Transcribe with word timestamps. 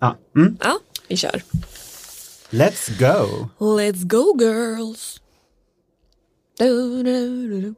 Ja. 0.00 0.16
Mm. 0.36 0.56
Ja, 0.60 0.78
vi 1.08 1.16
kör. 1.16 1.42
Let's 2.50 2.98
go! 2.98 3.48
Let's 3.58 4.04
go 4.04 4.36
girls! 4.38 5.20
Du, 6.58 7.02
du, 7.02 7.48
du, 7.48 7.60
du. 7.60 7.74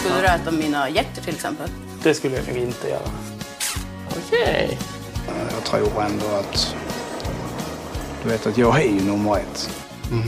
Skulle 0.00 0.20
du 0.20 0.26
äta 0.26 0.50
mina 0.50 0.90
hjärtor 0.90 1.22
till 1.22 1.34
exempel? 1.34 1.68
Det 2.02 2.14
skulle 2.14 2.36
jag 2.36 2.48
nog 2.48 2.56
inte 2.56 2.88
göra. 2.88 3.10
Okej. 4.10 4.78
Jag 5.54 5.64
tror 5.64 6.02
ändå 6.02 6.26
att... 6.26 6.76
Du 8.22 8.28
vet 8.28 8.46
att 8.46 8.58
jag 8.58 8.80
är 8.82 8.88
ju 8.88 9.00
nummer 9.00 9.36
ett. 9.38 9.70
Jag 10.10 10.18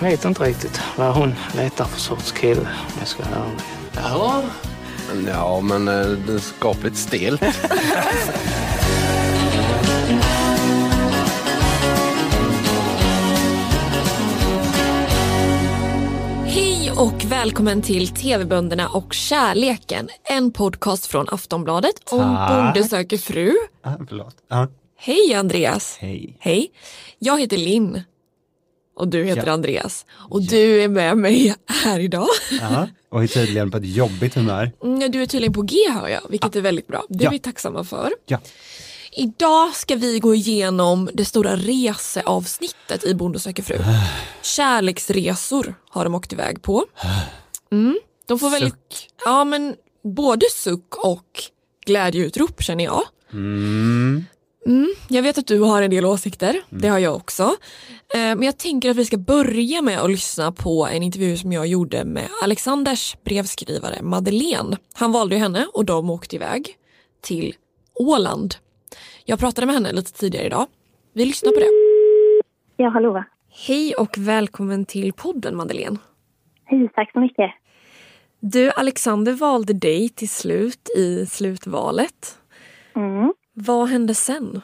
vet 0.00 0.24
inte 0.24 0.42
riktigt 0.42 0.80
vad 0.96 1.14
hon 1.14 1.34
letar 1.56 1.84
för 1.84 2.00
sorts 2.00 2.32
kille 2.32 2.60
om 2.60 2.92
jag 2.98 3.08
ska 3.08 3.22
vara 3.22 3.44
ärlig. 3.44 3.60
Ja. 3.96 4.42
Ja, 5.26 5.60
men 5.60 5.88
eh, 5.88 6.06
det 6.06 6.32
är 6.32 6.38
skapligt 6.38 6.96
stelt. 6.96 7.42
Hej 16.46 16.92
och 16.96 17.24
välkommen 17.24 17.82
till 17.82 18.08
TV-bönderna 18.08 18.88
och 18.88 19.12
kärleken. 19.12 20.08
En 20.24 20.52
podcast 20.52 21.06
från 21.06 21.26
Aftonbladet 21.30 22.12
om 22.12 22.18
Tack. 22.20 22.50
Bonde 22.50 22.88
söker 22.88 23.18
fru. 23.18 23.52
Ah. 23.82 23.92
Ja. 24.48 24.68
Hej 24.98 25.34
Andreas! 25.34 25.96
Hej. 26.00 26.36
Hej! 26.40 26.70
Jag 27.18 27.40
heter 27.40 27.56
Linn. 27.56 28.02
Och 28.96 29.08
du 29.08 29.24
heter 29.24 29.46
Ja. 29.46 29.52
Andreas. 29.52 30.06
Och 30.12 30.42
du 30.42 30.82
är 30.82 30.88
med 30.88 31.16
mig 31.18 31.54
här 31.66 31.98
idag. 32.00 32.28
Ja. 32.60 32.88
Och 33.08 33.22
är 33.22 33.26
tydligen 33.26 33.70
på 33.70 33.76
ett 33.76 33.86
jobbigt 33.96 34.34
humör. 34.34 34.72
Mm, 34.82 35.10
Du 35.10 35.22
är 35.22 35.26
tydligen 35.26 35.52
på 35.52 35.62
G 35.62 35.76
hör 35.92 36.08
jag, 36.08 36.20
vilket 36.30 36.56
är 36.56 36.60
väldigt 36.60 36.86
bra. 36.86 37.04
Det 37.08 37.22
är 37.22 37.24
Ja. 37.24 37.30
vi 37.30 37.38
tacksamma 37.38 37.84
för. 37.84 38.10
Ja. 38.26 38.38
Idag 39.16 39.74
ska 39.74 39.96
vi 39.96 40.18
gå 40.18 40.34
igenom 40.34 41.10
det 41.12 41.24
stora 41.24 41.56
reseavsnittet 41.56 43.04
i 43.04 43.14
Bonde 43.14 43.38
söker 43.40 43.62
fru. 43.62 43.78
Kärleksresor 44.42 45.74
har 45.90 46.04
de 46.04 46.14
åkt 46.14 46.32
iväg 46.32 46.62
på. 46.62 46.84
Mm. 47.72 47.98
De 48.26 48.38
får 48.38 48.50
väldigt, 48.50 48.72
Suck. 48.74 49.08
ja 49.24 49.44
men 49.44 49.74
både 50.04 50.46
suck 50.50 50.96
och 51.04 51.26
glädjeutrop 51.86 52.62
känner 52.62 52.84
jag. 52.84 53.02
Mm. 53.32 54.24
Mm, 54.66 54.94
jag 55.08 55.22
vet 55.22 55.38
att 55.38 55.46
du 55.46 55.60
har 55.60 55.82
en 55.82 55.90
del 55.90 56.04
åsikter, 56.04 56.60
det 56.70 56.88
har 56.88 56.98
jag 56.98 57.16
också. 57.16 57.42
Eh, 57.42 58.18
men 58.36 58.42
jag 58.42 58.58
tänker 58.58 58.90
att 58.90 58.96
vi 58.96 59.04
ska 59.04 59.16
börja 59.16 59.82
med 59.82 60.00
att 60.00 60.10
lyssna 60.10 60.52
på 60.52 60.86
en 60.86 61.02
intervju 61.02 61.36
som 61.36 61.52
jag 61.52 61.66
gjorde 61.66 62.04
med 62.04 62.28
Alexanders 62.42 63.16
brevskrivare 63.24 64.02
Madeleine. 64.02 64.76
Han 64.94 65.12
valde 65.12 65.34
ju 65.34 65.40
henne 65.40 65.66
och 65.74 65.84
de 65.84 66.10
åkte 66.10 66.36
iväg 66.36 66.76
till 67.20 67.54
Åland. 67.94 68.54
Jag 69.24 69.38
pratade 69.38 69.66
med 69.66 69.74
henne 69.74 69.92
lite 69.92 70.12
tidigare 70.12 70.46
idag. 70.46 70.66
Vi 71.12 71.24
lyssnar 71.24 71.52
på 71.52 71.58
det. 71.58 71.70
Ja, 72.76 72.88
hallå. 72.88 73.24
Hej 73.66 73.94
och 73.94 74.18
välkommen 74.18 74.84
till 74.84 75.12
podden 75.12 75.56
Madeleine. 75.56 75.96
Hej, 76.64 76.88
tack 76.94 77.12
så 77.12 77.20
mycket. 77.20 77.50
Du, 78.40 78.70
Alexander 78.70 79.32
valde 79.32 79.72
dig 79.72 80.08
till 80.08 80.28
slut 80.28 80.88
i 80.96 81.26
slutvalet. 81.26 82.38
Mm. 82.96 83.32
Vad 83.54 83.88
hände 83.88 84.14
sen? 84.14 84.60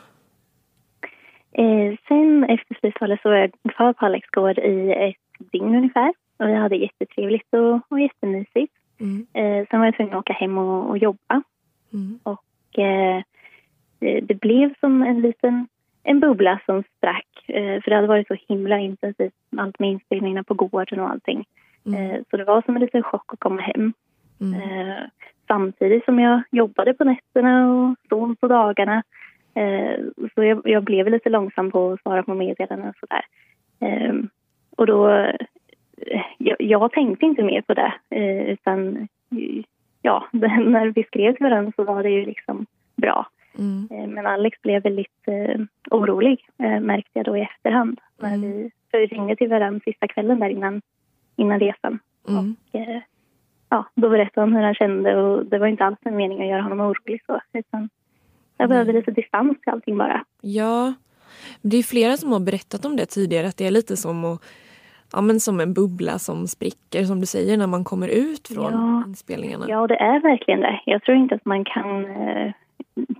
Eh, 1.52 1.96
sen 2.08 2.44
efter 2.44 2.74
slutvalet 2.80 3.22
så 3.22 3.28
var 3.28 3.36
jag 3.36 3.52
kvar 3.74 3.92
på 3.92 4.06
Alex 4.06 4.28
gård 4.30 4.58
i 4.58 4.92
ett 4.92 5.50
dygn 5.52 5.74
ungefär. 5.74 6.14
Och 6.36 6.48
vi 6.48 6.54
hade 6.54 6.76
jättetrevligt 6.76 7.54
och, 7.54 7.80
och 7.88 8.00
jättemysigt. 8.00 8.74
Mm. 9.00 9.26
Eh, 9.32 9.66
sen 9.70 9.80
var 9.80 9.86
jag 9.86 9.96
tvungen 9.96 10.14
att 10.14 10.20
åka 10.20 10.32
hem 10.32 10.58
och, 10.58 10.90
och 10.90 10.98
jobba. 10.98 11.42
Mm. 11.92 12.18
Och 12.22 12.78
eh, 12.78 13.22
det, 13.98 14.40
blev 14.40 14.74
som 14.80 15.02
en 15.02 15.20
liten 15.20 15.68
en 16.02 16.20
bubbla 16.20 16.60
som 16.66 16.82
sprack. 16.96 17.44
Eh, 17.46 17.82
för 17.82 17.90
det 17.90 17.96
hade 17.96 18.08
varit 18.08 18.26
så 18.26 18.36
himla 18.48 18.78
intensivt, 18.78 19.34
allt 19.56 19.78
med 19.78 19.90
inspelningarna 19.90 20.44
på 20.44 20.54
gården 20.54 21.00
och 21.00 21.10
allting. 21.10 21.44
Mm. 21.86 22.10
Eh, 22.10 22.20
så 22.30 22.36
det 22.36 22.44
var 22.44 22.62
som 22.62 22.76
en 22.76 22.82
liten 22.82 23.02
chock 23.02 23.32
att 23.32 23.40
komma 23.40 23.62
hem. 23.62 23.92
Mm. 24.40 24.60
Samtidigt 25.50 26.04
som 26.04 26.18
jag 26.18 26.42
jobbade 26.50 26.94
på 26.94 27.04
nätterna 27.04 27.72
och 27.72 27.96
sov 28.08 28.34
på 28.34 28.48
dagarna. 28.48 29.02
Eh, 29.54 30.00
så 30.34 30.44
jag, 30.44 30.60
jag 30.64 30.84
blev 30.84 31.08
lite 31.08 31.28
långsam 31.28 31.70
på 31.70 31.92
att 31.92 32.00
svara 32.02 32.22
på 32.22 32.34
meddelanden 32.34 32.88
och 32.88 32.96
sådär. 33.00 33.24
Eh, 33.80 34.14
och 34.76 34.86
då, 34.86 35.08
eh, 35.10 36.22
jag, 36.38 36.56
jag 36.58 36.92
tänkte 36.92 37.26
inte 37.26 37.42
mer 37.42 37.62
på 37.62 37.74
det 37.74 37.92
eh, 38.10 38.50
utan 38.50 39.08
ja, 40.02 40.24
när 40.32 40.86
vi 40.86 41.02
skrev 41.04 41.34
till 41.34 41.46
varandra 41.46 41.72
så 41.76 41.84
var 41.84 42.02
det 42.02 42.10
ju 42.10 42.24
liksom 42.24 42.66
bra. 42.96 43.26
Mm. 43.58 43.88
Men 44.14 44.26
Alex 44.26 44.62
blev 44.62 44.82
väldigt 44.82 45.28
eh, 45.28 45.60
orolig 45.90 46.46
eh, 46.58 46.80
märkte 46.80 47.10
jag 47.12 47.24
då 47.24 47.36
i 47.36 47.40
efterhand. 47.40 48.00
När 48.18 48.34
Mm. 48.34 48.40
vi, 48.40 48.70
för 48.90 48.98
vi 48.98 49.06
ringde 49.06 49.36
till 49.36 49.48
varandra 49.48 49.80
sista 49.84 50.08
kvällen 50.08 50.38
där 50.40 50.48
innan, 50.48 50.82
innan 51.36 51.60
resan. 51.60 51.98
Mm. 52.28 52.56
Eh, 52.72 53.02
ja, 53.70 53.84
då 53.94 54.08
berättade 54.08 54.46
han 54.46 54.56
hur 54.56 54.62
han 54.62 54.74
kände 54.74 55.16
och 55.16 55.46
det 55.46 55.58
var 55.58 55.66
inte 55.66 55.84
alls 55.84 55.98
en 56.02 56.16
mening 56.16 56.42
att 56.42 56.48
göra 56.48 56.62
honom 56.62 56.80
orolig 56.80 57.22
så. 57.26 57.40
Utan 57.52 57.88
jag 58.56 58.68
behövde 58.68 58.92
lite 58.92 59.10
distans 59.10 59.60
till 59.60 59.72
allting 59.72 59.98
bara. 59.98 60.24
Ja, 60.40 60.94
det 61.62 61.76
är 61.76 61.82
flera 61.82 62.16
som 62.16 62.32
har 62.32 62.40
berättat 62.40 62.84
om 62.84 62.96
det 62.96 63.06
tidigare 63.06 63.46
att 63.46 63.56
det 63.56 63.66
är 63.66 63.70
lite 63.70 63.96
som, 63.96 64.24
att, 64.24 64.42
ja, 65.12 65.20
men 65.20 65.40
som 65.40 65.60
en 65.60 65.74
bubbla 65.74 66.18
som 66.18 66.46
spricker 66.46 67.04
som 67.04 67.20
du 67.20 67.26
säger 67.26 67.56
när 67.58 67.66
man 67.66 67.84
kommer 67.84 68.08
ut 68.08 68.48
från 68.48 68.72
Ja. 68.72 69.04
inspelningarna. 69.06 69.64
Ja, 69.68 69.86
det 69.86 69.96
är 69.96 70.20
verkligen 70.20 70.60
det. 70.60 70.80
Jag 70.86 71.02
tror 71.02 71.16
inte 71.16 71.34
att 71.34 71.44
man 71.44 71.64
kan 71.64 72.04
eh, 72.04 72.52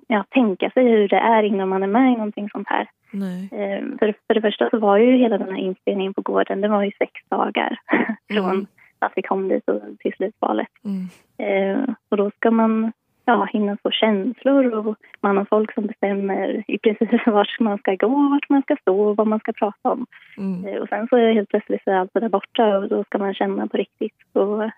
ja, 0.06 0.25
tänka 0.31 0.71
sig 0.71 0.84
hur 0.89 1.09
det 1.09 1.16
är 1.16 1.43
innan 1.43 1.69
man 1.69 1.83
är 1.83 1.87
med 1.87 2.12
i 2.12 2.16
någonting 2.16 2.49
sånt 2.50 2.69
här. 2.69 2.89
Eh, 3.12 3.99
för, 3.99 4.15
för 4.27 4.34
det 4.34 4.41
första 4.41 4.71
så 4.71 4.78
var 4.78 4.97
ju 4.99 5.16
hela 5.16 5.39
den 5.39 5.49
här 5.49 5.59
inspelningen 5.60 6.15
på 6.15 6.22
gården, 6.22 6.60
det 6.60 6.69
var 6.69 6.83
ju 6.83 6.91
sex 6.99 7.12
dagar 7.28 7.78
från 8.33 8.50
Mm. 8.50 8.66
Att 9.03 9.12
vi 9.16 9.22
kom 9.22 9.49
dit 9.49 9.69
och 9.69 9.81
till 9.99 10.12
slutvalet. 10.16 10.69
Mm. 10.84 11.09
Eh, 11.38 11.94
och 12.09 12.16
då 12.16 12.31
ska 12.37 12.50
man 12.50 12.93
ja, 13.25 13.49
hinna 13.53 13.77
få 13.83 13.91
känslor 13.91 14.75
och 14.75 14.97
man 15.21 15.37
har 15.37 15.44
folk 15.44 15.75
som 15.75 15.87
bestämmer 15.87 16.65
i 16.69 16.78
princip 16.78 17.09
vart 17.27 17.60
man 17.60 17.78
ska 17.78 17.94
gå, 17.94 18.28
vart 18.28 18.49
man 18.49 18.62
ska 18.62 18.77
stå 18.81 19.00
och 19.00 19.16
vad 19.16 19.27
man 19.27 19.41
ska 19.41 19.53
prata 19.53 19.91
om. 19.91 20.06
Mm. 20.39 20.65
Eh, 20.65 20.83
och 20.83 20.89
sen 20.89 21.06
så 21.09 21.16
är 21.16 21.27
det 21.27 21.33
helt 21.33 21.49
plötsligt 21.49 21.84
så 21.84 21.91
är 21.91 21.94
allt 21.94 22.10
det 22.15 22.21
där 22.21 22.28
borta 22.28 22.78
och 22.78 22.89
då 22.89 23.05
ska 23.05 23.19
man 23.19 23.34
känna 23.34 23.66
på 23.66 23.77
riktigt. 23.77 24.16
Och, 24.33 24.71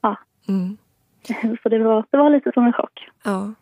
ja, 0.00 0.16
Mm. 0.48 0.76
så 1.62 1.68
det 1.68 1.78
var, 1.78 2.04
det 2.10 2.16
var 2.16 2.30
lite 2.30 2.50
som 2.54 2.66
en 2.66 2.72
chock. 2.72 3.08
Ja. 3.24 3.52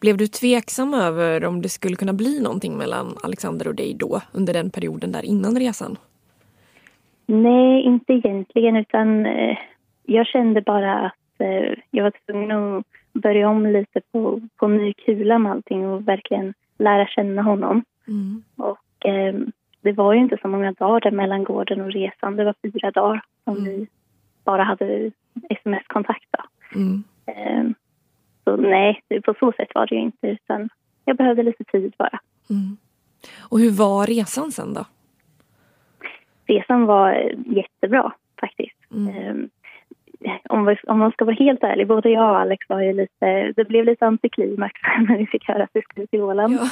Blev 0.00 0.16
du 0.16 0.26
tveksam 0.26 0.94
över 0.94 1.44
om 1.44 1.62
det 1.62 1.68
skulle 1.68 1.96
kunna 1.96 2.12
bli 2.12 2.40
någonting 2.40 2.78
mellan 2.78 3.16
Alexander 3.22 3.68
och 3.68 3.74
dig 3.74 3.94
då 3.94 4.20
under 4.32 4.52
den 4.52 4.70
perioden 4.70 5.12
där 5.12 5.24
innan 5.24 5.58
resan? 5.58 5.96
Nej, 7.30 7.82
inte 7.82 8.12
egentligen 8.12 8.76
utan 8.76 9.26
eh, 9.26 9.58
jag 10.02 10.26
kände 10.26 10.60
bara 10.60 11.06
att 11.06 11.40
eh, 11.40 11.74
jag 11.90 12.04
var 12.04 12.12
tvungen 12.26 12.50
att 12.52 12.84
börja 13.12 13.48
om 13.48 13.66
lite 13.66 14.00
på, 14.12 14.40
på 14.56 14.68
ny 14.68 14.92
kula 14.92 15.38
med 15.38 15.52
allting 15.52 15.88
och 15.88 16.08
verkligen 16.08 16.54
lära 16.78 17.06
känna 17.06 17.42
honom. 17.42 17.84
Mm. 18.08 18.42
Och 18.56 19.06
eh, 19.06 19.34
det 19.82 19.92
var 19.92 20.12
ju 20.14 20.20
inte 20.20 20.38
så 20.42 20.48
många 20.48 20.72
dagar 20.72 21.00
där 21.00 21.10
mellan 21.10 21.44
gården 21.44 21.80
och 21.80 21.92
resan. 21.92 22.36
Det 22.36 22.44
var 22.44 22.54
fyra 22.62 22.90
dagar 22.90 23.22
som 23.44 23.56
Mm. 23.56 23.64
vi 23.64 23.86
bara 24.44 24.62
hade 24.62 25.10
sms-kontakt. 25.50 26.34
Mm. 26.74 27.02
Eh, 27.26 27.70
så 28.44 28.56
nej, 28.56 29.02
på 29.24 29.34
så 29.40 29.52
sätt 29.52 29.68
var 29.74 29.86
det 29.86 29.94
ju 29.94 30.00
inte 30.00 30.26
utan 30.26 30.68
jag 31.04 31.16
behövde 31.16 31.42
lite 31.42 31.64
tid 31.64 31.94
bara. 31.98 32.20
Mm. 32.50 32.76
Och 33.38 33.58
hur 33.60 33.70
var 33.70 34.06
resan 34.06 34.52
sen 34.52 34.74
då? 34.74 34.84
Resan 36.50 36.86
var 36.86 37.12
eh, 37.12 37.56
jättebra 37.56 38.12
faktiskt. 38.40 38.76
Mm. 38.92 39.48
Eh, 40.20 40.32
om, 40.48 40.76
om 40.86 40.98
man 40.98 41.12
ska 41.12 41.24
vara 41.24 41.34
helt 41.34 41.62
ärlig, 41.62 41.86
både 41.86 42.10
jag 42.10 42.30
och 42.30 42.38
Alex 42.38 42.68
var 42.68 42.80
ju 42.80 42.92
lite, 42.92 43.52
det 43.56 43.64
blev 43.64 43.84
lite 43.84 44.06
antiklimax 44.06 44.80
när 45.08 45.18
vi 45.18 45.26
fick 45.26 45.48
höra 45.48 45.62
att 45.62 45.70
vi 45.72 45.82
skulle 45.82 46.06
till 46.06 46.22
Åland. 46.22 46.58
Ja. 46.60 46.68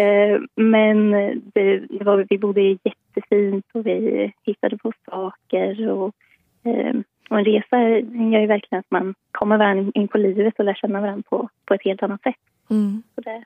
Eh, 0.00 0.40
men 0.54 1.10
det, 1.54 1.78
det 1.78 2.04
var, 2.04 2.26
vi 2.30 2.38
bodde 2.38 2.60
jättefint 2.60 3.66
och 3.72 3.86
vi 3.86 4.32
hittade 4.42 4.78
på 4.78 4.92
saker. 5.10 5.88
Och, 5.88 6.14
eh, 6.64 6.94
och 7.30 7.38
en 7.38 7.44
resa 7.44 7.80
gör 7.80 8.40
ju 8.40 8.46
verkligen 8.46 8.80
att 8.80 8.90
man 8.90 9.14
kommer 9.30 9.56
varandra 9.58 9.92
in 9.94 10.08
på 10.08 10.18
livet 10.18 10.58
och 10.58 10.64
lär 10.64 10.74
känna 10.74 11.00
varandra 11.00 11.22
på, 11.30 11.48
på 11.64 11.74
ett 11.74 11.84
helt 11.84 12.02
annat 12.02 12.22
sätt. 12.22 12.34
Mm. 12.70 13.02
Så 13.14 13.20
det, 13.20 13.44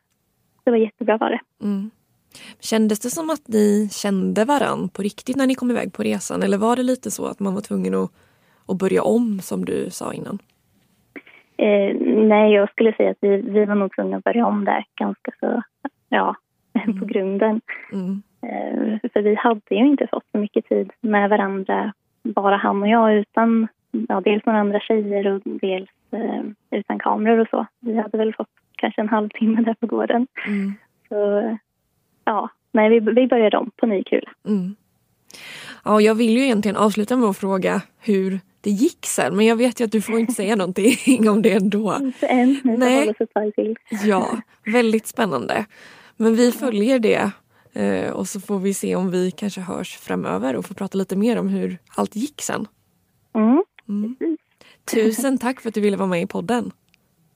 det 0.64 0.70
var 0.70 0.78
jättebra 0.78 1.16
var 1.16 1.30
det. 1.30 1.40
Mm. 1.64 1.90
Kändes 2.60 3.00
det 3.00 3.10
som 3.10 3.30
att 3.30 3.48
ni 3.48 3.88
kände 3.92 4.44
varann 4.44 4.88
på 4.88 5.02
riktigt 5.02 5.36
när 5.36 5.46
ni 5.46 5.54
kom 5.54 5.70
iväg 5.70 5.92
på 5.92 6.02
resan? 6.02 6.42
Eller 6.42 6.58
var 6.58 6.76
det 6.76 6.82
lite 6.82 7.10
så 7.10 7.26
att 7.26 7.40
man 7.40 7.54
var 7.54 7.60
tvungen 7.60 7.94
att, 7.94 8.10
att 8.66 8.78
börja 8.78 9.02
om 9.02 9.38
som 9.42 9.64
du 9.64 9.90
sa 9.90 10.12
innan? 10.12 10.38
Eh, 11.58 11.96
nej, 12.28 12.52
jag 12.52 12.70
skulle 12.70 12.92
säga 12.92 13.10
att 13.10 13.18
vi, 13.20 13.36
vi 13.36 13.64
var 13.64 13.74
nog 13.74 13.94
tvungna 13.94 14.16
att 14.16 14.24
börja 14.24 14.46
om 14.46 14.64
där 14.64 14.84
ganska 14.94 15.32
så, 15.40 15.62
ja, 16.08 16.34
på 17.00 17.04
grunden. 17.04 17.60
Mm. 17.92 18.22
Eh, 18.42 19.10
för 19.12 19.22
vi 19.22 19.34
hade 19.34 19.60
ju 19.70 19.86
inte 19.86 20.06
fått 20.06 20.24
så 20.32 20.38
mycket 20.38 20.68
tid 20.68 20.90
med 21.00 21.30
varandra, 21.30 21.92
bara 22.22 22.56
han 22.56 22.82
och 22.82 22.88
jag, 22.88 23.14
utan 23.14 23.68
ja, 24.08 24.20
dels 24.20 24.46
några 24.46 24.60
andra 24.60 24.80
tjejer 24.80 25.26
och 25.26 25.40
dels 25.44 25.90
eh, 26.10 26.42
utan 26.70 26.98
kameror 26.98 27.38
och 27.38 27.48
så. 27.50 27.66
Vi 27.80 27.96
hade 27.96 28.18
väl 28.18 28.34
fått 28.34 28.48
kanske 28.76 29.00
en 29.00 29.08
halvtimme 29.08 29.62
där 29.62 29.74
på 29.74 29.86
gården. 29.86 30.26
Mm. 30.46 30.72
Så 31.08 31.58
ja, 32.26 32.48
nej, 32.72 32.88
vi, 32.88 33.00
vi 33.00 33.26
började 33.26 33.56
om 33.56 33.70
på 33.76 33.86
ny 33.86 34.04
kula. 34.04 34.30
Mm. 34.48 34.76
Ja, 35.84 36.00
jag 36.00 36.14
vill 36.14 36.36
ju 36.36 36.42
egentligen 36.42 36.76
avsluta 36.76 37.16
med 37.16 37.28
att 37.28 37.36
fråga 37.36 37.82
hur 38.00 38.40
det 38.60 38.70
gick 38.70 39.06
sen 39.06 39.36
men 39.36 39.46
jag 39.46 39.56
vet 39.56 39.80
ju 39.80 39.84
att 39.84 39.92
du 39.92 40.00
får 40.00 40.18
inte 40.18 40.32
säga 40.32 40.56
någonting 40.56 41.28
om 41.28 41.42
det 41.42 41.52
ändå. 41.52 41.96
Inte 42.00 42.26
än, 42.26 42.60
Nej. 42.64 43.14
till. 43.54 43.76
Ja, 44.04 44.40
väldigt 44.72 45.06
spännande. 45.06 45.66
Men 46.16 46.36
vi 46.36 46.52
följer 46.52 46.98
det 46.98 47.30
eh, 47.72 48.10
och 48.10 48.28
så 48.28 48.40
får 48.40 48.58
vi 48.58 48.74
se 48.74 48.96
om 48.96 49.10
vi 49.10 49.30
kanske 49.30 49.60
hörs 49.60 49.96
framöver 49.96 50.56
och 50.56 50.64
får 50.64 50.74
prata 50.74 50.98
lite 50.98 51.16
mer 51.16 51.38
om 51.38 51.48
hur 51.48 51.78
allt 51.96 52.16
gick 52.16 52.42
sen. 52.42 52.66
Mm. 53.88 54.16
Tusen 54.94 55.38
tack 55.38 55.60
för 55.60 55.68
att 55.68 55.74
du 55.74 55.80
ville 55.80 55.96
vara 55.96 56.08
med 56.08 56.22
i 56.22 56.26
podden. 56.26 56.72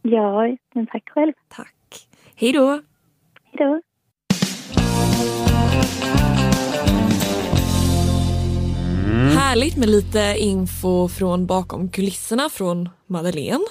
Ja, 0.02 0.56
men 0.74 0.86
tack 0.86 1.10
själv. 1.10 1.32
Tack. 1.48 2.08
Hej 2.34 2.52
då! 2.52 2.70
Hej 3.44 3.58
då. 3.58 3.80
Härligt 9.36 9.76
med 9.76 9.88
lite 9.88 10.34
info 10.38 11.08
från 11.08 11.46
bakom 11.46 11.88
kulisserna 11.88 12.48
från 12.48 12.88
Madeleine. 13.06 13.64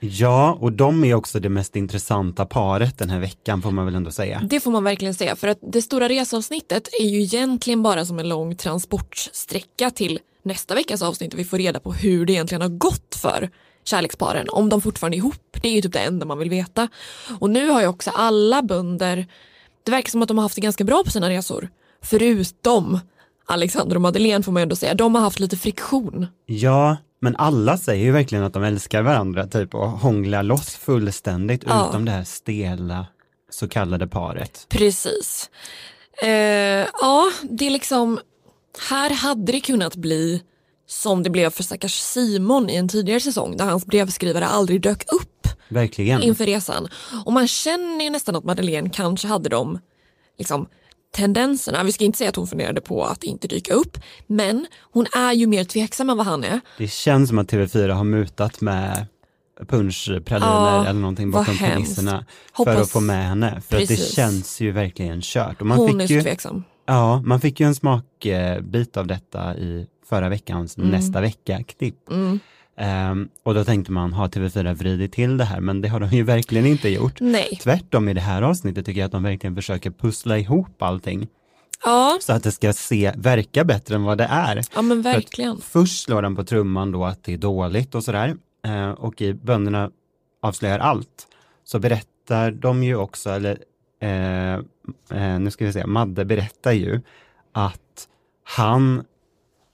Ja, 0.00 0.58
och 0.60 0.72
de 0.72 1.04
är 1.04 1.14
också 1.14 1.40
det 1.40 1.48
mest 1.48 1.76
intressanta 1.76 2.46
paret 2.46 2.98
den 2.98 3.10
här 3.10 3.20
veckan 3.20 3.62
får 3.62 3.70
man 3.70 3.84
väl 3.84 3.94
ändå 3.94 4.10
säga. 4.10 4.42
Det 4.50 4.60
får 4.60 4.70
man 4.70 4.84
verkligen 4.84 5.14
säga 5.14 5.36
för 5.36 5.48
att 5.48 5.58
det 5.72 5.82
stora 5.82 6.08
resavsnittet 6.08 6.88
är 7.00 7.04
ju 7.04 7.22
egentligen 7.22 7.82
bara 7.82 8.04
som 8.04 8.18
en 8.18 8.28
lång 8.28 8.56
transportsträcka 8.56 9.90
till 9.90 10.18
nästa 10.42 10.74
veckas 10.74 11.02
avsnitt 11.02 11.32
och 11.32 11.38
vi 11.38 11.44
får 11.44 11.58
reda 11.58 11.80
på 11.80 11.92
hur 11.92 12.26
det 12.26 12.32
egentligen 12.32 12.62
har 12.62 12.68
gått 12.68 13.14
för 13.14 13.50
kärleksparen, 13.84 14.46
om 14.48 14.68
de 14.68 14.80
fortfarande 14.80 15.16
är 15.16 15.18
ihop. 15.18 15.56
Det 15.62 15.68
är 15.68 15.72
ju 15.72 15.82
typ 15.82 15.92
det 15.92 15.98
enda 15.98 16.26
man 16.26 16.38
vill 16.38 16.50
veta. 16.50 16.88
Och 17.40 17.50
nu 17.50 17.68
har 17.68 17.80
ju 17.80 17.86
också 17.86 18.10
alla 18.10 18.62
bönder, 18.62 19.26
det 19.84 19.90
verkar 19.90 20.10
som 20.10 20.22
att 20.22 20.28
de 20.28 20.38
har 20.38 20.42
haft 20.42 20.54
det 20.54 20.60
ganska 20.60 20.84
bra 20.84 21.02
på 21.04 21.10
sina 21.10 21.30
resor. 21.30 21.68
Förutom 22.02 23.00
Alexander 23.46 23.96
och 23.96 24.02
Madeleine 24.02 24.42
får 24.44 24.52
man 24.52 24.62
ändå 24.62 24.76
säga, 24.76 24.94
de 24.94 25.14
har 25.14 25.22
haft 25.22 25.40
lite 25.40 25.56
friktion. 25.56 26.26
Ja, 26.46 26.96
men 27.20 27.36
alla 27.36 27.78
säger 27.78 28.04
ju 28.04 28.12
verkligen 28.12 28.44
att 28.44 28.52
de 28.52 28.62
älskar 28.62 29.02
varandra 29.02 29.46
typ 29.46 29.74
och 29.74 29.90
hånglar 29.90 30.42
loss 30.42 30.74
fullständigt 30.76 31.62
Ja. 31.66 31.88
utom 31.88 32.04
det 32.04 32.10
här 32.12 32.24
stela 32.24 33.06
så 33.50 33.68
kallade 33.68 34.06
paret. 34.06 34.66
Precis. 34.68 35.50
Eh, 36.22 36.28
ja, 37.00 37.30
det 37.42 37.66
är 37.66 37.70
liksom, 37.70 38.18
här 38.90 39.10
hade 39.10 39.52
det 39.52 39.60
kunnat 39.60 39.96
bli 39.96 40.42
som 40.90 41.22
det 41.22 41.30
blev 41.30 41.50
för 41.50 41.62
stackars 41.62 41.94
Simon 42.00 42.70
i 42.70 42.76
en 42.76 42.88
tidigare 42.88 43.20
säsong 43.20 43.56
där 43.56 43.64
hans 43.64 43.86
brevskrivare 43.86 44.46
aldrig 44.46 44.82
dök 44.82 45.12
upp 45.12 45.48
Verkligen. 45.68 46.22
inför 46.22 46.46
resan. 46.46 46.88
Och 47.24 47.32
man 47.32 47.48
känner 47.48 48.04
ju 48.04 48.10
nästan 48.10 48.36
att 48.36 48.44
Madeleine 48.44 48.90
kanske 48.90 49.28
hade 49.28 49.48
de 49.48 49.78
liksom, 50.38 50.66
tendenserna. 51.14 51.82
Vi 51.84 51.92
ska 51.92 52.04
inte 52.04 52.18
säga 52.18 52.30
att 52.30 52.36
hon 52.36 52.46
funderade 52.46 52.80
på 52.80 53.04
att 53.04 53.24
inte 53.24 53.48
dyka 53.48 53.74
upp, 53.74 53.98
men 54.26 54.66
hon 54.92 55.06
är 55.16 55.32
ju 55.32 55.46
mer 55.46 55.64
tveksam 55.64 56.10
än 56.10 56.16
vad 56.16 56.26
han 56.26 56.44
är. 56.44 56.60
Det 56.78 56.88
känns 56.88 57.28
som 57.28 57.38
att 57.38 57.52
TV4 57.52 57.88
har 57.92 58.04
mutat 58.04 58.60
med 58.60 59.06
punschpraliner 59.68 60.76
Ja, 60.76 60.86
eller 60.86 61.00
någonting 61.00 61.30
bakom 61.30 61.56
kulisserna 61.56 62.24
för 62.56 62.76
att 62.76 62.90
få 62.90 63.00
med 63.00 63.28
henne. 63.28 63.62
För 63.68 63.76
att 63.82 63.88
det 63.88 63.96
känns 63.96 64.60
ju 64.60 64.72
verkligen 64.72 65.20
kört. 65.22 65.60
Och 65.60 65.66
man 65.66 65.78
Hon 65.78 66.00
är 66.00 66.04
fick 66.04 66.08
så 66.08 66.14
ju, 66.14 66.22
tveksam. 66.22 66.64
ja, 66.86 67.22
man 67.24 67.40
fick 67.40 67.60
ju 67.60 67.66
en 67.66 67.74
smakbit 67.74 68.96
av 68.96 69.06
detta 69.06 69.56
i 69.56 69.86
förra 70.10 70.28
veckans 70.28 70.76
nästa 70.76 71.20
vecka-klipp. 71.20 72.10
Mm. 72.10 72.38
Ehm, 72.76 73.28
och 73.42 73.54
då 73.54 73.64
tänkte 73.64 73.92
man, 73.92 74.12
har 74.12 74.28
TV4 74.28 74.74
vridit 74.74 75.12
till 75.12 75.36
det 75.36 75.44
här? 75.44 75.60
Men 75.60 75.80
det 75.80 75.88
har 75.88 76.00
de 76.00 76.08
ju 76.10 76.22
verkligen 76.22 76.66
inte 76.66 76.88
gjort. 76.88 77.20
Nej. 77.20 77.58
Tvärtom 77.62 78.08
i 78.08 78.14
det 78.14 78.20
här 78.20 78.42
avsnittet 78.42 78.86
tycker 78.86 79.00
jag 79.00 79.06
att 79.06 79.12
de 79.12 79.22
verkligen 79.22 79.54
försöker 79.56 79.90
pussla 79.90 80.38
ihop 80.38 80.82
allting 80.82 81.28
Ja, 81.84 82.18
så 82.20 82.32
att 82.32 82.42
det 82.42 82.52
ska 82.52 82.72
se, 82.72 83.12
verka 83.16 83.64
bättre 83.64 83.94
än 83.94 84.02
vad 84.02 84.18
det 84.18 84.24
är. 84.30 84.62
ja 84.74 84.82
men 84.82 85.02
För 85.02 85.12
verkligen. 85.12 85.60
Först 85.60 86.02
slår 86.04 86.22
de 86.22 86.36
på 86.36 86.44
trumman 86.44 86.92
då 86.92 87.04
att 87.04 87.24
det 87.24 87.32
är 87.34 87.38
dåligt 87.38 87.94
och 87.94 88.04
sådär. 88.04 88.36
Eh, 88.66 88.90
och 88.90 89.22
i 89.22 89.34
Bönderna 89.34 89.90
avslöjar 90.42 90.78
allt 90.78 91.26
så 91.64 91.78
berättar 91.78 92.50
de 92.50 92.82
ju 92.82 92.96
också, 92.96 93.30
eller 93.30 93.58
eh, 94.00 94.54
eh, 95.20 95.38
nu 95.38 95.50
ska 95.50 95.66
vi 95.66 95.72
se, 95.72 95.86
Madde 95.86 96.24
berättar 96.24 96.72
ju 96.72 97.00
att 97.52 98.08
han, 98.44 99.04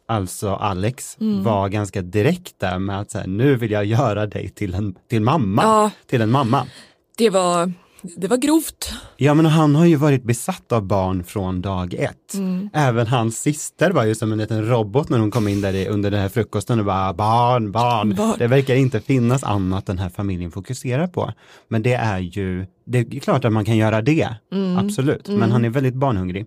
alltså 0.08 0.54
Alex, 0.54 1.16
Mm. 1.20 1.42
var 1.42 1.68
ganska 1.68 2.02
direkt 2.02 2.54
där 2.60 2.78
med 2.78 3.00
att 3.00 3.10
så 3.10 3.18
här, 3.18 3.26
nu 3.26 3.56
vill 3.56 3.70
jag 3.70 3.84
göra 3.84 4.26
dig 4.26 4.48
till 4.48 4.74
en 4.74 4.94
till 5.10 5.22
mamma, 5.22 5.62
Ja. 5.62 5.90
till 6.06 6.20
en 6.20 6.30
mamma. 6.30 6.66
Det 7.18 7.30
var, 7.30 7.72
det 8.16 8.28
var 8.28 8.36
grovt. 8.36 8.92
Ja 9.16 9.34
men 9.34 9.46
han 9.46 9.74
har 9.74 9.84
ju 9.86 9.96
varit 9.96 10.22
besatt 10.24 10.72
av 10.72 10.82
barn 10.82 11.24
från 11.24 11.62
dag 11.62 11.94
ett. 11.94 12.34
Mm. 12.34 12.70
Även 12.72 13.06
hans 13.06 13.38
syster 13.40 13.90
var 13.90 14.04
ju 14.04 14.14
som 14.14 14.32
en 14.32 14.38
liten 14.38 14.68
robot 14.68 15.08
när 15.08 15.18
hon 15.18 15.30
kom 15.30 15.48
in 15.48 15.60
där 15.60 15.72
i, 15.74 15.88
under 15.88 16.10
den 16.10 16.20
här 16.20 16.28
frukosten 16.28 16.78
och 16.78 16.84
bara 16.84 17.12
barn, 17.14 17.72
barn. 17.72 18.14
Barn. 18.14 18.34
Det 18.38 18.46
verkar 18.46 18.74
inte 18.74 19.00
finnas 19.00 19.44
annat 19.44 19.86
den 19.86 19.98
här 19.98 20.08
familjen 20.08 20.50
fokuserar 20.50 21.06
på. 21.06 21.32
Men 21.68 21.82
det 21.82 21.92
är 21.94 22.18
ju, 22.18 22.66
det 22.86 22.98
är 22.98 23.20
klart 23.20 23.44
att 23.44 23.52
man 23.52 23.64
kan 23.64 23.76
göra 23.76 24.02
det, 24.02 24.28
Mm. 24.52 24.78
absolut. 24.78 25.28
Men 25.28 25.52
han 25.52 25.64
är 25.64 25.68
väldigt 25.70 25.94
barnhungrig. 25.94 26.46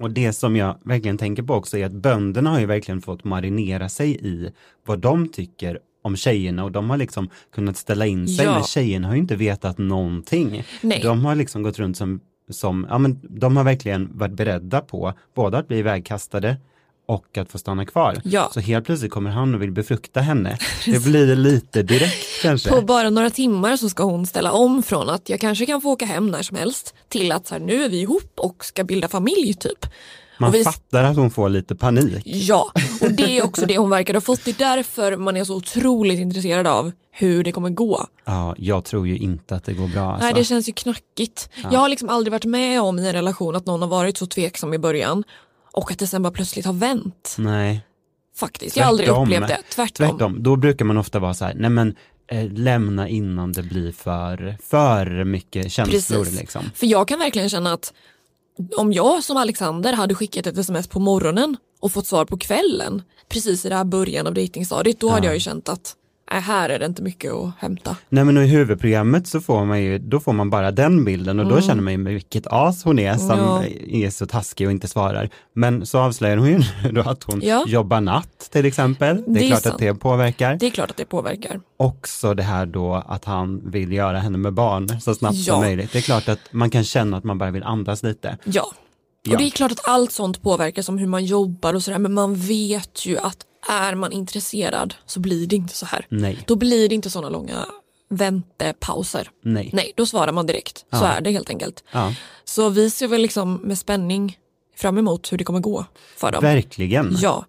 Och 0.00 0.10
det 0.10 0.32
som 0.32 0.56
jag 0.56 0.76
verkligen 0.84 1.18
tänker 1.18 1.42
på 1.42 1.54
också 1.54 1.78
är 1.78 1.86
att 1.86 1.92
bönderna 1.92 2.50
har 2.50 2.60
ju 2.60 2.66
verkligen 2.66 3.00
fått 3.00 3.24
marinera 3.24 3.88
sig 3.88 4.26
i 4.26 4.50
vad 4.86 4.98
de 4.98 5.28
tycker 5.28 5.78
om 6.02 6.16
tjejerna 6.16 6.64
och 6.64 6.72
de 6.72 6.90
har 6.90 6.96
liksom 6.96 7.28
kunnat 7.54 7.76
ställa 7.76 8.06
in 8.06 8.28
sig 8.28 8.44
Ja. 8.44 8.54
men 8.54 8.62
tjejerna 8.62 9.08
har 9.08 9.14
ju 9.14 9.20
inte 9.20 9.36
vetat 9.36 9.78
någonting. 9.78 10.64
Nej. 10.82 11.00
De 11.02 11.24
har 11.24 11.34
liksom 11.34 11.62
gått 11.62 11.78
runt 11.78 11.96
som, 11.96 12.20
som 12.50 12.86
ja 12.90 12.98
men 12.98 13.20
de 13.22 13.56
har 13.56 13.64
verkligen 13.64 14.18
varit 14.18 14.34
beredda 14.34 14.80
på 14.80 15.12
både 15.34 15.58
att 15.58 15.68
bli 15.68 15.78
ivägkastade 15.78 16.56
och 17.10 17.38
att 17.38 17.52
få 17.52 17.58
stanna 17.58 17.86
kvar. 17.86 18.20
Ja. 18.24 18.50
Så 18.54 18.60
helt 18.60 18.86
plötsligt 18.86 19.12
kommer 19.12 19.30
han 19.30 19.54
och 19.54 19.62
vill 19.62 19.72
befrukta 19.72 20.20
henne. 20.20 20.58
Det 20.86 21.04
blir 21.04 21.36
lite 21.36 21.82
direkt 21.82 22.42
kanske. 22.42 22.70
På 22.70 22.80
bara 22.80 23.10
några 23.10 23.30
timmar 23.30 23.76
så 23.76 23.88
ska 23.88 24.02
hon 24.04 24.26
ställa 24.26 24.52
om 24.52 24.82
från 24.82 25.10
att 25.10 25.28
jag 25.28 25.40
kanske 25.40 25.66
kan 25.66 25.80
få 25.80 25.90
åka 25.90 26.04
hem 26.04 26.30
när 26.30 26.42
som 26.42 26.56
helst 26.56 26.94
till 27.08 27.32
att 27.32 27.46
så 27.46 27.54
här, 27.54 27.60
nu 27.60 27.84
är 27.84 27.88
vi 27.88 28.00
ihop 28.00 28.32
och 28.36 28.64
ska 28.64 28.84
bilda 28.84 29.08
familj 29.08 29.54
typ. 29.54 29.86
Man 30.38 30.52
vi- 30.52 30.64
fattar 30.64 31.04
att 31.04 31.16
hon 31.16 31.30
får 31.30 31.48
lite 31.48 31.74
panik. 31.76 32.22
Ja, 32.24 32.72
och 33.00 33.12
det 33.12 33.38
är 33.38 33.44
också 33.44 33.66
det 33.66 33.78
hon 33.78 33.90
verkar 33.90 34.14
ha 34.14 34.20
fått. 34.20 34.44
Det 34.44 34.50
är 34.60 34.76
därför 34.76 35.16
man 35.16 35.36
är 35.36 35.44
så 35.44 35.56
otroligt 35.56 36.18
intresserad 36.18 36.66
av 36.66 36.92
hur 37.12 37.44
det 37.44 37.52
kommer 37.52 37.70
gå. 37.70 38.06
Ja, 38.24 38.54
jag 38.58 38.84
tror 38.84 39.08
ju 39.08 39.16
inte 39.18 39.54
att 39.54 39.64
det 39.64 39.72
går 39.72 39.88
bra. 39.88 40.10
Alltså. 40.12 40.24
Nej, 40.24 40.34
det 40.34 40.44
känns 40.44 40.68
ju 40.68 40.72
knackigt. 40.72 41.50
Jag 41.70 41.80
har 41.80 41.88
liksom 41.88 42.08
aldrig 42.08 42.32
varit 42.32 42.44
med 42.44 42.82
om 42.82 42.98
i 42.98 43.06
en 43.06 43.12
relation 43.12 43.56
att 43.56 43.66
någon 43.66 43.82
har 43.82 43.88
varit 43.88 44.18
så 44.18 44.26
tveksam 44.26 44.74
i 44.74 44.78
början 44.78 45.24
och 45.72 45.90
att 45.90 45.98
det 45.98 46.06
sen 46.06 46.22
bara 46.22 46.32
plötsligt 46.32 46.66
har 46.66 46.72
vänt. 46.72 47.36
Nej, 47.38 47.84
Faktiskt, 48.36 48.76
jag 48.76 48.84
har 48.84 48.88
aldrig 48.88 49.08
upplevt 49.08 49.48
det. 49.48 49.58
Tvärtom. 49.70 50.08
tvärtom. 50.08 50.42
Då 50.42 50.56
brukar 50.56 50.84
man 50.84 50.96
ofta 50.96 51.18
vara 51.18 51.34
så 51.34 51.44
här, 51.44 51.54
nej 51.54 51.70
men 51.70 51.96
eh, 52.26 52.52
lämna 52.52 53.08
innan 53.08 53.52
det 53.52 53.62
blir 53.62 53.92
för, 53.92 54.56
för 54.62 55.24
mycket 55.24 55.72
känslor. 55.72 56.24
Precis. 56.24 56.40
Liksom. 56.40 56.62
För 56.74 56.86
jag 56.86 57.08
kan 57.08 57.18
verkligen 57.18 57.48
känna 57.48 57.72
att 57.72 57.92
om 58.76 58.92
jag 58.92 59.24
som 59.24 59.36
Alexander 59.36 59.92
hade 59.92 60.14
skickat 60.14 60.46
ett 60.46 60.58
sms 60.58 60.88
på 60.88 61.00
morgonen 61.00 61.56
och 61.80 61.92
fått 61.92 62.06
svar 62.06 62.24
på 62.24 62.38
kvällen, 62.38 63.02
precis 63.28 63.64
i 63.64 63.68
det 63.68 63.74
här 63.74 63.84
början 63.84 64.26
av 64.26 64.34
dejtingstadiet, 64.34 65.00
då 65.00 65.08
hade 65.08 65.26
jag 65.26 65.34
ju 65.34 65.40
känt 65.40 65.68
att 65.68 65.96
här 66.38 66.68
är 66.68 66.78
det 66.78 66.86
inte 66.86 67.02
mycket 67.02 67.32
att 67.32 67.50
hämta. 67.58 67.96
Nej 68.08 68.24
men 68.24 68.36
i 68.38 68.46
huvudprogrammet 68.46 69.26
så 69.26 69.40
får 69.40 69.64
man 69.64 69.82
ju, 69.82 69.98
då 69.98 70.20
får 70.20 70.32
man 70.32 70.50
bara 70.50 70.70
den 70.70 71.04
bilden 71.04 71.40
och 71.40 71.46
då 71.48 71.60
känner 71.60 71.82
man 71.82 71.92
ju 71.92 72.04
vilket 72.04 72.46
as 72.46 72.84
hon 72.84 72.98
är 72.98 73.14
som 73.16 73.30
Mm. 73.30 73.46
Ja. 73.46 73.62
är 74.06 74.10
så 74.10 74.26
taskig 74.26 74.66
och 74.66 74.72
inte 74.72 74.88
svarar. 74.88 75.28
Men 75.54 75.86
så 75.86 75.98
avslöjar 75.98 76.36
hon 76.36 76.48
ju 76.48 76.62
då 76.92 77.00
att 77.00 77.22
hon 77.24 77.40
Ja. 77.44 77.64
jobbar 77.66 78.00
natt 78.00 78.48
till 78.52 78.64
exempel. 78.66 79.16
Det 79.16 79.30
är, 79.30 79.34
Det 79.34 79.40
är 79.44 79.48
klart 79.48 79.62
sant. 79.62 79.74
att 79.74 79.80
det 79.80 79.94
påverkar. 79.94 80.56
Det 80.60 80.66
är 80.66 80.70
klart 80.70 80.90
att 80.90 80.96
det 80.96 81.04
påverkar. 81.04 81.60
Också 81.76 82.34
det 82.34 82.42
här 82.42 82.66
då 82.66 82.94
att 83.08 83.24
han 83.24 83.70
vill 83.70 83.92
göra 83.92 84.18
henne 84.18 84.38
med 84.38 84.52
barn 84.54 85.00
så 85.00 85.14
snabbt 85.14 85.36
Ja. 85.36 85.52
som 85.54 85.60
möjligt. 85.60 85.92
Det 85.92 85.98
är 85.98 86.02
klart 86.02 86.28
att 86.28 86.38
man 86.50 86.70
kan 86.70 86.84
känna 86.84 87.16
att 87.16 87.24
man 87.24 87.38
bara 87.38 87.50
vill 87.50 87.62
andas 87.62 88.02
lite. 88.02 88.38
Ja. 88.44 88.72
Ja. 89.22 89.32
Och 89.32 89.38
det 89.38 89.44
är 89.46 89.50
klart 89.50 89.72
att 89.72 89.88
allt 89.88 90.12
sånt 90.12 90.42
påverkar 90.42 90.82
som 90.82 90.98
hur 90.98 91.06
man 91.06 91.24
jobbar 91.24 91.74
och 91.74 91.82
sådär 91.82 91.98
men 91.98 92.14
man 92.14 92.34
vet 92.34 93.06
ju 93.06 93.18
att 93.18 93.36
är 93.68 93.94
man 93.94 94.12
intresserad 94.12 94.94
så 95.06 95.20
blir 95.20 95.46
det 95.46 95.56
inte 95.56 95.74
så 95.74 95.86
här. 95.86 96.06
Nej, 96.08 96.38
Då 96.46 96.56
blir 96.56 96.88
det 96.88 96.94
inte 96.94 97.10
sådana 97.10 97.28
långa 97.28 97.66
väntepauser. 98.08 99.30
nej. 99.44 99.70
Nej, 99.72 99.92
då 99.96 100.06
svarar 100.06 100.32
man 100.32 100.46
direkt. 100.46 100.78
Så 100.78 100.84
Ja. 100.90 101.06
är 101.06 101.20
det 101.20 101.30
helt 101.30 101.50
enkelt. 101.50 101.84
Ja, 101.92 102.14
Så 102.44 102.68
vi 102.68 102.90
ser 102.90 103.08
väl 103.08 103.22
liksom 103.22 103.54
med 103.54 103.78
spänning 103.78 104.38
fram 104.76 104.98
emot 104.98 105.32
hur 105.32 105.38
det 105.38 105.44
kommer 105.44 105.60
gå 105.60 105.84
för 106.16 106.32
dem. 106.32 106.42
verkligen. 106.42 107.16
Ja. 107.20 107.44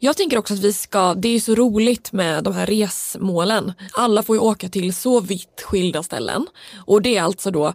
Jag 0.00 0.16
tänker 0.16 0.38
också 0.38 0.54
att 0.54 0.60
vi 0.60 0.72
ska, 0.72 1.14
det 1.14 1.28
är 1.28 1.40
så 1.40 1.54
roligt 1.54 2.12
med 2.12 2.44
de 2.44 2.54
här 2.54 2.66
resmålen. 2.66 3.72
Alla 3.92 4.22
får 4.22 4.36
ju 4.36 4.40
åka 4.40 4.68
till 4.68 4.94
så 4.94 5.20
vitt 5.20 5.62
skilda 5.66 6.02
ställen. 6.02 6.46
Och 6.86 7.02
det 7.02 7.16
är 7.16 7.22
alltså 7.22 7.50
då 7.50 7.72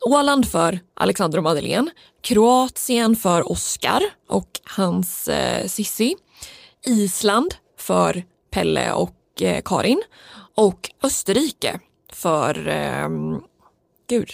Åland 0.00 0.48
för 0.48 0.78
Alexander 0.94 1.38
och 1.38 1.44
Madeleine, 1.44 1.90
Kroatien 2.22 3.16
för 3.16 3.52
Oscar 3.52 4.02
och 4.28 4.48
hans 4.64 5.28
eh, 5.28 5.66
Sissi, 5.66 6.14
Island 6.86 7.54
för 7.78 8.24
Pelle 8.50 8.92
och 8.92 9.42
eh, 9.42 9.62
Karin 9.64 10.02
och 10.54 10.90
Österrike 11.02 11.80
för 12.12 12.68
eh, 12.68 13.08
gud, 14.08 14.30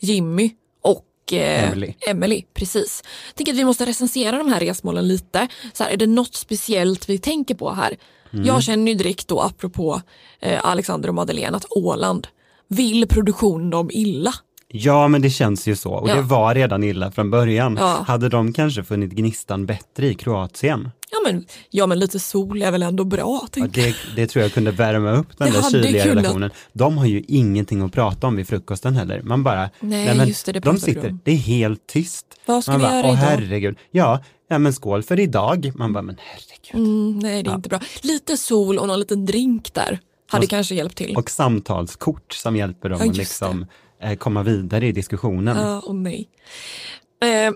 Jimmy 0.00 0.50
och 0.80 1.32
eh, 1.32 1.68
Emily. 1.68 1.94
Emily. 2.06 2.44
Precis. 2.54 3.02
Jag 3.26 3.34
tänker 3.34 3.52
att 3.52 3.58
vi 3.58 3.64
måste 3.64 3.86
recensera 3.86 4.38
de 4.38 4.48
här 4.48 4.60
resmålen 4.60 5.08
lite. 5.08 5.48
Så 5.72 5.84
här, 5.84 5.90
är 5.90 5.96
det 5.96 6.06
något 6.06 6.34
speciellt 6.34 7.08
vi 7.08 7.18
tänker 7.18 7.54
på 7.54 7.70
här? 7.70 7.96
Mm. 8.32 8.44
Jag 8.46 8.62
känner 8.62 8.92
ju 8.92 8.98
direkt 8.98 9.28
då 9.28 9.40
apropå 9.40 10.02
eh, 10.40 10.66
Alexander 10.66 11.08
och 11.08 11.14
Madeleine 11.14 11.56
att 11.56 11.66
Åland 11.70 12.26
vill 12.68 13.08
produktionen 13.08 13.70
dem 13.70 13.90
illa. 13.92 14.34
Ja, 14.72 15.08
men 15.08 15.22
det 15.22 15.30
känns 15.30 15.68
ju 15.68 15.76
så. 15.76 15.92
Och 15.92 16.08
Ja. 16.08 16.14
det 16.14 16.22
var 16.22 16.54
redan 16.54 16.84
illa 16.84 17.10
från 17.10 17.30
början. 17.30 17.76
Ja. 17.80 18.04
Hade 18.06 18.28
de 18.28 18.52
kanske 18.52 18.84
funnit 18.84 19.10
gnistan 19.12 19.66
bättre 19.66 20.06
i 20.06 20.14
Kroatien? 20.14 20.90
Ja 21.10 21.18
men, 21.32 21.44
ja 21.70 21.86
men 21.86 21.98
lite 21.98 22.18
sol 22.20 22.62
är 22.62 22.70
väl 22.70 22.82
ändå 22.82 23.04
bra. 23.04 23.48
Ja, 23.56 23.66
det, 23.66 23.94
det 24.16 24.26
tror 24.26 24.42
jag 24.42 24.52
kunde 24.52 24.70
värma 24.70 25.10
upp 25.12 25.38
den 25.38 25.52
Det 25.52 25.60
där 25.60 25.70
kyliga 25.70 26.06
relationen. 26.06 26.50
De 26.72 26.98
har 26.98 27.06
ju 27.06 27.22
ingenting 27.28 27.82
att 27.82 27.92
prata 27.92 28.26
om 28.26 28.36
vid 28.36 28.48
frukosten 28.48 28.96
heller. 28.96 29.22
Man 29.22 29.42
bara, 29.42 29.70
Nej, 29.80 30.16
men 30.16 30.28
just 30.28 30.46
det, 30.46 30.52
det 30.52 30.60
de 30.60 30.78
sitter, 30.78 31.08
om. 31.10 31.20
det 31.24 31.30
är 31.32 31.36
helt 31.36 31.86
tyst. 31.86 32.26
Vad 32.46 32.62
ska 32.62 32.72
man 32.72 32.80
vi 32.80 32.86
bara, 32.86 32.92
göra 32.96 33.06
idag?" 33.06 33.14
herregud. 33.16 33.76
Ja, 33.90 34.20
ja, 34.48 34.58
men 34.58 34.72
skål 34.72 35.02
för 35.02 35.20
idag. 35.20 35.72
Man 35.74 35.92
bara, 35.92 36.02
men 36.02 36.16
herregud. 36.20 36.88
Mm, 36.88 37.18
nej 37.18 37.42
det 37.42 37.50
är 37.50 37.54
inte 37.54 37.68
bra. 37.68 37.80
Lite 38.02 38.36
sol 38.36 38.78
och 38.78 38.86
någon 38.88 38.98
liten 39.00 39.26
drink 39.26 39.74
där 39.74 39.98
hade 40.30 40.44
Och- 40.44 40.50
kanske 40.50 40.74
hjälpt 40.74 40.96
till. 40.96 41.16
Och 41.16 41.30
samtalskort 41.30 42.32
som 42.32 42.56
hjälper 42.56 42.88
dem 42.88 42.98
Ja, 43.04 43.10
att 43.10 43.16
liksom, 43.16 43.62
eh, 43.62 43.66
komma 44.18 44.42
vidare 44.42 44.86
i 44.86 44.92
diskussionen. 44.92 45.56
Ja, 45.56 45.80
och 45.80 45.94
nej. 45.94 46.28
Eh, 47.24 47.52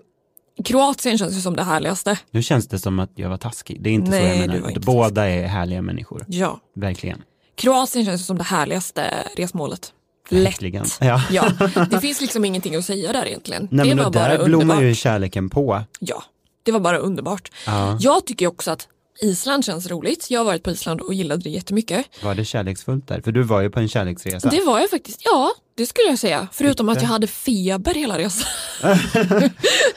Kroatien 0.65 1.19
känns 1.19 1.37
ju 1.37 1.41
som 1.41 1.57
det 1.57 1.62
härligaste. 1.62 2.19
Nu 2.31 2.43
känns 2.43 2.69
det 2.69 2.79
som 2.79 2.99
att 2.99 3.11
jag 3.15 3.29
var 3.29 3.37
taskig. 3.37 3.83
Det 3.83 3.91
är 3.91 3.95
inte 3.95 4.07
så 4.12 4.19
Nej, 4.19 4.26
jag 4.26 4.37
du 4.37 4.47
menar. 4.49 4.61
var 4.62 4.69
inte 4.69 4.81
Båda 4.81 5.29
är 5.29 5.47
härliga 5.47 5.83
människor. 5.83 6.25
Ja. 6.29 6.61
Verkligen. 6.75 7.23
Kroatien 7.57 8.05
känns 8.05 8.21
ju 8.21 8.25
som 8.25 8.38
det 8.38 8.45
härligaste 8.45 9.15
resmålet. 9.37 9.93
Lätt. 10.29 10.45
Verkligen. 10.47 10.87
Ja. 11.00 11.23
Ja, 11.31 11.50
det 11.91 12.00
finns 12.00 12.21
liksom 12.21 12.45
ingenting 12.45 12.75
att 12.76 12.85
säga 12.85 13.12
där 13.12 13.26
egentligen. 13.26 13.69
Nej, 13.71 13.88
det 13.88 13.95
men 13.95 14.05
var 14.05 14.12
bara 14.12 14.38
där 14.38 14.45
blommar 14.45 14.83
ju 14.83 14.95
kärleken 14.95 15.50
på. 15.50 15.83
Ja, 15.99 16.23
det 16.62 16.73
var 16.73 16.81
bara 16.81 16.99
underbart. 16.99 17.50
Ja. 17.67 17.99
Jag 18.00 18.26
tycker 18.26 18.47
också 18.47 18.71
att 18.71 18.88
Island 19.23 19.65
känns 19.65 19.87
roligt. 19.87 20.31
Jag 20.31 20.41
har 20.41 20.45
varit 20.45 20.63
på 20.63 20.71
Island 20.71 21.01
och 21.01 21.15
gillade 21.15 21.43
det 21.43 21.51
jättemycket. 21.51 22.07
Var 22.23 22.35
det 22.35 22.45
kärleksfullt 22.45 23.09
där? 23.09 23.21
För 23.21 23.33
du 23.33 23.43
var 23.43 23.61
ju 23.61 23.71
på 23.71 23.81
en 23.81 23.89
kärleksresa. 23.89 24.49
Det 24.49 24.61
var 24.61 24.81
jag 24.81 24.91
faktiskt, 24.91 25.21
ja 25.25 25.51
det 25.77 25.87
skulle 25.87 26.09
jag 26.09 26.19
säga. 26.19 26.49
Förutom 26.53 26.89
att 26.89 27.03
jag 27.03 27.09
hade 27.09 27.27
feber 27.27 27.95
hela 27.95 28.19
resan. 28.19 28.49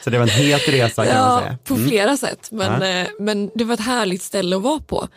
Så 0.04 0.10
det 0.10 0.18
var 0.18 0.22
en 0.22 0.28
het 0.28 0.68
resa 0.68 1.06
kan 1.06 1.14
man 1.14 1.32
Ja, 1.32 1.40
säga. 1.40 1.58
på 1.64 1.74
Mm. 1.74 1.88
flera 1.88 2.16
sätt. 2.16 2.48
Men, 2.50 2.66
Ja. 2.66 2.74
Mm. 2.86 3.06
eh, 3.06 3.12
men 3.20 3.50
det 3.54 3.64
var 3.64 3.74
ett 3.74 3.80
härligt 3.80 4.22
ställe 4.22 4.56
att 4.56 4.62
vara 4.62 4.80
på. 4.80 5.08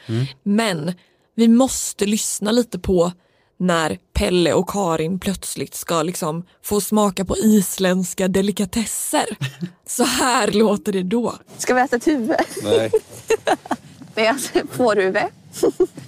Men 0.44 0.94
vi 1.36 1.48
måste 1.48 2.06
lyssna 2.06 2.52
lite 2.52 2.80
på 2.80 3.12
när 3.60 3.98
Pelle 4.14 4.54
och 4.54 4.70
Karin 4.70 5.20
plötsligt 5.20 5.76
ska 5.76 6.04
liksom 6.04 6.46
få 6.64 6.82
smaka 6.82 7.26
på 7.26 7.38
isländska 7.38 8.28
delikatesser. 8.28 9.26
Så 9.88 10.04
här 10.04 10.52
låter 10.52 10.92
det 10.94 11.04
då. 11.04 11.36
Ska 11.58 11.74
vi 11.74 11.82
äta 11.82 11.96
ett 11.96 12.08
huvud? 12.08 12.36
Nej. 12.64 12.92
Det 14.16 14.26
är 14.26 14.30
alltså 14.30 14.60
fårhuvud, 14.72 15.24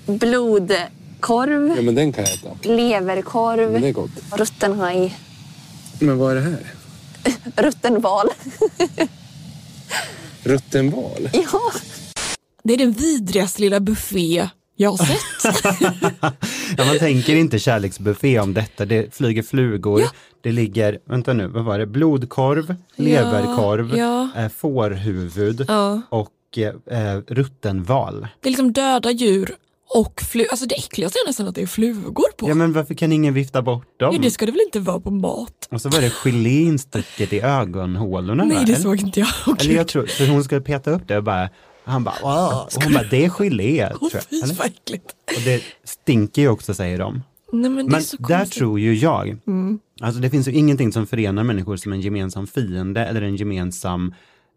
blodkorv, 0.06 1.74
Ja, 1.76 1.82
men 1.82 1.96
den 1.96 2.14
kan 2.14 2.24
jag 2.24 2.34
äta. 2.34 2.50
leverkorv, 2.74 3.72
Men 3.72 3.82
det 3.82 3.88
är 3.88 3.92
gott. 3.94 4.12
rutten 4.38 4.80
haj, 4.80 5.18
Men 6.00 6.18
vad 6.18 6.32
är 6.32 6.36
det 6.36 6.42
här? 6.42 6.74
rutten 7.56 8.02
val. 8.02 8.28
Rutten 10.44 10.92
val? 10.92 11.30
Ja, 11.34 11.62
Det 12.64 12.74
är 12.74 12.78
den 12.78 12.92
vidrigaste 12.92 13.62
lilla 13.62 13.80
buffé 13.80 14.50
jag 14.76 14.92
har 14.92 14.98
sett. 15.06 15.66
Ja, 16.78 16.86
man 16.86 17.00
tänker 17.00 17.36
inte 17.36 17.60
kärleksbuffé 17.60 18.40
om 18.40 18.54
detta. 18.54 18.86
Det 18.86 19.16
flyger 19.16 19.44
flugor, 19.44 20.02
Ja. 20.02 20.08
det 20.42 20.52
ligger, 20.52 21.00
vänta 21.06 21.34
nu, 21.34 21.48
vad 21.48 21.64
var 21.66 21.80
det? 21.80 21.86
Blodkorv, 21.86 22.76
leverkorv, 22.96 23.98
ja. 23.98 24.30
Eh, 24.38 24.50
fårhuvud 24.50 25.66
Ja. 25.68 26.02
Och 26.58 26.92
eh, 26.94 27.22
rutten 27.28 27.84
val. 27.84 28.28
Det 28.42 28.48
är 28.48 28.52
liksom 28.52 28.74
döda 28.74 29.12
djur 29.12 29.56
och 29.90 30.22
flugor. 30.22 30.52
Alltså 30.52 30.66
det 30.66 30.76
äckligaste 30.76 31.20
är 31.20 31.28
nästan 31.28 31.48
att 31.48 31.56
det 31.56 31.62
är 31.62 31.66
flugor 31.68 32.26
på. 32.38 32.50
Ja 32.50 32.54
men 32.54 32.74
varför 32.74 32.94
kan 32.94 33.12
ingen 33.12 33.34
vifta 33.34 33.62
bort 33.62 34.00
dem? 34.00 34.14
Ja, 34.16 34.22
det 34.22 34.32
ska 34.32 34.46
det 34.46 34.52
väl 34.52 34.62
inte 34.66 34.80
vara 34.80 35.00
på 35.00 35.12
mat? 35.12 35.68
Och 35.72 35.82
så 35.82 35.90
var 35.90 36.02
det 36.02 36.10
gelé 36.10 36.62
instucket 36.62 37.34
i 37.34 37.40
ögonhålorna. 37.42 38.44
Nej, 38.44 38.58
va? 38.58 38.64
det 38.68 38.76
såg 38.76 39.02
inte 39.02 39.20
jag. 39.20 39.30
Åh, 39.48 39.56
Eller 39.60 39.76
jag 39.76 39.88
tror, 39.88 40.06
för 40.06 40.28
hon 40.28 40.44
skulle 40.44 40.62
peta 40.62 40.92
upp 40.92 41.08
det 41.08 41.18
och 41.18 41.24
bara, 41.24 41.50
han 41.84 42.04
bara, 42.04 42.16
"Åh." 42.24 42.62
och 42.76 42.84
hon 42.84 42.94
bara, 42.94 43.04
det 43.04 43.26
är 43.26 43.30
gelé. 43.30 43.90
Åh, 44.02 44.10
tror 44.10 44.22
fy 44.30 44.36
jag. 44.40 44.66
Äckligt. 44.66 45.06
Och 45.38 45.42
det 45.46 45.62
stinker 45.84 46.42
ju 46.42 46.50
också 46.50 46.74
säger 46.74 46.98
de. 47.00 47.24
Nej, 47.52 47.70
men 47.72 47.90
det 47.90 47.98
är 47.98 48.04
Men 48.20 48.28
där 48.30 48.46
tror 48.46 48.80
ju 48.80 48.94
jag, 48.96 49.38
Mm. 49.48 49.80
alltså 50.02 50.22
det 50.22 50.30
finns 50.30 50.48
ju 50.48 50.52
ingenting 50.52 50.92
som 50.92 51.08
förenar 51.08 51.44
människor 51.44 51.78
som 51.78 51.94
en 51.94 52.02
gemensam 52.02 52.48
fiende 52.48 53.06
eller 53.06 53.22
en 53.22 53.36
gemensam 53.36 54.14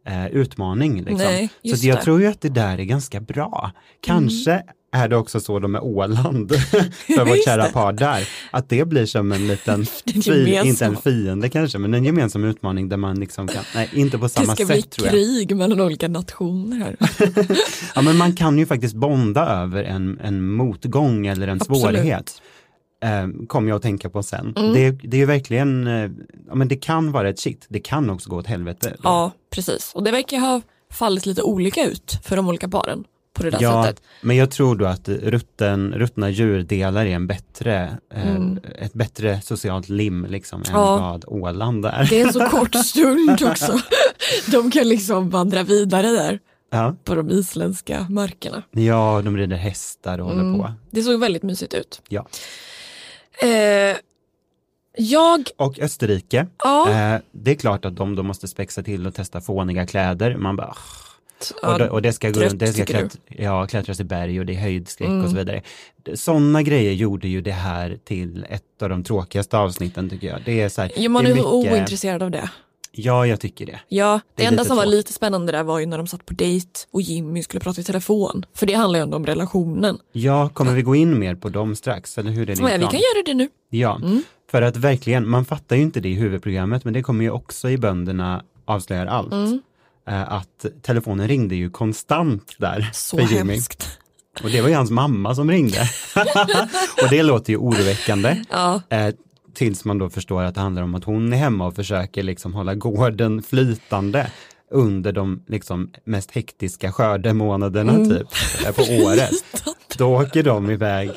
eh, 0.09 0.27
utmaning. 0.27 0.97
Liksom. 0.97 1.17
Nej, 1.17 1.49
så 1.77 1.87
jag 1.87 1.99
det. 1.99 2.03
tror 2.03 2.21
ju 2.21 2.27
att 2.27 2.41
det 2.41 2.49
där 2.49 2.79
är 2.79 2.85
ganska 2.85 3.21
bra. 3.21 3.71
Kanske 4.01 4.53
Mm. 4.53 5.05
är 5.05 5.09
det 5.09 5.17
också 5.17 5.41
så 5.41 5.59
då 5.59 5.69
med 5.69 5.81
Åland, 5.81 6.53
för 7.17 7.25
vårt 7.25 7.45
kära 7.45 7.63
det. 7.63 7.73
par 7.73 7.93
där, 7.93 8.29
att 8.51 8.69
det 8.69 8.89
blir 8.89 9.07
som 9.07 9.33
en 9.33 9.47
liten, 9.47 9.87
fi, 10.25 10.61
inte 10.65 10.85
en 10.85 10.97
fiende 10.97 11.49
kanske, 11.49 11.79
men 11.79 11.95
en 11.95 12.05
gemensam 12.05 12.45
utmaning 12.45 12.89
där 12.89 12.97
man 12.97 13.21
liksom 13.21 13.49
kan, 13.49 13.65
nej 13.75 13.89
inte 13.93 14.19
på 14.19 14.25
Det 14.25 14.29
samma 14.29 14.55
ska 14.57 14.65
bli 14.67 14.83
sätt 14.83 14.91
tror 14.91 15.07
jag. 15.07 15.13
krig 15.15 15.57
mellan 15.57 15.81
olika 15.81 16.09
nationer 16.09 16.79
här. 16.79 16.97
Ja 17.95 18.03
men 18.03 18.17
man 18.17 18.33
kan 18.37 18.59
ju 18.59 18.67
faktiskt 18.67 18.95
bonda 18.95 19.47
över 19.47 19.85
en, 19.85 20.21
en 20.23 20.53
motgång 20.53 21.27
eller 21.27 21.49
en 21.49 21.57
Absolut. 21.61 21.81
svårighet. 21.83 22.43
Eh, 23.03 23.47
kom 23.47 23.69
jag 23.69 23.77
att 23.77 23.83
tänka 23.83 24.11
på 24.11 24.23
sen. 24.23 24.55
Mm. 24.57 24.73
Det, 24.73 24.91
det 24.91 25.17
är 25.17 25.19
ju 25.19 25.27
verkligen, 25.27 25.87
eh, 25.87 26.11
ja 26.49 26.55
men 26.55 26.69
det 26.69 26.77
kan 26.77 27.13
vara 27.13 27.29
ett 27.29 27.39
shit, 27.39 27.67
det 27.69 27.81
kan 27.81 28.11
också 28.11 28.31
gå 28.31 28.37
åt 28.37 28.47
helvete. 28.47 28.89
då. 28.91 28.97
Ja, 29.03 29.33
precis. 29.51 29.93
Och 29.95 30.03
det 30.03 30.11
verkar 30.11 30.39
ha 30.39 30.61
fallit 30.93 31.27
lite 31.27 31.43
olika 31.43 31.85
ut 31.87 32.19
för 32.25 32.37
de 32.37 32.49
olika 32.49 32.69
paren 32.69 33.05
på 33.35 33.43
det 33.43 33.51
där 33.51 33.59
Ja, 33.63 33.85
sättet. 33.85 34.03
men 34.21 34.37
jag 34.37 34.51
tror 34.51 34.77
då 34.77 34.87
att 34.87 35.09
rutten, 35.09 35.93
ruttna 35.97 36.31
djurdelar 36.31 37.07
är 37.07 37.11
en 37.15 37.27
bättre, 37.27 37.99
eh, 38.15 38.37
Mm. 38.37 38.59
ett 38.79 38.93
bättre 38.93 39.41
socialt 39.41 39.89
lim 39.89 40.27
liksom 40.29 40.61
än 40.61 40.67
Ja. 40.73 40.97
vad 40.99 41.25
Åland 41.27 41.87
är. 41.87 42.07
Det 42.11 42.21
är 42.21 42.27
en 42.27 42.33
så 42.33 42.41
kort 42.51 42.75
stund 42.75 43.43
också. 43.43 43.81
De 44.47 44.71
kan 44.71 44.89
liksom 44.89 45.31
vandra 45.31 45.63
vidare 45.63 46.07
där 46.11 46.39
Ja. 46.71 46.95
på 47.05 47.15
de 47.15 47.31
isländska 47.31 48.07
markerna. 48.11 48.63
ja, 48.71 49.23
de 49.25 49.37
rider 49.37 49.57
hästar 49.57 50.19
och 50.19 50.27
håller 50.27 50.41
Mm. 50.41 50.59
på. 50.61 50.73
Det 50.91 51.03
såg 51.03 51.21
väldigt 51.21 51.43
mysigt 51.43 51.75
ut. 51.75 52.03
Ja. 52.09 52.27
Eh, 53.43 53.97
jag, 54.97 55.49
Och 55.57 55.79
Österrike, 55.79 56.47
ja, 56.65 56.91
eh, 56.91 57.21
det 57.33 57.51
är 57.51 57.55
klart 57.55 57.85
att 57.85 57.97
de 57.97 58.17
då 58.17 58.23
måste 58.23 58.49
spexa 58.49 58.83
till 58.83 59.07
och 59.07 59.15
testa 59.15 59.41
fåniga 59.41 59.87
kläder. 59.87 60.37
Man 60.37 60.57
bara, 60.57 60.75
ja, 61.63 61.73
Och 61.73 61.79
det, 61.79 61.91
och 61.91 62.03
det 62.03 62.13
ska, 62.13 62.31
gå 62.31 62.41
runt, 62.41 62.59
det 62.61 62.67
ska 62.73 62.85
klätt, 62.85 63.17
ja, 63.27 63.67
klättras 63.67 64.01
i 64.01 64.05
berg 64.05 64.41
och 64.41 64.47
det 64.47 64.55
är 64.55 64.61
höjdskräck 64.61 65.09
Mm. 65.09 65.25
och 65.25 65.31
så 65.31 65.37
vidare. 65.37 65.63
Sådana 66.15 66.63
grejer 66.63 66.93
gjorde 66.93 67.29
ju 67.29 67.41
det 67.41 67.53
här 67.53 67.99
till 68.05 68.47
ett 68.51 68.83
av 68.83 68.89
de 68.89 69.05
tråkigaste 69.05 69.59
avsnitten 69.59 70.11
tycker 70.11 70.27
jag. 70.29 70.39
Det 70.45 70.61
är 70.61 70.69
så 70.69 70.83
här, 70.83 70.93
ja, 70.97 71.09
man 71.09 71.25
det 71.25 71.31
är 71.31 71.33
är 71.33 71.35
mycket- 71.35 71.73
ointresserad 71.73 72.23
av 72.23 72.31
det. 72.31 72.51
Ja, 73.01 73.27
jag 73.27 73.41
tycker 73.41 73.67
det. 73.67 73.81
Ja, 73.89 74.21
det, 74.35 74.43
Det 74.43 74.49
enda 74.49 74.65
som 74.65 74.77
var 74.77 74.87
lite 74.87 75.13
spännande 75.13 75.53
där 75.53 75.63
var 75.63 75.79
ju 75.79 75.87
när 75.87 75.99
de 75.99 76.07
satt 76.07 76.27
på 76.27 76.35
dejt 76.35 76.69
och 76.91 77.03
Jimmy 77.03 77.43
skulle 77.43 77.61
prata 77.61 77.81
i 77.81 77.85
telefon. 77.85 78.45
För 78.55 78.67
det 78.67 78.75
handlar 78.75 78.99
ju 78.99 79.03
ändå 79.03 79.17
om 79.17 79.27
relationen. 79.27 79.99
Ja, 80.13 80.49
kommer 80.49 80.73
vi 80.73 80.83
gå 80.83 80.95
in 80.97 81.19
mer 81.19 81.35
på 81.35 81.49
dem 81.49 81.77
strax? 81.77 82.19
Eller 82.19 82.31
hur 82.31 82.51
är 82.51 82.57
din 82.57 82.67
Ja, 82.67 82.73
vi 82.73 82.79
plan? 82.79 82.91
kan 82.91 83.01
göra 83.01 83.23
det 83.27 83.35
nu. 83.35 83.49
Ja, 83.71 83.97
Mm. 84.03 84.23
för 84.51 84.63
att 84.63 84.77
verkligen, 84.77 85.29
man 85.29 85.45
fattar 85.45 85.77
ju 85.77 85.83
inte 85.83 86.01
det 86.01 86.09
i 86.09 86.15
huvudprogrammet, 86.15 86.85
men 86.85 86.93
det 86.95 87.03
kommer 87.03 87.25
ju 87.25 87.31
också 87.31 87.71
i 87.71 87.79
Bönderna 87.79 88.43
avslöjar 88.65 89.07
allt. 89.07 89.33
Mm. 89.33 89.61
Eh, 90.09 90.33
Att 90.33 90.67
telefonen 90.83 91.29
ringde 91.29 91.55
ju 91.55 91.71
konstant 91.71 92.55
där 92.59 92.91
Så 92.93 93.17
för 93.17 93.35
Jimmy. 93.35 93.53
hemskt. 93.53 93.99
Och 94.43 94.51
det 94.51 94.61
var 94.61 94.69
ju 94.69 94.75
hans 94.75 94.91
mamma 94.91 95.35
som 95.35 95.51
ringde. 95.51 95.79
och 97.03 97.09
det 97.11 97.23
låter 97.23 97.51
ju 97.53 97.57
oroväckande. 97.57 98.45
Ja, 98.51 98.83
Eh, 98.89 99.15
tills 99.59 99.85
man 99.85 99.99
då 99.99 100.11
förstår 100.11 100.43
att 100.43 100.55
det 100.55 100.61
handlar 100.61 100.83
om 100.83 100.95
att 100.95 101.05
hon 101.05 101.33
är 101.33 101.37
hemma 101.37 101.67
och 101.67 101.75
försöker 101.75 102.23
liksom 102.23 102.55
hålla 102.55 102.75
gården 102.75 103.43
flytande 103.43 104.31
under 104.71 105.13
de 105.13 105.43
liksom 105.47 105.91
mest 106.05 106.31
hektiska 106.31 106.93
skördemånaderna 106.93 107.93
Mm. 107.93 108.09
typ 108.11 108.27
eh, 108.67 108.73
på 108.75 108.83
året. 109.05 109.65
Då 109.99 110.07
åker 110.17 110.43
de 110.43 110.71
iväg 110.71 111.11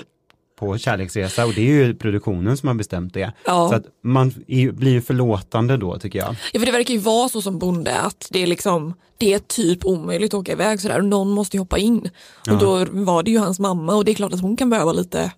på 0.60 0.78
kärleksresa 0.78 1.46
och 1.46 1.54
det 1.54 1.62
är 1.62 1.74
ju 1.86 1.96
produktionen 1.96 2.58
som 2.58 2.68
har 2.68 2.76
bestämt 2.76 3.14
det. 3.14 3.34
Ja. 3.46 3.70
Så 3.70 3.76
att 3.76 3.86
man 4.04 4.34
är- 4.48 4.72
blir 4.72 4.92
ju 4.92 5.02
förlåtande 5.02 5.78
då 5.78 5.98
tycker 6.00 6.20
jag. 6.20 6.36
Ja, 6.54 6.60
för 6.60 6.66
det 6.66 6.72
verkar 6.72 6.94
ju 6.94 7.00
vara 7.00 7.30
så 7.30 7.42
som 7.42 7.60
bonde 7.60 8.00
att 8.00 8.28
det 8.32 8.44
är 8.44 8.48
liksom 8.48 8.94
det 9.18 9.34
är 9.34 9.40
typ 9.40 9.86
omöjligt 9.86 10.34
att 10.34 10.40
åka 10.40 10.52
iväg 10.52 10.80
sådär 10.82 10.98
och 11.00 11.06
någon 11.06 11.30
måste 11.30 11.58
ju 11.58 11.62
hoppa 11.62 11.78
in. 11.78 12.10
Ja. 12.46 12.54
Och 12.54 12.60
då 12.60 12.86
var 12.92 13.24
det 13.24 13.32
ju 13.32 13.38
hans 13.38 13.60
mamma 13.60 13.96
och 13.96 14.06
det 14.06 14.12
är 14.12 14.16
klart 14.16 14.34
att 14.34 14.42
hon 14.42 14.58
kan 14.58 14.70
behöva 14.70 14.92
lite 14.94 15.32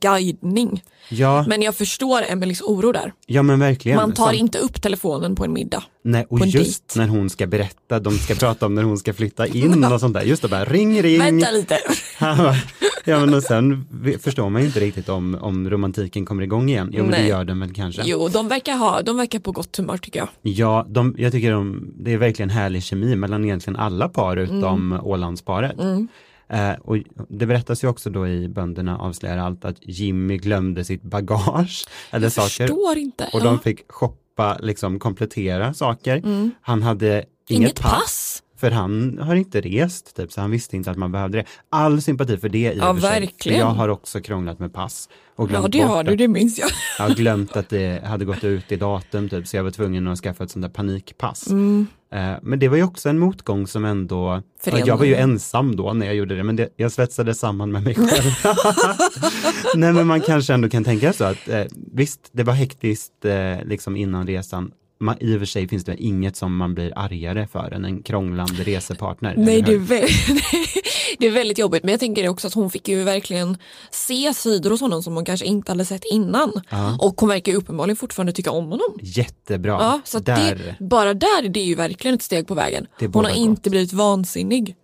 guidning. 0.00 0.82
Ja, 1.10 1.44
Men 1.48 1.62
jag 1.62 1.74
förstår 1.74 2.22
Emelies 2.28 2.60
oro 2.62 2.92
där. 2.92 3.12
ja 3.26 3.42
men 3.42 3.60
verkligen. 3.60 3.96
Man 3.96 4.12
tar 4.12 4.26
Som- 4.26 4.34
inte 4.34 4.58
upp 4.58 4.82
telefonen 4.82 5.34
på 5.34 5.44
en 5.44 5.52
middag. 5.52 5.82
Nej, 6.04 6.26
och 6.30 6.46
just 6.46 6.88
dejt. 6.88 7.00
när 7.00 7.08
hon 7.18 7.30
ska 7.30 7.46
berätta, 7.46 8.00
de 8.00 8.12
ska 8.18 8.34
prata 8.34 8.66
om 8.66 8.74
när 8.74 8.82
hon 8.82 8.98
ska 8.98 9.14
flytta 9.14 9.46
in 9.46 9.84
och 9.84 10.00
sånt 10.00 10.14
där. 10.14 10.22
Just 10.22 10.42
det, 10.42 10.48
bara 10.48 10.64
ring, 10.64 11.02
ring. 11.02 11.18
Vänta 11.18 11.50
lite. 11.50 11.78
ja, 12.20 12.54
men 13.04 13.34
och 13.34 13.42
sen 13.42 13.86
förstår 14.20 14.50
man 14.50 14.60
ju 14.62 14.66
inte 14.66 14.80
riktigt 14.80 15.08
om, 15.08 15.38
om 15.40 15.70
romantiken 15.70 16.26
kommer 16.26 16.42
igång 16.42 16.68
igen. 16.68 16.90
Jo, 16.92 17.02
men 17.02 17.10
det 17.12 17.18
Nej. 17.18 17.28
gör 17.28 17.44
den 17.44 17.60
väl 17.60 17.74
kanske. 17.74 18.02
Jo, 18.04 18.28
de 18.28 18.48
verkar, 18.48 18.76
ha, 18.76 19.02
de 19.02 19.16
verkar 19.16 19.38
på 19.38 19.52
gott 19.52 19.76
humör 19.76 19.96
tycker 19.96 20.18
jag. 20.20 20.28
Ja, 20.42 20.86
de, 20.88 21.14
jag 21.18 21.32
tycker 21.32 21.52
de, 21.52 21.92
det 21.96 22.12
är 22.12 22.18
verkligen 22.18 22.50
härlig 22.50 22.82
kemi 22.82 23.16
mellan 23.16 23.44
egentligen 23.44 23.76
alla 23.76 24.08
par 24.08 24.36
utom 24.36 24.92
Mm. 24.92 25.04
Ålandsparet. 25.06 25.76
Eh, 26.48 26.72
och 26.72 26.96
det 27.28 27.46
berättas 27.46 27.84
ju 27.84 27.88
också 27.88 28.10
då 28.10 28.28
i 28.28 28.48
Bönderna 28.48 28.98
avslöjar 28.98 29.38
allt 29.38 29.64
att 29.64 29.76
Jimmy 29.80 30.36
glömde 30.36 30.84
sitt 30.84 31.02
bagage 31.02 31.84
eller 32.10 32.26
Jag 32.26 32.32
saker. 32.32 32.48
förstår 32.48 32.96
inte. 32.98 33.24
Och 33.32 33.40
ja. 33.40 33.44
de 33.44 33.58
fick 33.58 33.92
shoppa, 33.92 34.58
liksom 34.60 34.98
komplettera 34.98 35.74
saker. 35.74 36.22
Han 36.60 36.82
hade 36.82 37.06
inget, 37.16 37.28
Mm. 37.50 37.62
Inget 37.62 37.80
pass. 37.80 37.92
pass. 37.92 38.42
För 38.60 38.70
han 38.70 39.18
har 39.22 39.34
inte 39.34 39.60
rest, 39.60 40.16
typ, 40.16 40.32
så 40.32 40.40
han 40.40 40.50
visste 40.50 40.76
inte 40.76 40.90
att 40.90 40.96
man 40.96 41.12
behövde 41.12 41.38
det. 41.38 41.44
All 41.68 42.02
sympati 42.02 42.36
för 42.36 42.48
det 42.48 42.58
i 42.58 42.78
Ja, 42.78 42.90
och 42.90 42.96
för 42.96 43.02
sig. 43.02 43.14
För 43.14 43.20
verkligen. 43.20 43.58
jag 43.60 43.66
har 43.66 43.88
också 43.88 44.20
krånglat 44.20 44.58
med 44.58 44.72
pass. 44.72 45.08
Och 45.36 45.48
glömt 45.48 45.64
Ja, 45.64 45.68
det 45.68 45.88
har 45.88 46.04
du, 46.04 46.16
det 46.16 46.28
minns 46.28 46.58
jag. 46.58 46.68
Jag 46.98 47.08
har 47.08 47.14
glömt 47.14 47.56
att 47.56 47.68
det 47.68 48.04
hade 48.04 48.24
gått 48.24 48.44
ut 48.44 48.72
i 48.72 48.76
datum, 48.76 49.28
typ, 49.28 49.46
så 49.46 49.56
jag 49.56 49.64
var 49.64 49.70
tvungen 49.70 50.08
att 50.08 50.18
skaffa 50.18 50.44
ett 50.44 50.50
sånt 50.50 50.62
där 50.62 50.70
panikpass. 50.70 51.50
Mm. 51.50 51.86
Eh, 52.12 52.32
men 52.42 52.58
det 52.58 52.68
var 52.68 52.76
ju 52.76 52.82
också 52.82 53.08
en 53.08 53.18
motgång 53.18 53.66
som 53.66 53.84
ändå, 53.84 54.42
ja, 54.64 54.78
jag 54.78 54.96
var 54.96 55.04
ju 55.04 55.14
ensam 55.14 55.76
då 55.76 55.92
när 55.92 56.06
jag 56.06 56.14
gjorde 56.14 56.36
det, 56.36 56.42
men 56.44 56.56
det, 56.56 56.68
jag 56.76 56.92
svetsade 56.92 57.34
samman 57.34 57.72
med 57.72 57.82
mig 57.82 57.94
själv. 57.94 58.32
Nej 59.74 59.92
men 59.92 60.06
man 60.06 60.20
kanske 60.20 60.54
ändå 60.54 60.68
kan 60.68 60.84
tänka 60.84 61.12
så 61.12 61.24
att 61.24 61.48
eh, 61.48 61.64
visst, 61.92 62.20
det 62.32 62.42
var 62.42 62.52
hektiskt 62.54 63.24
eh, 63.24 63.64
liksom 63.64 63.96
innan 63.96 64.26
resan. 64.26 64.70
Man, 65.00 65.16
I 65.20 65.36
och 65.36 65.38
för 65.38 65.46
sig 65.46 65.68
finns 65.68 65.84
det 65.84 65.96
inget 66.02 66.36
som 66.36 66.56
man 66.56 66.74
blir 66.74 66.92
argare 66.96 67.46
för 67.46 67.70
än 67.70 67.84
en 67.84 68.02
krånglande 68.02 68.62
resepartner. 68.62 69.34
Nej, 69.36 69.62
det 69.62 69.72
är, 69.72 69.78
väldigt, 69.78 70.26
det 71.18 71.26
är 71.26 71.30
väldigt 71.30 71.58
jobbigt. 71.58 71.82
Men 71.82 71.90
jag 71.90 72.00
tänker 72.00 72.28
också 72.28 72.46
att 72.46 72.54
hon 72.54 72.70
fick 72.70 72.88
ju 72.88 73.02
verkligen 73.02 73.58
se 73.90 74.34
sidor 74.34 74.70
hos 74.70 74.80
honom 74.80 75.02
som 75.02 75.14
hon 75.14 75.24
kanske 75.24 75.46
inte 75.46 75.72
hade 75.72 75.84
sett 75.84 76.04
innan. 76.04 76.52
Och 77.00 77.20
hon 77.20 77.28
verkar 77.28 77.52
ju 77.52 77.58
uppenbarligen 77.58 77.96
fortfarande 77.96 78.32
tycka 78.32 78.50
om 78.50 78.64
honom. 78.64 78.98
Jättebra. 79.00 79.72
Ja, 79.72 80.00
så 80.04 80.18
Där, 80.18 80.54
det, 80.54 80.84
bara 80.84 81.14
där 81.14 81.48
det 81.48 81.60
är 81.60 81.64
ju 81.64 81.74
verkligen 81.74 82.14
ett 82.14 82.22
steg 82.22 82.46
på 82.46 82.54
vägen. 82.54 82.86
Hon 83.12 83.24
har 83.24 83.36
inte 83.36 83.70
blivit 83.70 83.92
vansinnig 83.92 84.76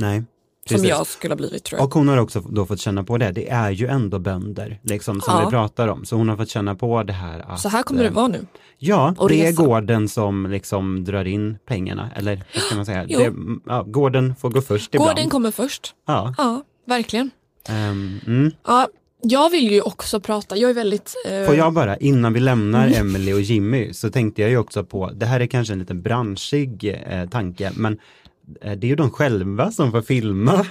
nej. 0.00 0.24
Som 0.70 0.82
precis. 0.82 0.90
jag 0.90 1.06
skulle 1.06 1.32
ha 1.32 1.36
blivit 1.36 1.64
tror 1.64 1.78
jag. 1.80 1.86
Och 1.86 1.94
hon 1.94 2.08
har 2.08 2.16
också 2.16 2.40
då 2.40 2.66
fått 2.66 2.80
känna 2.80 3.04
på 3.04 3.18
det, 3.18 3.32
det 3.32 3.48
är 3.50 3.70
ju 3.70 3.86
ändå 3.86 4.18
bönder 4.18 4.80
liksom, 4.82 5.20
som 5.20 5.34
Ja. 5.38 5.44
vi 5.44 5.50
pratar 5.50 5.88
om. 5.88 6.04
Så 6.04 6.16
hon 6.16 6.28
har 6.28 6.36
fått 6.36 6.48
känna 6.48 6.74
på 6.74 7.02
det 7.02 7.12
här 7.12 7.44
att, 7.48 7.60
så 7.60 7.68
här 7.68 7.82
kommer 7.82 8.02
det 8.02 8.08
eh, 8.08 8.14
vara 8.14 8.28
nu. 8.28 8.46
Ja, 8.78 9.14
Och 9.18 9.28
det 9.28 9.40
är 9.42 9.46
resa. 9.50 9.62
gården 9.62 10.08
som 10.08 10.46
liksom 10.50 11.04
drar 11.04 11.24
in 11.24 11.58
pengarna, 11.66 12.10
eller 12.16 12.44
vad 12.54 12.62
ska 12.62 12.76
man 12.76 12.86
säga? 12.86 13.04
Det, 13.06 13.32
ja, 13.66 13.82
gården 13.82 14.34
får 14.36 14.50
gå 14.50 14.60
först 14.60 14.94
ibland. 14.94 15.10
Gården 15.10 15.30
kommer 15.30 15.50
först. 15.50 15.94
Ja. 16.06 16.34
Ja, 16.38 16.62
verkligen. 16.86 17.30
ehm, 17.68 18.20
mm. 18.26 18.50
Ja, 18.66 18.88
jag 19.22 19.50
vill 19.50 19.70
ju 19.70 19.80
också 19.80 20.20
prata, 20.20 20.56
jag 20.56 20.70
är 20.70 20.74
väldigt... 20.74 21.14
eh, 21.28 21.46
Får 21.46 21.54
jag 21.54 21.72
bara, 21.72 21.96
innan 21.96 22.32
vi 22.32 22.40
lämnar. 22.40 22.88
Emily 22.96 23.32
och 23.32 23.40
Jimmy, 23.40 23.92
så 23.92 24.10
tänkte 24.10 24.42
jag 24.42 24.50
ju 24.50 24.56
också 24.58 24.84
på, 24.84 25.10
det 25.10 25.26
här 25.26 25.40
är 25.40 25.46
kanske 25.46 25.72
en 25.72 25.78
lite 25.78 25.94
branschig 25.94 27.00
eh, 27.08 27.28
tanke, 27.28 27.72
men 27.76 27.98
det 28.60 28.86
är 28.86 28.88
ju 28.88 28.96
de 28.96 29.10
själva 29.10 29.70
som 29.70 29.92
får 29.92 30.02
filma. 30.02 30.66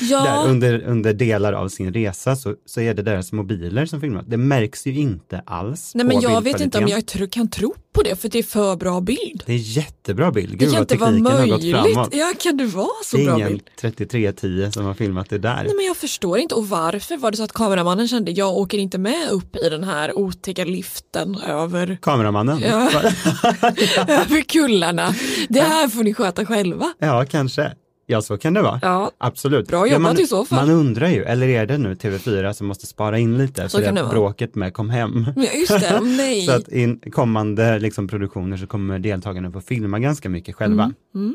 ja, 0.00 0.24
Där 0.24 0.48
under, 0.48 0.82
under 0.82 1.12
delar 1.12 1.52
av 1.52 1.68
sin 1.68 1.92
resa 1.94 2.36
så, 2.36 2.54
så 2.66 2.80
är 2.80 2.94
det 2.94 3.02
deras 3.02 3.32
mobiler 3.32 3.86
som 3.86 4.00
filmar. 4.00 4.24
Det 4.26 4.36
märks 4.36 4.86
ju 4.86 4.94
inte 4.94 5.42
alls 5.46 5.92
Nej 5.94 6.06
men 6.06 6.20
jag 6.20 6.42
vet 6.42 6.60
inte 6.60 6.78
om 6.78 6.88
jag 6.88 7.06
tro, 7.06 7.26
kan 7.28 7.48
tro 7.48 7.74
på 7.92 8.02
det 8.02 8.16
för 8.20 8.28
det 8.28 8.38
är 8.38 8.42
för 8.42 8.76
bra 8.76 9.00
bild. 9.00 9.42
Det 9.46 9.52
är 9.52 9.56
jättebra 9.56 10.32
bild. 10.32 10.50
Det 10.50 10.56
Gud 10.56 10.74
kan 10.74 10.78
vad 11.00 11.14
inte 11.14 11.22
vara 11.24 11.38
möjligt. 11.38 11.76
Ja, 12.12 12.32
kan 12.38 12.56
det 12.56 12.64
vara 12.66 12.88
så 13.04 13.16
Det 13.16 13.22
är 13.22 13.26
bra 13.26 13.36
ingen 13.36 13.48
bild? 13.48 13.70
3310 13.80 14.70
som 14.72 14.84
har 14.84 14.94
filmat 14.94 15.30
det 15.30 15.38
där. 15.38 15.64
Nej 15.64 15.74
men 15.76 15.84
jag 15.84 15.96
förstår 15.96 16.38
inte 16.38 16.54
och 16.54 16.68
varför 16.68 17.16
var 17.16 17.30
det 17.30 17.36
så 17.36 17.42
att 17.44 17.52
kameramannen 17.52 18.08
kände 18.08 18.30
jag 18.30 18.56
åker 18.56 18.78
inte 18.78 18.98
med 18.98 19.30
upp 19.30 19.56
i 19.56 19.68
den 19.68 19.84
här 19.84 20.18
otäcka 20.18 20.64
liften 20.64 21.36
över, 21.36 21.98
Kameramannen? 22.02 22.60
Ja. 22.60 22.90
över 24.08 24.40
kullarna. 24.40 25.14
Det 25.48 25.60
här 25.60 25.88
får 25.88 26.04
ni 26.04 26.14
sköta 26.14 26.46
själva. 26.46 26.92
Ja, 26.98 27.24
kanske. 27.30 27.72
Ja, 28.10 28.22
så 28.22 28.38
kan 28.38 28.54
det 28.54 28.62
vara. 28.62 28.78
Ja, 28.82 29.10
Absolut. 29.18 29.68
Bra 29.68 29.86
ja, 29.86 29.92
jobbat 29.92 30.02
man, 30.02 30.20
i 30.20 30.26
så 30.26 30.44
fall. 30.44 30.66
Man 30.66 30.76
undrar 30.76 31.08
ju, 31.08 31.24
eller 31.24 31.48
är 31.48 31.66
det 31.66 31.78
nu 31.78 31.94
TV4 31.94 32.52
som 32.52 32.66
måste 32.66 32.86
spara 32.86 33.18
in 33.18 33.38
lite 33.38 33.68
Så 33.68 33.78
för 33.78 33.92
det 33.92 34.02
att 34.02 34.10
bråket 34.10 34.54
med 34.54 34.74
kom 34.74 34.90
hem? 34.90 35.26
ja 35.36 35.52
just 35.52 35.80
det, 35.80 36.00
nej. 36.02 36.46
Så 36.46 36.52
att 36.52 36.68
i 36.68 37.10
kommande 37.12 37.78
liksom, 37.78 38.08
produktioner 38.08 38.56
så 38.56 38.66
kommer 38.66 38.98
deltagarna 38.98 39.50
få 39.50 39.60
filma 39.60 39.98
ganska 39.98 40.28
mycket 40.28 40.54
själva. 40.54 40.92
Mm. 41.14 41.34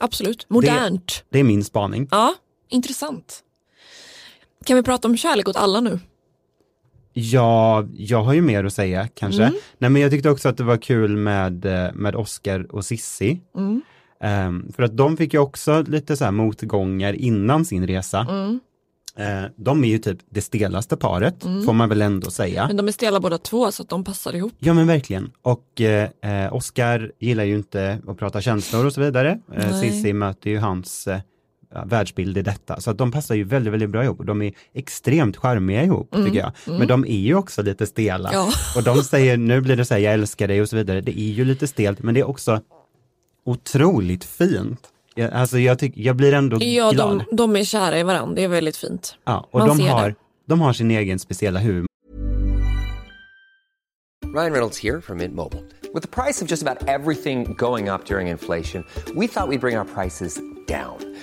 Absolut, 0.00 0.46
modernt. 0.48 1.24
Det 1.30 1.38
är 1.38 1.44
min 1.44 1.64
spaning. 1.64 2.08
Ja, 2.10 2.34
intressant. 2.68 3.40
Kan 4.64 4.76
vi 4.76 4.82
prata 4.82 5.08
om 5.08 5.16
kärlek 5.16 5.48
åt 5.48 5.56
alla 5.56 5.80
nu? 5.80 5.98
Ja, 7.12 7.86
jag 7.96 8.22
har 8.22 8.32
ju 8.32 8.42
mer 8.42 8.64
att 8.64 8.72
säga 8.72 9.08
kanske. 9.14 9.42
Mm. 9.42 9.54
Nej, 9.78 9.90
men 9.90 10.02
jag 10.02 10.10
tyckte 10.10 10.30
också 10.30 10.48
att 10.48 10.56
det 10.56 10.64
var 10.64 10.76
kul 10.76 11.16
med, 11.16 11.64
eh, 11.64 11.92
med 11.94 12.16
Oscar 12.16 12.74
och 12.74 12.84
Sissi. 12.84 13.40
Mm. 13.56 13.82
Ehm, 14.22 14.72
för 14.76 14.82
att 14.82 14.96
de 14.96 15.16
fick 15.16 15.34
ju 15.34 15.40
också 15.40 15.82
lite 15.82 16.16
så 16.16 16.24
här 16.24 16.30
motgångar 16.30 17.12
innan 17.12 17.64
sin 17.64 17.86
resa. 17.86 18.26
Mm. 18.30 18.60
Eh, 19.16 19.50
de 19.56 19.84
är 19.84 19.88
ju 19.88 19.98
typ 19.98 20.18
det 20.30 20.40
stelaste 20.40 20.96
paret, 20.96 21.42
får 21.42 21.72
man 21.72 21.88
väl 21.88 22.02
ändå 22.02 22.30
säga. 22.30 22.66
Men 22.66 22.76
de 22.76 22.88
är 22.88 22.92
stela 22.92 23.20
båda 23.20 23.38
två 23.38 23.72
så 23.72 23.82
att 23.82 23.88
de 23.88 24.04
passar 24.04 24.36
ihop. 24.36 24.52
Ja 24.58 24.74
men 24.74 24.86
verkligen. 24.86 25.30
Och 25.42 25.80
eh, 25.80 26.54
Oscar 26.54 27.12
gillar 27.18 27.44
ju 27.44 27.54
inte 27.54 27.98
att 28.06 28.18
prata 28.18 28.40
känslor 28.40 28.86
och 28.86 28.92
så 28.92 29.00
vidare. 29.00 29.38
Nej. 29.46 29.80
Cissi 29.80 30.12
möter 30.12 30.50
ju 30.50 30.58
hans 30.58 31.06
eh, 31.06 31.20
ja, 31.74 31.84
världsbild 31.84 32.38
i 32.38 32.42
detta. 32.42 32.80
Så 32.80 32.90
att 32.90 32.98
de 32.98 33.12
passar 33.12 33.34
ju 33.34 33.44
väldigt, 33.44 33.72
väldigt 33.72 33.90
bra 33.90 34.04
ihop. 34.04 34.26
De 34.26 34.42
är 34.42 34.52
extremt 34.74 35.36
charmiga 35.36 35.84
ihop 35.84 36.14
tycker 36.14 36.38
jag. 36.38 36.52
Men 36.78 36.88
de 36.88 37.04
är 37.04 37.18
ju 37.18 37.34
också 37.34 37.62
lite 37.62 37.86
stela. 37.86 38.30
Ja. 38.32 38.48
Och 38.76 38.82
de 38.82 39.02
säger, 39.02 39.36
nu 39.36 39.60
blir 39.60 39.76
det 39.76 39.84
så 39.84 39.94
här, 39.94 40.00
jag 40.00 40.14
älskar 40.14 40.48
dig 40.48 40.62
och 40.62 40.68
så 40.68 40.76
vidare. 40.76 41.00
Det 41.00 41.20
är 41.20 41.30
ju 41.30 41.44
lite 41.44 41.66
stelt, 41.66 42.02
men 42.02 42.14
det 42.14 42.20
är 42.20 42.28
också 42.28 42.60
otroligt 43.44 44.24
fint. 44.24 44.80
Jag, 45.14 45.32
alltså 45.32 45.58
jag, 45.58 45.78
tyck, 45.78 45.92
jag 45.96 46.16
blir 46.16 46.32
ändå 46.34 46.58
Ja, 46.60 46.90
glad. 46.90 47.24
de, 47.30 47.36
de 47.36 47.56
är 47.56 47.64
kära 47.64 47.98
i 47.98 48.02
varandra, 48.02 48.34
det 48.34 48.44
är 48.44 48.48
väldigt 48.48 48.76
fint. 48.76 49.14
Ja, 49.24 49.48
och 49.50 49.58
Man 49.58 49.68
de 49.68 49.78
ser 49.78 49.88
har, 49.88 50.08
det. 50.08 50.14
de 50.46 50.60
har 50.60 50.72
sin 50.72 50.90
egen 50.90 51.18
speciella 51.18 51.60
humor. 51.60 51.86
Ryan 54.34 54.52
Reynolds 54.52 54.78
here 54.78 55.00
from 55.00 55.18
Mint 55.18 55.34
Mobile. 55.34 55.62
With 55.94 56.02
the 56.02 56.22
price 56.22 56.40
of 56.44 56.48
just 56.50 56.62
about 56.62 56.88
everything 56.88 57.54
going 57.58 57.88
up 57.88 58.04
during 58.06 58.28
inflation, 58.28 58.84
we 59.16 59.26
thought 59.26 59.48
we'd 59.48 59.60
bring 59.60 59.76
our 59.76 59.84
prices 59.84 60.40
down. 60.68 60.98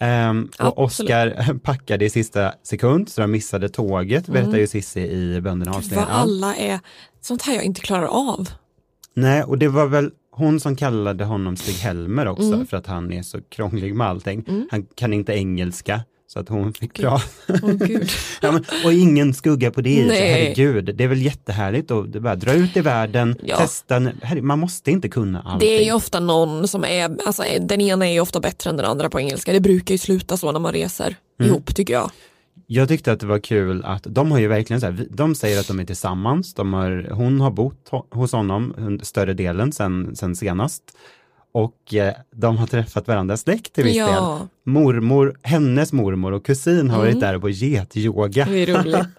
Ehm, 0.00 0.48
och. 0.58 0.78
Oscar 0.78 1.58
packade 1.62 2.04
i 2.04 2.10
sista 2.10 2.52
sekund 2.62 3.08
så 3.08 3.20
de 3.20 3.30
missade 3.30 3.68
tåget, 3.68 4.26
berättar 4.28 4.56
ju 4.58 4.66
Cissi 4.66 5.00
i 5.00 5.40
Bönderna 5.40 5.70
vad 5.72 5.78
avslöjar 5.78 6.02
allt. 6.06 6.12
alla 6.22 6.56
är, 6.56 6.80
sånt 7.20 7.42
här 7.42 7.54
jag 7.54 7.64
inte 7.64 7.80
klarar 7.80 8.06
av. 8.06 8.48
Nej, 9.14 9.42
och 9.42 9.58
det 9.58 9.68
var 9.68 9.86
väl 9.86 10.10
hon 10.30 10.60
som 10.60 10.76
kallade 10.76 11.24
honom 11.24 11.56
Stig-Helmer 11.56 12.28
också 12.28 12.52
Mm. 12.52 12.66
för 12.66 12.76
att 12.76 12.86
han 12.86 13.12
är 13.12 13.22
så 13.22 13.38
krånglig 13.42 13.94
med 13.94 14.06
allting. 14.06 14.44
Han 14.70 14.86
kan 14.94 15.12
inte 15.12 15.32
engelska. 15.32 16.00
Så 16.28 16.38
att 16.38 16.48
hon 16.48 16.72
fick. 16.72 17.00
Åh 17.04 17.22
gud. 17.86 18.08
ja, 18.42 18.52
men, 18.52 18.64
och 18.84 18.92
ingen 18.92 19.34
skugga 19.34 19.70
på 19.70 19.80
det 19.80 20.06
Nej. 20.06 20.18
herregud. 20.32 20.96
Det 20.96 21.04
är 21.04 21.08
väl 21.08 21.22
jättehärligt 21.22 21.90
att 21.90 22.06
bara 22.08 22.34
dra 22.36 22.52
ut 22.52 22.76
i 22.76 22.80
världen, 22.80 23.36
Ja. 23.42 23.56
testa. 23.56 24.00
Man 24.42 24.58
måste 24.58 24.90
inte 24.90 25.08
kunna 25.08 25.40
allting. 25.42 25.68
Det 25.68 25.78
är 25.78 25.84
ju 25.84 25.92
ofta 25.92 26.20
någon 26.20 26.68
som 26.68 26.84
är, 26.84 27.16
alltså 27.26 27.42
den 27.60 27.80
ena 27.80 28.08
är 28.08 28.12
ju 28.12 28.20
ofta 28.20 28.40
bättre 28.40 28.70
än 28.70 28.76
den 28.76 28.86
andra 28.86 29.10
på 29.10 29.20
engelska. 29.20 29.52
Det 29.52 29.60
brukar 29.60 29.94
ju 29.94 29.98
sluta 29.98 30.36
så 30.36 30.52
när 30.52 30.60
man 30.60 30.72
reser 30.72 31.16
Mm. 31.40 31.50
ihop 31.50 31.74
tycker 31.74 31.94
jag. 31.94 32.10
Jag 32.66 32.88
tyckte 32.88 33.12
att 33.12 33.20
det 33.20 33.26
var 33.26 33.38
kul 33.38 33.84
att 33.84 34.02
de 34.08 34.30
har 34.30 34.38
ju 34.38 34.46
verkligen 34.48 34.80
så 34.80 34.86
här, 34.86 35.06
de 35.10 35.34
säger 35.34 35.60
att 35.60 35.68
de 35.68 35.80
är 35.80 35.84
tillsammans, 35.84 36.54
de 36.54 36.72
har, 36.72 37.08
hon 37.12 37.40
har 37.40 37.50
bott 37.50 37.88
ho- 37.90 38.14
hos 38.14 38.32
honom 38.32 38.98
större 39.02 39.34
delen 39.34 39.72
sen, 39.72 40.16
sen 40.16 40.36
senast. 40.36 40.82
Och 41.56 41.94
eh, 41.94 42.14
de 42.34 42.56
har 42.56 42.66
träffat 42.66 43.08
varandras 43.08 43.40
släkt 43.40 43.72
till 43.72 43.84
viss 43.84 43.96
Ja. 43.96 44.06
del. 44.40 44.48
Mormor, 44.72 45.36
hennes 45.42 45.92
mormor 45.92 46.32
och 46.32 46.44
kusin 46.46 46.90
har 46.90 46.98
varit 46.98 47.10
Mm. 47.16 47.20
där 47.20 47.38
på 47.38 47.48
getyoga. 47.50 48.44
Det 48.44 48.58
är 48.58 48.66
roligt. 48.66 49.06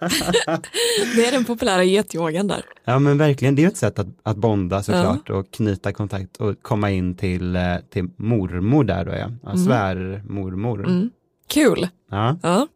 det 1.16 1.26
är 1.26 1.32
den 1.32 1.44
populära 1.44 1.84
getyogan 1.84 2.46
där. 2.48 2.64
Ja 2.84 2.98
men 2.98 3.18
verkligen, 3.18 3.54
det 3.54 3.64
är 3.64 3.68
ett 3.68 3.76
sätt 3.76 3.98
att, 3.98 4.06
att 4.22 4.36
bonda 4.36 4.82
såklart 4.82 5.30
och 5.30 5.50
knyta 5.50 5.92
kontakt 5.92 6.36
och 6.36 6.62
komma 6.62 6.90
in 6.90 7.14
till, 7.16 7.56
eh, 7.56 7.62
till 7.90 8.08
mormor 8.16 8.84
där 8.84 9.04
då 9.04 9.10
ja, 9.10 9.16
ja 9.42 9.50
Mm. 9.50 9.64
svärmormor. 9.66 10.86
Mm. 10.86 11.10
Kul. 11.48 11.88
Ja. 12.10 12.36
Ja. 12.42 12.66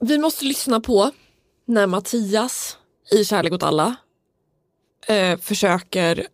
Vi 0.00 0.18
måste 0.18 0.44
lyssna 0.44 0.80
på 0.80 1.10
när 1.66 1.86
Mattias 1.86 2.76
i 3.12 3.24
Kärlek 3.24 3.52
åt 3.52 3.62
alla 3.62 3.96
eh, 5.08 5.38
försöker 5.38 6.26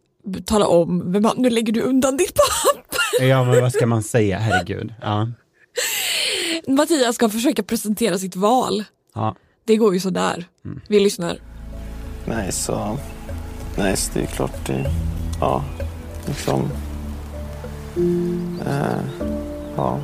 tala 0.46 0.66
om, 0.66 1.12
vem 1.12 1.24
han- 1.24 1.36
nu 1.38 1.50
lägger 1.50 1.72
du 1.72 1.80
undan 1.80 2.16
ditt 2.16 2.34
papper. 2.34 3.24
ja 3.26 3.44
men 3.44 3.60
vad 3.62 3.72
ska 3.72 3.86
man 3.86 4.02
säga, 4.02 4.38
herregud. 4.38 4.94
Ja. 5.02 5.28
Mattias 6.66 7.14
ska 7.14 7.28
försöka 7.28 7.62
presentera 7.62 8.18
sitt 8.18 8.36
val. 8.36 8.84
Ja. 9.14 9.34
Det 9.64 9.76
går 9.76 9.94
ju 9.94 10.00
sådär. 10.00 10.44
Vi 10.88 11.00
lyssnar. 11.00 11.38
Nej, 12.26 12.52
så... 12.52 12.98
Nej, 13.76 13.96
så 13.96 14.10
det 14.14 14.20
är 14.20 14.26
klart 14.26 14.66
det... 14.66 14.90
Ja, 15.40 15.64
liksom... 16.26 16.68
Eh, 18.66 19.00
ja. 19.76 19.98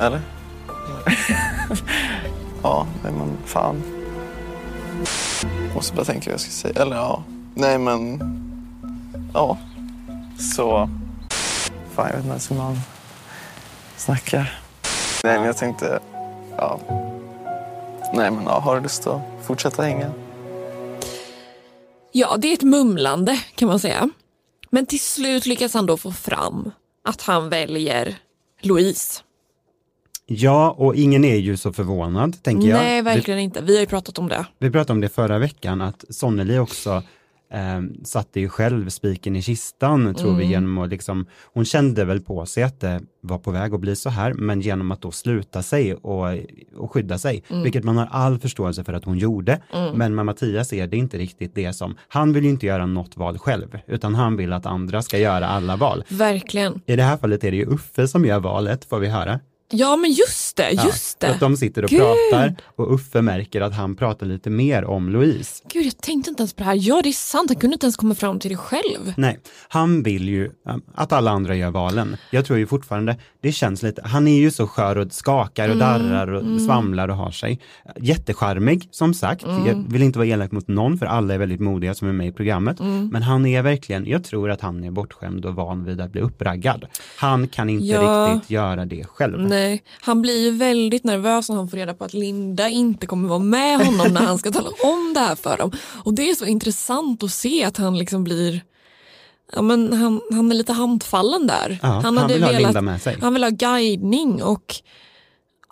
Eller? 0.00 0.20
ja, 2.62 2.86
nej 3.04 3.12
men 3.12 3.36
fan. 3.44 3.82
Måste 5.74 5.94
bara 5.96 6.04
tänka 6.04 6.30
vad 6.30 6.32
jag 6.34 6.40
ska 6.40 6.50
säga. 6.50 6.82
Eller 6.82 6.96
ja. 6.96 7.22
Nej 7.54 7.78
men... 7.78 8.18
Ja. 9.36 9.58
Så... 10.54 10.88
Fan, 11.94 12.06
jag 12.06 12.12
vet 12.12 12.16
inte 12.16 12.28
ens 12.28 12.50
hur 12.50 12.56
man 12.56 12.76
snackar. 13.96 14.58
Nej, 15.24 15.36
men 15.38 15.46
jag 15.46 15.56
tänkte... 15.56 15.98
Ja. 16.56 16.80
Nej, 18.14 18.30
men 18.30 18.44
ja, 18.44 18.60
har 18.60 18.76
du 18.76 18.82
lust 18.82 19.06
att 19.06 19.20
fortsätta 19.46 19.82
hänga? 19.82 20.10
Ja, 22.12 22.36
det 22.36 22.48
är 22.48 22.52
ett 22.54 22.62
mumlande 22.62 23.40
kan 23.54 23.68
man 23.68 23.78
säga. 23.80 24.10
Men 24.70 24.86
till 24.86 25.00
slut 25.00 25.46
lyckas 25.46 25.74
han 25.74 25.86
då 25.86 25.96
få 25.96 26.12
fram 26.12 26.70
att 27.04 27.22
han 27.22 27.48
väljer 27.48 28.18
Louise. 28.60 29.22
ja, 30.26 30.70
och 30.78 30.94
ingen 30.94 31.24
är 31.24 31.36
ju 31.36 31.56
så 31.56 31.72
förvånad, 31.72 32.42
tänker 32.42 32.68
jag. 32.68 32.76
Nej, 32.78 32.94
Vi- 32.96 33.00
verkligen 33.02 33.40
inte. 33.40 33.62
Vi 33.62 33.74
har 33.74 33.80
ju 33.80 33.86
pratat 33.86 34.18
om 34.18 34.28
det. 34.28 34.46
Vi 34.58 34.70
pratade 34.70 34.92
om 34.92 35.00
det 35.00 35.08
förra 35.08 35.38
veckan, 35.38 35.80
att 35.80 36.04
Sonneli 36.10 36.58
också 36.58 37.02
eh, 37.52 37.80
satte 38.04 38.40
ju 38.40 38.48
själv 38.48 38.88
spiken 38.88 39.36
i 39.36 39.42
kistan, 39.42 40.14
tror 40.14 40.30
vi, 40.34 40.44
Mm. 40.44 40.50
genom 40.50 40.78
att 40.78 40.90
liksom, 40.90 41.26
hon 41.54 41.64
kände 41.64 42.04
väl 42.04 42.20
på 42.20 42.46
sig 42.46 42.62
att 42.62 42.80
det 42.80 43.00
var 43.20 43.38
på 43.38 43.50
väg 43.50 43.74
att 43.74 43.80
bli 43.80 43.96
så 43.96 44.10
här, 44.10 44.32
men 44.34 44.60
genom 44.60 44.90
att 44.90 45.02
då 45.02 45.10
sluta 45.10 45.62
sig 45.62 45.94
och, 45.94 46.26
och 46.76 46.92
skydda 46.92 47.18
sig, 47.18 47.42
Mm. 47.50 47.62
vilket 47.62 47.84
man 47.84 47.96
har 47.96 48.08
all 48.10 48.38
förståelse 48.38 48.84
för 48.84 48.92
att 48.92 49.04
hon 49.04 49.18
gjorde. 49.18 49.60
Mm. 49.72 49.98
Men 49.98 50.14
med 50.14 50.26
Mattias 50.26 50.72
är 50.72 50.86
det 50.86 50.96
inte 50.96 51.18
riktigt 51.18 51.54
det 51.54 51.72
som, 51.72 51.96
han 52.08 52.32
vill 52.32 52.44
ju 52.44 52.50
inte 52.50 52.66
göra 52.66 52.86
något 52.86 53.16
val 53.16 53.38
själv, 53.38 53.78
utan 53.86 54.14
han 54.14 54.36
vill 54.36 54.52
att 54.52 54.66
andra 54.66 55.02
ska 55.02 55.18
göra 55.18 55.46
alla 55.46 55.76
val. 55.76 56.04
Verkligen. 56.08 56.80
I 56.86 56.96
det 56.96 57.02
här 57.02 57.16
fallet 57.16 57.44
är 57.44 57.50
det 57.50 57.56
ju 57.56 57.66
Uffe 57.66 58.08
som 58.08 58.24
gör 58.24 58.40
valet, 58.40 58.84
får 58.84 58.98
vi 58.98 59.08
höra. 59.08 59.40
Ja, 59.70 59.96
men 59.96 60.10
just 60.10 60.56
det, 60.56 60.70
just 60.70 61.20
det. 61.20 61.26
Att 61.30 61.40
de 61.40 61.56
sitter 61.56 61.82
och 61.84 61.90
Gud. 61.90 62.00
pratar 62.00 62.54
och 62.76 62.94
Uffe 62.94 63.22
märker 63.22 63.60
att 63.60 63.74
han 63.74 63.96
pratar 63.96 64.26
lite 64.26 64.50
mer 64.50 64.84
om 64.84 65.08
Louise. 65.08 65.62
Gud, 65.72 65.86
jag 65.86 65.98
tänkte 65.98 66.30
inte 66.30 66.40
ens 66.42 66.52
på 66.54 66.58
det 66.62 66.64
här. 66.64 66.78
Ja, 66.80 67.00
det 67.02 67.08
är 67.08 67.12
sant. 67.12 67.50
Han 67.50 67.56
kunde 67.60 67.74
inte 67.74 67.86
ens 67.86 67.96
komma 67.96 68.14
fram 68.14 68.38
till 68.40 68.50
det 68.50 68.56
själv. 68.56 69.12
Nej, 69.16 69.38
han 69.68 70.02
vill 70.02 70.28
ju 70.28 70.50
um, 70.68 70.82
att 70.94 71.12
alla 71.12 71.30
andra 71.30 71.54
gör 71.56 71.70
valen. 71.70 72.16
Jag 72.30 72.44
tror 72.46 72.58
ju 72.58 72.66
fortfarande, 72.66 73.16
det 73.42 73.52
känns 73.52 73.82
lite, 73.82 74.02
han 74.04 74.28
är 74.28 74.38
ju 74.38 74.50
så 74.50 74.66
skör 74.66 74.98
och 74.98 75.12
skakar 75.12 75.68
och 75.68 75.74
Mm, 75.76 75.88
darrar 75.88 76.32
och 76.32 76.40
mm. 76.42 76.58
svamlar 76.60 77.08
och 77.08 77.16
har 77.16 77.30
sig. 77.30 77.60
Jättecharmig, 78.00 78.88
som 78.90 79.14
sagt. 79.14 79.44
Mm. 79.44 79.66
Jag 79.66 79.84
vill 79.88 80.02
inte 80.02 80.18
vara 80.18 80.28
elak 80.28 80.52
mot 80.52 80.68
någon, 80.68 80.98
för 80.98 81.06
alla 81.06 81.34
är 81.34 81.38
väldigt 81.38 81.60
modiga 81.60 81.94
som 81.94 82.08
är 82.08 82.12
med 82.12 82.26
i 82.28 82.32
programmet. 82.32 82.80
Mm. 82.80 83.08
Men 83.12 83.22
han 83.22 83.46
är 83.46 83.62
verkligen, 83.62 84.06
jag 84.06 84.24
tror 84.24 84.50
att 84.50 84.60
han 84.60 84.84
är 84.84 84.90
bortskämd 84.90 85.44
och 85.44 85.54
van 85.54 85.84
vid 85.84 86.00
att 86.00 86.12
bli 86.12 86.20
uppraggad. 86.20 86.84
Han 87.18 87.48
kan 87.48 87.68
inte 87.70 87.86
Ja. 87.86 88.32
riktigt 88.34 88.50
göra 88.50 88.84
det 88.84 89.04
själv. 89.04 89.40
Nej, 89.40 89.55
han 90.00 90.22
blir 90.22 90.42
ju 90.42 90.50
väldigt 90.50 91.04
nervös 91.04 91.48
när 91.48 91.56
han 91.56 91.68
får 91.68 91.76
reda 91.76 91.94
på 91.94 92.04
att 92.04 92.14
Linda 92.14 92.68
inte 92.68 93.06
kommer 93.06 93.28
vara 93.28 93.38
med 93.38 93.86
honom 93.86 94.12
när 94.12 94.20
han 94.20 94.38
ska 94.38 94.50
tala 94.50 94.70
om 94.82 95.12
det 95.14 95.20
här 95.20 95.36
för 95.36 95.56
dem. 95.56 95.72
Och 96.04 96.14
det 96.14 96.30
är 96.30 96.34
så 96.34 96.46
intressant 96.46 97.22
att 97.22 97.30
se 97.30 97.64
att 97.64 97.76
han 97.76 97.98
liksom 97.98 98.24
blir 98.24 98.60
Ja, 99.52 99.62
men 99.62 99.92
han, 99.92 100.20
han 100.30 100.50
är 100.50 100.54
lite 100.54 100.72
handfallen 100.72 101.46
där. 101.46 101.78
Ja, 101.82 101.88
han 101.88 102.28
vill 102.28 102.42
ha 102.42 102.50
Linda 102.50 102.82
med 102.82 103.02
sig. 103.02 103.18
Han 103.20 103.32
vill 103.32 103.42
ha 103.42 103.50
guidning 103.50 104.42
och 104.42 104.74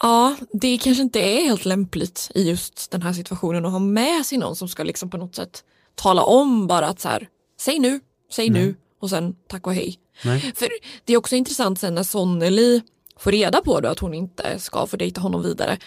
ja, 0.02 0.36
det 0.52 0.78
kanske 0.78 1.02
inte 1.02 1.20
är 1.20 1.40
helt 1.40 1.64
lämpligt 1.64 2.30
i 2.34 2.48
just 2.48 2.90
den 2.90 3.02
här 3.02 3.12
situationen 3.12 3.66
att 3.66 3.72
ha 3.72 3.78
med 3.78 4.26
sig 4.26 4.38
någon 4.38 4.56
som 4.56 4.68
ska 4.68 4.82
liksom 4.82 5.10
på 5.10 5.16
något 5.16 5.34
sätt 5.34 5.64
tala 5.94 6.22
om 6.22 6.66
bara 6.66 6.86
att 6.86 7.00
så 7.00 7.08
här, 7.08 7.28
säg 7.60 7.78
nu, 7.78 8.00
säg 8.32 8.50
Nej. 8.50 8.62
nu 8.62 8.74
och 9.00 9.10
sen 9.10 9.34
tack 9.48 9.66
och 9.66 9.74
hej. 9.74 9.98
Nej. 10.24 10.52
För 10.56 10.68
det 11.04 11.12
är 11.12 11.16
också 11.16 11.36
intressant 11.36 11.80
sen 11.80 11.94
när 11.94 12.02
Sonneli 12.02 12.82
får 13.18 13.32
reda 13.32 13.60
på 13.60 13.80
då 13.80 13.88
att 13.88 13.98
hon 13.98 14.14
inte 14.14 14.58
ska 14.58 14.86
få 14.86 14.96
dejta 14.96 15.20
honom 15.20 15.42
vidare. 15.42 15.78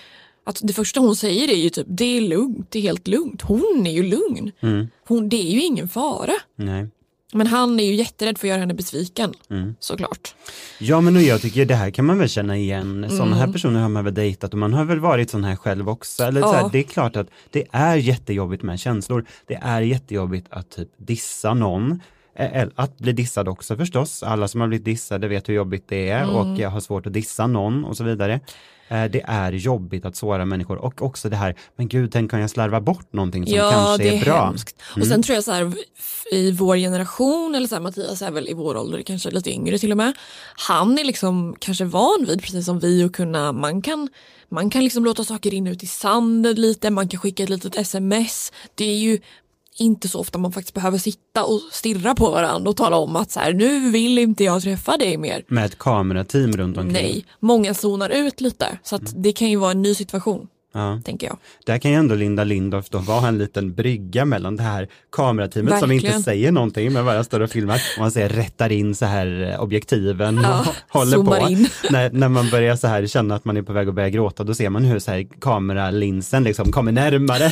Att 0.43 0.59
det 0.63 0.73
första 0.73 0.99
hon 0.99 1.15
säger 1.15 1.47
är 1.49 1.55
ju 1.57 1.69
typ 1.69 1.87
det 1.89 2.17
är 2.17 2.21
lugnt, 2.21 2.67
det 2.71 2.79
är 2.79 2.83
helt 2.83 3.07
lugnt. 3.07 3.41
Hon 3.41 3.87
är 3.87 3.91
ju 3.91 4.03
lugn. 4.03 4.51
Mm. 4.61 4.87
Hon, 5.07 5.29
det 5.29 5.35
är 5.47 5.51
ju 5.51 5.61
ingen 5.61 5.89
fara. 5.89 6.33
Nej. 6.55 6.87
Men 7.33 7.47
han 7.47 7.79
är 7.79 7.83
ju 7.83 7.95
jätterädd 7.95 8.37
för 8.37 8.47
att 8.47 8.49
göra 8.49 8.59
henne 8.59 8.73
besviken. 8.73 9.33
Mm. 9.49 9.75
Såklart. 9.79 10.35
Ja 10.79 11.01
men 11.01 11.15
och 11.15 11.21
jag 11.21 11.41
tycker 11.41 11.65
det 11.65 11.75
här 11.75 11.91
kan 11.91 12.05
man 12.05 12.19
väl 12.19 12.29
känna 12.29 12.57
igen, 12.57 13.05
sådana 13.09 13.25
Mm. 13.25 13.37
här 13.37 13.47
personer 13.47 13.79
har 13.79 13.89
man 13.89 14.03
väl 14.05 14.13
dejtat 14.13 14.53
och 14.53 14.59
man 14.59 14.73
har 14.73 14.85
väl 14.85 14.99
varit 14.99 15.29
sån 15.29 15.43
här 15.43 15.55
själv 15.55 15.89
också. 15.89 16.23
Eller 16.23 16.41
så 16.41 16.47
Ja. 16.47 16.51
här, 16.53 16.69
det 16.71 16.79
är 16.79 16.83
klart 16.83 17.15
att 17.15 17.27
det 17.51 17.63
är 17.71 17.95
jättejobbigt 17.95 18.63
med 18.63 18.79
känslor, 18.79 19.25
det 19.47 19.55
är 19.61 19.81
jättejobbigt 19.81 20.47
att 20.49 20.69
typ 20.69 20.89
dissa 20.97 21.53
någon. 21.53 22.01
Att 22.75 22.97
bli 22.97 23.11
dissad 23.11 23.47
också 23.47 23.75
förstås, 23.75 24.23
alla 24.23 24.47
som 24.47 24.61
har 24.61 24.67
blivit 24.67 24.85
dissade 24.85 25.27
vet 25.27 25.49
hur 25.49 25.53
jobbigt 25.53 25.85
det 25.87 26.09
är 26.09 26.23
Mm. 26.23 26.35
och 26.35 26.59
jag 26.59 26.69
har 26.69 26.79
svårt 26.79 27.07
att 27.07 27.13
dissa 27.13 27.47
någon 27.47 27.85
och 27.85 27.97
så 27.97 28.03
vidare. 28.03 28.39
Det 28.89 29.21
är 29.27 29.51
jobbigt 29.51 30.05
att 30.05 30.15
såra 30.15 30.45
människor 30.45 30.77
och 30.77 31.01
också 31.01 31.29
det 31.29 31.35
här, 31.35 31.55
men 31.75 31.87
gud 31.87 32.11
tänk 32.11 32.33
om 32.33 32.39
jag 32.39 32.49
slarvar 32.49 32.79
bort 32.81 33.13
någonting 33.13 33.45
som 33.47 33.55
ja, 33.55 33.71
kanske 33.71 34.07
är, 34.09 34.13
är 34.21 34.25
bra. 34.25 34.45
hemskt. 34.45 34.81
Och 34.91 34.97
Mm. 34.97 35.09
sen 35.09 35.23
tror 35.23 35.35
jag 35.35 35.43
så 35.43 35.51
här 35.51 35.73
i 36.31 36.51
vår 36.51 36.75
generation, 36.77 37.55
eller 37.55 37.67
så 37.67 37.75
här, 37.75 37.81
Mattias 37.81 38.21
är 38.21 38.31
väl 38.31 38.47
i 38.47 38.53
vår 38.53 38.77
ålder, 38.77 39.01
kanske 39.01 39.29
lite 39.31 39.51
yngre 39.51 39.77
till 39.79 39.91
och 39.91 39.97
med. 39.97 40.13
Han 40.67 40.99
är 40.99 41.03
liksom 41.03 41.55
kanske 41.59 41.85
van 41.85 42.25
vid, 42.27 42.41
precis 42.41 42.65
som 42.65 42.79
vi, 42.79 43.03
att 43.03 43.11
kunna, 43.11 43.51
man 43.51 43.81
kan, 43.81 44.09
man 44.49 44.69
kan 44.69 44.83
liksom 44.83 45.05
låta 45.05 45.23
saker 45.23 45.51
rinna 45.51 45.69
ut 45.69 45.83
i 45.83 45.87
sanden 45.87 46.55
lite, 46.55 46.89
man 46.89 47.07
kan 47.07 47.19
skicka 47.19 47.43
ett 47.43 47.49
litet 47.49 47.75
sms. 47.75 48.51
Det 48.75 48.85
är 48.85 48.97
ju 48.97 49.19
inte 49.79 50.07
så 50.07 50.19
ofta 50.19 50.39
man 50.39 50.51
faktiskt 50.51 50.73
behöver 50.73 50.97
sitta 50.97 51.45
och 51.45 51.61
stirra 51.71 52.15
på 52.15 52.31
varandra 52.31 52.69
och 52.69 52.77
tala 52.77 52.97
om 52.97 53.15
att 53.15 53.31
så 53.31 53.39
här, 53.39 53.53
nu 53.53 53.91
vill 53.91 54.17
inte 54.17 54.43
jag 54.43 54.61
träffa 54.61 54.97
dig 54.97 55.17
mer. 55.17 55.43
Med 55.47 55.65
ett 55.65 55.77
kamerateam 55.77 56.51
runt 56.51 56.77
omkring. 56.77 56.93
Nej, 56.93 57.25
många 57.39 57.73
zonar 57.73 58.09
ut 58.09 58.41
lite 58.41 58.79
så 58.83 58.95
att 58.95 59.23
det 59.23 59.31
kan 59.31 59.49
ju 59.49 59.55
vara 59.57 59.71
en 59.71 59.81
ny 59.81 59.95
situation, 59.95 60.47
Ja. 60.73 61.01
tänker 61.05 61.27
jag. 61.27 61.37
Där 61.65 61.77
kan 61.77 61.91
ju 61.91 61.97
ändå 61.97 62.15
Linda 62.15 62.43
Lindorff 62.43 62.89
då 62.89 62.97
vara 62.97 63.27
en 63.27 63.37
liten 63.37 63.73
brygga 63.73 64.25
mellan 64.25 64.55
det 64.55 64.63
här 64.63 64.87
kamerateamet 65.11 65.79
som 65.79 65.89
Verkligen. 65.89 66.15
inte 66.15 66.23
säger 66.23 66.51
någonting 66.51 66.93
men 66.93 67.05
bara 67.05 67.23
står 67.23 67.39
och 67.39 67.49
filmar 67.49 67.75
och 67.95 68.01
man 68.01 68.11
säger 68.11 68.29
rättar 68.29 68.71
in 68.71 68.95
så 68.95 69.05
här 69.05 69.51
eh, 69.53 69.61
objektiven 69.63 70.39
Ja, 70.43 70.65
och 70.91 70.99
håller 70.99 71.17
på. 71.17 71.49
in. 71.49 71.67
När, 71.91 72.09
när 72.11 72.29
man 72.29 72.49
börjar 72.49 72.75
så 72.75 72.87
här 72.87 73.05
känna 73.07 73.35
att 73.35 73.45
man 73.45 73.57
är 73.57 73.61
på 73.61 73.73
väg 73.73 73.87
att 73.89 73.95
börja 73.95 74.09
gråta 74.09 74.43
då 74.43 74.53
ser 74.53 74.69
man 74.69 74.83
hur 74.85 74.99
så 74.99 75.11
här 75.11 75.27
kameralinsen 75.41 76.43
liksom 76.43 76.71
kommer 76.71 76.91
närmare. 76.91 77.51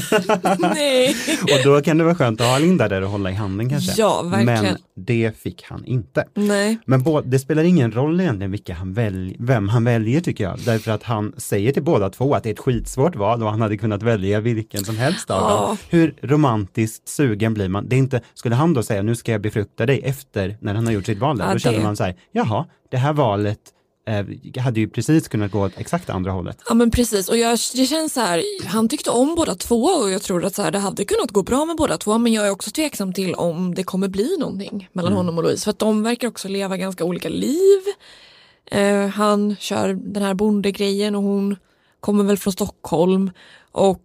Nej. 0.73 1.15
och 1.41 1.60
då 1.63 1.82
kan 1.82 1.97
det 1.97 2.04
vara 2.04 2.15
skönt 2.15 2.41
att 2.41 2.47
ha 2.47 2.58
Linda 2.58 2.88
där 2.88 3.01
och 3.01 3.10
hålla 3.10 3.32
i 3.32 3.34
handen 3.34 3.69
kanske. 3.69 4.01
Ja, 4.01 4.21
verkligen. 4.21 4.63
Men 4.63 4.78
det 5.06 5.38
fick 5.38 5.63
han 5.63 5.86
inte. 5.86 6.25
Nej. 6.34 6.78
Men 6.86 7.04
det 7.25 7.39
spelar 7.39 7.63
ingen 7.63 7.91
roll 7.91 8.19
egentligen 8.21 8.51
vilka 8.51 8.73
han 8.73 8.93
välj- 8.93 9.36
vem 9.39 9.69
han 9.69 9.84
väljer 9.84 10.21
tycker 10.21 10.43
jag. 10.43 10.60
Därför 10.65 10.91
att 10.91 11.04
han 11.04 11.34
säger 11.38 11.71
till 11.71 11.84
båda 11.84 12.10
två 12.10 12.34
att 12.36 12.43
det 12.43 12.49
är 12.49 12.54
ett 12.54 12.60
skitsvårt 12.60 13.04
val 13.15 13.43
och 13.43 13.49
han 13.51 13.61
hade 13.61 13.77
kunnat 13.77 14.03
välja 14.03 14.39
vilken 14.39 14.85
som 14.85 14.97
helst 14.97 15.31
av 15.31 15.49
dem. 15.67 15.77
Hur 15.89 16.15
romantiskt 16.21 17.09
sugen 17.09 17.53
blir 17.53 17.69
man? 17.69 17.89
Det 17.89 17.95
är 17.95 17.97
inte, 17.97 18.21
skulle 18.33 18.55
han 18.55 18.73
då 18.73 18.83
säga 18.83 19.01
nu 19.01 19.15
ska 19.15 19.31
jag 19.31 19.41
befrukta 19.41 19.85
dig 19.85 20.01
efter 20.03 20.57
när 20.61 20.75
han 20.75 20.85
har 20.85 20.93
gjort 20.93 21.05
sitt 21.05 21.19
val 21.19 21.37
där, 21.37 21.45
Ja, 21.47 21.53
då 21.53 21.59
känner 21.59 21.83
man 21.83 21.95
så 21.95 22.03
här, 22.03 22.15
jaha, 22.31 22.65
det 22.91 22.97
här 22.97 23.13
valet 23.13 23.59
eh, 24.07 24.61
hade 24.63 24.79
ju 24.79 24.87
precis 24.89 25.27
kunnat 25.27 25.51
gå 25.51 25.61
åt 25.65 25.71
exakt 25.77 26.09
andra 26.09 26.31
hållet. 26.31 26.57
Ja 26.69 26.73
men 26.73 26.91
precis 26.91 27.29
och 27.29 27.37
jag, 27.37 27.51
det 27.75 27.85
känns 27.85 28.13
så 28.13 28.19
här, 28.19 28.41
han 28.67 28.89
tyckte 28.89 29.09
om 29.09 29.35
båda 29.35 29.55
två 29.55 29.83
och 29.83 30.11
jag 30.11 30.21
tror 30.21 30.45
att 30.45 30.55
så 30.55 30.61
här, 30.61 30.71
det 30.71 30.79
hade 30.79 31.05
kunnat 31.05 31.31
gå 31.31 31.43
bra 31.43 31.65
med 31.65 31.75
båda 31.75 31.97
två 31.97 32.17
men 32.17 32.33
jag 32.33 32.47
är 32.47 32.51
också 32.51 32.71
tveksam 32.71 33.13
till 33.13 33.33
om 33.33 33.75
det 33.75 33.83
kommer 33.83 34.07
bli 34.07 34.37
någonting 34.39 34.89
mellan 34.93 35.11
Mm. 35.11 35.17
honom 35.17 35.37
och 35.37 35.43
Louise 35.43 35.63
för 35.63 35.71
att 35.71 35.79
de 35.79 36.03
verkar 36.03 36.27
också 36.27 36.47
leva 36.47 36.77
ganska 36.77 37.03
olika 37.03 37.29
liv. 37.29 37.81
Eh, 38.71 39.07
han 39.07 39.55
kör 39.59 39.93
den 39.93 40.23
här 40.23 40.33
bondegrejen 40.33 41.15
och 41.15 41.23
hon 41.23 41.55
kommer 42.05 42.23
väl 42.23 42.37
från 42.37 42.53
Stockholm 42.53 43.31
och 43.71 44.03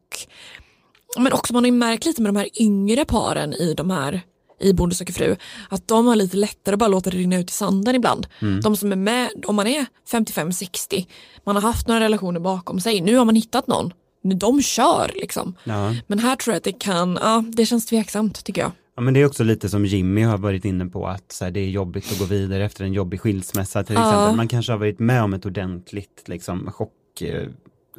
men 1.18 1.32
också 1.32 1.52
man 1.52 1.62
har 1.64 1.66
ju 1.66 1.72
märkt 1.76 2.04
lite 2.04 2.22
med 2.22 2.28
de 2.34 2.38
här 2.38 2.48
yngre 2.62 3.04
paren 3.04 3.52
i 3.54 3.74
de 3.74 3.90
här 3.90 4.20
i 4.60 4.72
Bonde 4.72 4.94
söker 4.94 5.12
fru, 5.12 5.36
att 5.68 5.88
de 5.88 6.06
har 6.06 6.16
lite 6.16 6.36
lättare 6.36 6.72
att 6.74 6.78
bara 6.78 6.88
låta 6.88 7.10
det 7.10 7.16
rinna 7.16 7.38
ut 7.38 7.50
i 7.50 7.52
sanden 7.52 7.94
ibland. 7.94 8.26
Mm. 8.42 8.60
De 8.60 8.76
som 8.76 8.92
är 8.92 8.96
med, 8.96 9.28
om 9.46 9.56
man 9.56 9.66
är 9.66 9.86
55-60, 10.10 11.06
man 11.44 11.54
har 11.56 11.62
haft 11.62 11.88
några 11.88 12.00
relationer 12.00 12.40
bakom 12.40 12.80
sig, 12.80 13.00
nu 13.00 13.16
har 13.16 13.24
man 13.24 13.34
hittat 13.34 13.66
någon, 13.66 13.92
Nu- 14.22 14.34
de 14.34 14.62
kör 14.62 15.10
liksom. 15.14 15.54
Ja. 15.64 15.94
Men 16.06 16.18
här 16.18 16.36
tror 16.36 16.52
jag 16.52 16.56
att 16.58 16.64
det 16.64 16.72
kan, 16.72 17.18
ja 17.22 17.44
det 17.48 17.66
känns 17.66 17.86
tveksamt 17.86 18.44
tycker 18.44 18.62
jag. 18.62 18.72
Ja 18.96 19.02
men 19.02 19.14
det 19.14 19.20
är 19.20 19.26
också 19.26 19.44
lite 19.44 19.68
som 19.68 19.86
Jimmy 19.86 20.22
har 20.22 20.38
varit 20.38 20.64
inne 20.64 20.86
på 20.86 21.06
att 21.06 21.32
så 21.32 21.44
här, 21.44 21.50
det 21.52 21.60
är 21.60 21.68
jobbigt 21.68 22.12
att 22.12 22.18
gå 22.18 22.24
vidare 22.24 22.64
efter 22.64 22.84
en 22.84 22.92
jobbig 22.92 23.20
skilsmässa 23.20 23.84
till 23.84 23.94
Ja. 23.94 24.08
exempel. 24.10 24.36
Man 24.36 24.48
kanske 24.48 24.72
har 24.72 24.78
varit 24.78 24.98
med 24.98 25.22
om 25.22 25.34
ett 25.34 25.46
ordentligt 25.46 26.22
liksom, 26.26 26.72
chock, 26.72 27.22
eh, 27.22 27.48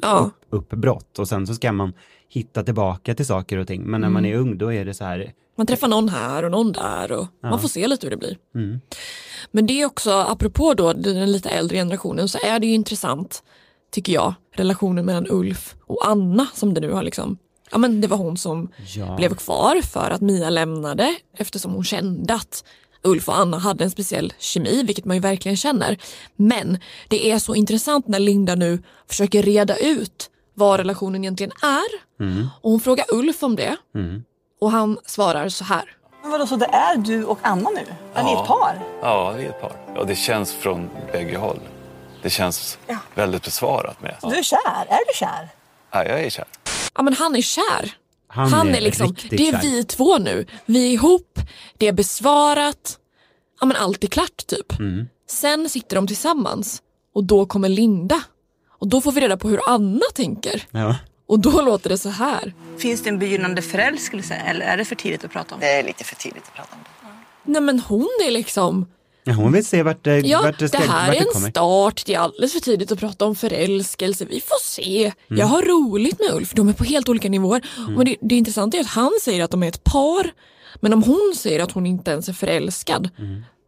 Ja. 0.02 0.30
upp, 0.50 0.64
uppbrott 0.72 1.18
och 1.18 1.28
sen 1.28 1.46
så 1.46 1.54
ska 1.54 1.72
man 1.72 1.92
hitta 2.28 2.62
tillbaka 2.62 3.14
till 3.14 3.26
saker 3.26 3.56
och 3.58 3.66
ting. 3.66 3.82
Men 3.82 4.00
när 4.00 4.08
man 4.08 4.24
är 4.24 4.36
ung 4.36 4.58
då 4.58 4.72
är 4.72 4.84
det 4.84 4.94
så 4.94 5.04
här, 5.04 5.32
Man 5.56 5.66
träffar 5.66 5.88
någon 5.88 6.08
här 6.08 6.42
och 6.42 6.50
någon 6.50 6.72
där 6.72 7.12
och 7.12 7.26
Ja. 7.40 7.50
man 7.50 7.60
får 7.60 7.68
se 7.68 7.88
lite 7.88 8.06
hur 8.06 8.10
det 8.10 8.16
blir. 8.16 8.36
mm, 8.54 8.80
Men 9.50 9.66
det 9.66 9.80
är 9.82 9.86
också, 9.86 10.10
apropå 10.12 10.74
då 10.74 10.92
den 10.92 11.32
lite 11.32 11.48
äldre 11.50 11.76
generationen, 11.76 12.28
så 12.28 12.38
är 12.46 12.58
det 12.58 12.66
ju 12.66 12.74
intressant, 12.74 13.42
tycker 13.90 14.12
jag, 14.12 14.34
relationen 14.54 15.04
mellan 15.06 15.26
Ulf 15.30 15.74
och 15.86 16.06
Anna 16.08 16.46
som 16.54 16.74
det 16.74 16.80
nu 16.80 16.92
har 16.92 17.02
liksom, 17.02 17.38
ja 17.70 17.78
men 17.78 18.00
det 18.00 18.08
var 18.08 18.16
hon 18.16 18.36
som 18.36 18.68
ja. 18.96 19.16
blev 19.16 19.34
kvar 19.34 19.82
för 19.82 20.10
att 20.10 20.20
Mia 20.20 20.50
lämnade 20.50 21.16
eftersom 21.36 21.72
hon 21.72 21.84
kände 21.84 22.34
att 22.34 22.64
Ulf 23.04 23.28
och 23.28 23.36
Anna 23.38 23.58
hade 23.58 23.84
en 23.84 23.90
speciell 23.90 24.32
kemi, 24.38 24.82
vilket 24.82 25.04
man 25.04 25.16
ju 25.16 25.20
verkligen 25.20 25.56
känner. 25.56 25.98
Men 26.36 26.78
det 27.08 27.30
är 27.30 27.38
så 27.38 27.54
intressant 27.54 28.08
när 28.08 28.18
Linda 28.18 28.54
nu 28.54 28.82
försöker 29.08 29.42
reda 29.42 29.76
ut 29.76 30.30
vad 30.54 30.80
relationen 30.80 31.24
egentligen 31.24 31.52
är. 31.62 32.22
Mm, 32.24 32.48
Och 32.60 32.70
hon 32.70 32.80
frågar 32.80 33.04
Ulf 33.14 33.42
om 33.42 33.56
det 33.56 33.76
mm. 33.94 34.24
och 34.60 34.70
han 34.70 34.98
svarar 35.06 35.48
så 35.48 35.64
här. 35.64 35.96
Men 36.22 36.30
vadå, 36.30 36.46
så 36.46 36.56
det 36.56 36.66
är 36.66 36.96
du 36.96 37.24
och 37.24 37.38
Anna 37.42 37.70
nu? 37.70 37.86
Är 38.14 38.24
ni 38.24 38.32
ett 38.32 38.46
par? 38.46 38.82
Ja, 39.02 39.30
vi 39.30 39.44
är 39.44 39.48
ett 39.48 39.60
par. 39.60 39.76
Och 39.96 40.06
det 40.06 40.14
känns 40.16 40.52
från 40.52 40.90
bägge 41.12 41.36
håll. 41.36 41.60
Det 42.22 42.30
känns 42.30 42.78
Ja. 42.86 42.98
väldigt 43.14 43.42
besvarat 43.44 44.02
med. 44.02 44.16
Du 44.22 44.36
är 44.36 44.42
kär? 44.42 44.58
Är 44.88 44.98
du 45.06 45.14
kär? 45.18 45.48
Ja, 45.90 46.04
jag 46.04 46.20
är 46.24 46.30
kär. 46.30 46.44
Ja 46.94 47.02
men 47.02 47.14
han 47.14 47.36
är 47.36 47.42
kär. 47.42 47.94
Han, 48.32 48.52
Han 48.52 48.68
är, 48.68 48.76
är 48.76 48.80
liksom, 48.80 49.14
det 49.30 49.48
är 49.48 49.52
kär. 49.52 49.60
vi 49.62 49.84
två 49.84 50.18
nu. 50.18 50.46
Vi 50.66 50.86
är 50.88 50.92
ihop, 50.92 51.38
det 51.78 51.88
är 51.88 51.92
besvarat, 51.92 52.98
ja 53.60 53.66
men 53.66 53.76
allt 53.76 54.04
är 54.04 54.08
klart 54.08 54.46
typ. 54.46 54.78
Mm. 54.78 55.06
Sen 55.28 55.68
sitter 55.68 55.96
de 55.96 56.06
tillsammans 56.06 56.82
och 57.14 57.24
då 57.24 57.46
kommer 57.46 57.68
Linda. 57.68 58.22
Och 58.78 58.88
då 58.88 59.00
får 59.00 59.12
vi 59.12 59.20
reda 59.20 59.36
på 59.36 59.48
hur 59.48 59.60
Anna 59.66 60.04
tänker. 60.14 60.66
Ja. 60.70 60.96
Och 61.26 61.38
då 61.40 61.62
låter 61.62 61.90
det 61.90 61.98
så 61.98 62.08
här. 62.08 62.54
Finns 62.78 63.02
det 63.02 63.10
en 63.10 63.18
begynnande 63.18 63.62
förälskelse 63.62 64.34
eller 64.34 64.66
är 64.66 64.76
det 64.76 64.84
för 64.84 64.94
tidigt 64.94 65.24
att 65.24 65.30
prata 65.30 65.54
om? 65.54 65.60
Det 65.60 65.66
är 65.66 65.82
lite 65.84 66.04
för 66.04 66.16
tidigt 66.16 66.42
att 66.46 66.54
prata 66.54 66.68
om 66.72 66.80
det. 66.82 67.08
Nej 67.52 67.60
men 67.62 67.80
hon 67.80 68.08
är 68.26 68.30
liksom, 68.30 68.86
Ja, 69.24 69.32
hon 69.32 69.52
vill 69.52 69.66
se 69.66 69.82
vart 69.82 70.04
det, 70.04 70.18
ja 70.18 70.42
vart 70.42 70.58
det, 70.58 70.68
ska, 70.68 70.78
det 70.78 70.84
här 70.84 71.12
är 71.12 71.16
en 71.20 71.24
kommer. 71.32 71.50
start, 71.50 72.02
det 72.06 72.14
är 72.14 72.18
alldeles 72.18 72.52
för 72.52 72.60
tidigt 72.60 72.92
att 72.92 72.98
prata 73.00 73.24
om 73.24 73.34
förälskelse, 73.36 74.24
vi 74.24 74.40
får 74.40 74.60
se. 74.62 75.04
Mm. 75.04 75.40
Jag 75.40 75.46
har 75.46 75.62
roligt 75.62 76.18
med 76.20 76.36
Ulf, 76.36 76.52
de 76.54 76.68
är 76.68 76.72
på 76.72 76.84
helt 76.84 77.08
olika 77.08 77.28
nivåer. 77.28 77.62
Mm. 77.78 77.94
Men 77.94 78.04
det, 78.06 78.16
det 78.20 78.34
intressanta 78.34 78.76
är 78.76 78.80
att 78.80 78.86
han 78.86 79.10
säger 79.22 79.44
att 79.44 79.50
de 79.50 79.62
är 79.62 79.68
ett 79.68 79.84
par, 79.84 80.30
men 80.80 80.92
om 80.92 81.02
hon 81.02 81.32
säger 81.36 81.60
att 81.60 81.72
hon 81.72 81.86
inte 81.86 82.10
ens 82.10 82.28
är 82.28 82.32
förälskad, 82.32 83.10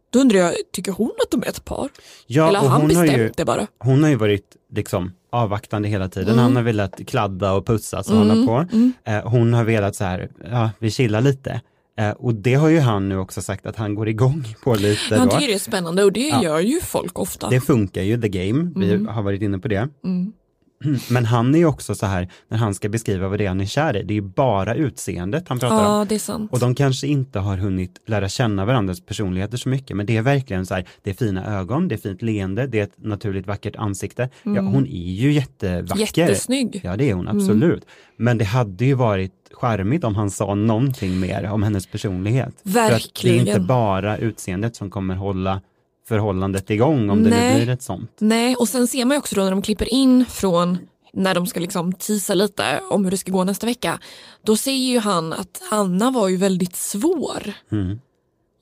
då 0.09 0.19
undrar 0.19 0.39
jag, 0.39 0.53
tycker 0.73 0.91
hon 0.91 1.11
att 1.23 1.31
de 1.31 1.43
är 1.43 1.47
ett 1.47 1.65
par? 1.65 1.79
Mm. 1.81 1.91
Ja, 2.27 2.47
Eller 2.47 2.59
har 2.59 2.65
och 2.65 2.71
han 2.71 2.81
har 2.81 2.87
bestämt 2.87 3.17
ju- 3.17 3.31
det 3.37 3.45
bara? 3.45 3.67
Hon 3.79 4.03
har 4.03 4.09
ju 4.09 4.15
varit 4.15 4.55
liksom 4.75 5.13
avvaktande 5.31 5.87
hela 5.87 6.09
tiden. 6.09 6.29
Mm. 6.33 6.43
Han 6.43 6.55
har 6.55 6.63
velat 6.63 6.99
kladda 7.07 7.53
och 7.53 7.65
pussas 7.65 8.07
och 8.09 8.15
Mm, 8.15 8.29
hålla 8.29 8.47
på. 8.47 8.75
mm. 8.75 8.93
Eh, 9.05 9.29
hon 9.29 9.53
har 9.53 9.63
velat 9.63 9.95
så 9.95 10.03
här, 10.03 10.29
ja, 10.51 10.69
vi 10.79 10.91
chillar 10.91 11.21
lite. 11.21 11.61
Eh, 11.97 12.09
och 12.11 12.35
det 12.35 12.53
har 12.53 12.67
ju 12.69 12.79
han 12.79 13.09
nu 13.09 13.17
också 13.17 13.41
sagt 13.41 13.65
att 13.65 13.75
han 13.75 13.95
går 13.95 14.09
igång 14.09 14.43
på 14.63 14.75
lite 14.75 15.15
Han 15.17 15.27
då. 15.27 15.33
tycker 15.35 15.47
det 15.47 15.53
är 15.53 15.59
spännande 15.59 16.03
och 16.03 16.11
det 16.11 16.27
Ja. 16.27 16.43
gör 16.43 16.59
ju 16.59 16.81
folk 16.81 17.19
ofta. 17.19 17.49
Det 17.49 17.61
funkar 17.61 18.01
ju, 18.01 18.21
the 18.21 18.29
game. 18.29 18.71
Vi 18.75 18.93
Mm. 18.93 19.07
har 19.07 19.23
varit 19.23 19.41
inne 19.41 19.59
på 19.59 19.67
det. 19.67 19.89
Mm. 20.03 20.33
Men 21.09 21.25
han 21.25 21.55
är 21.55 21.59
ju 21.59 21.65
också 21.65 21.95
så 21.95 22.05
här, 22.05 22.29
när 22.47 22.57
han 22.57 22.73
ska 22.73 22.89
beskriva 22.89 23.27
vad 23.27 23.37
det 23.39 23.43
är 23.45 23.47
han 23.47 23.61
är 23.61 23.65
kär 23.65 23.97
i, 23.97 24.03
det 24.03 24.13
är 24.13 24.15
ju 24.15 24.21
bara 24.21 24.75
utseendet 24.75 25.43
han 25.49 25.59
pratar 25.59 25.75
om. 25.77 25.83
Ja, 25.99 26.05
det 26.09 26.15
är 26.15 26.19
sant. 26.19 26.51
Och 26.53 26.59
de 26.59 26.75
kanske 26.75 27.07
inte 27.07 27.39
har 27.39 27.57
hunnit 27.57 28.01
lära 28.07 28.29
känna 28.29 28.65
varandras 28.65 29.01
personligheter 29.05 29.57
så 29.57 29.69
mycket, 29.69 29.97
men 29.97 30.05
det 30.05 30.17
är 30.17 30.21
verkligen 30.21 30.65
så 30.65 30.73
här, 30.75 30.85
det 31.03 31.09
är 31.09 31.13
fina 31.13 31.45
ögon, 31.59 31.87
det 31.87 31.95
är 31.95 31.99
fint 31.99 32.21
leende, 32.21 32.67
det 32.67 32.79
är 32.79 32.83
ett 32.83 32.95
naturligt 32.97 33.47
vackert 33.47 33.75
ansikte. 33.75 34.29
Ja, 34.43 34.51
Mm. 34.51 34.65
hon 34.67 34.85
är 34.85 35.11
ju 35.11 35.31
jättevacker. 35.31 36.21
Jättesnygg. 36.21 36.81
Ja, 36.83 36.97
det 36.97 37.09
är 37.09 37.13
hon 37.13 37.27
Mm. 37.27 37.37
absolut. 37.37 37.85
Men 38.17 38.37
det 38.37 38.45
hade 38.45 38.85
ju 38.85 38.93
varit 38.93 39.31
charmigt 39.51 40.03
om 40.03 40.15
han 40.15 40.31
sa 40.31 40.55
någonting 40.55 41.19
mer 41.19 41.45
om 41.51 41.63
hennes 41.63 41.87
personlighet. 41.87 42.55
För 42.63 42.69
att 42.69 42.73
det 42.73 42.79
är 42.79 42.89
Verkligen. 42.89 43.47
inte 43.47 43.59
bara 43.59 44.17
utseendet 44.17 44.75
som 44.75 44.89
kommer 44.89 45.15
hålla 45.15 45.61
förhållandet 46.07 46.69
igång 46.69 47.09
om 47.09 47.23
det 47.23 47.29
nu 47.29 47.35
Nej. 47.35 47.55
blir 47.55 47.73
ett 47.73 47.81
sånt. 47.81 48.11
Nej, 48.19 48.55
och 48.55 48.69
sen 48.69 48.87
ser 48.87 49.05
man 49.05 49.15
ju 49.15 49.19
också 49.19 49.35
då 49.35 49.43
när 49.43 49.51
de 49.51 49.61
klipper 49.61 49.93
in 49.93 50.25
från 50.25 50.77
när 51.13 51.35
de 51.35 51.47
ska 51.47 51.59
liksom 51.59 51.93
tisa 51.93 52.33
lite 52.33 52.79
om 52.89 53.03
hur 53.03 53.11
det 53.11 53.17
ska 53.17 53.31
gå 53.31 53.43
nästa 53.43 53.65
vecka. 53.65 53.99
Då 54.43 54.57
säger 54.57 54.91
ju 54.91 54.99
han 54.99 55.33
att 55.33 55.61
Anna 55.71 56.11
var 56.11 56.27
ju 56.27 56.37
väldigt 56.37 56.75
svår. 56.75 57.53
Mm. 57.71 57.99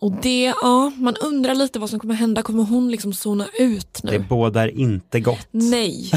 Och 0.02 0.12
det, 0.22 0.54
ja, 0.62 0.92
man 0.98 1.16
undrar 1.16 1.56
lite 1.56 1.80
vad 1.80 1.90
som 1.90 2.00
kommer 2.00 2.14
hända. 2.14 2.42
Kommer 2.42 2.64
hon 2.64 2.92
liksom 2.92 3.14
zona 3.14 3.48
ut 3.60 4.04
nu? 4.04 4.12
Det 4.12 4.20
bådar 4.20 4.68
inte 4.68 5.20
gott. 5.20 5.48
Nej, 5.52 6.12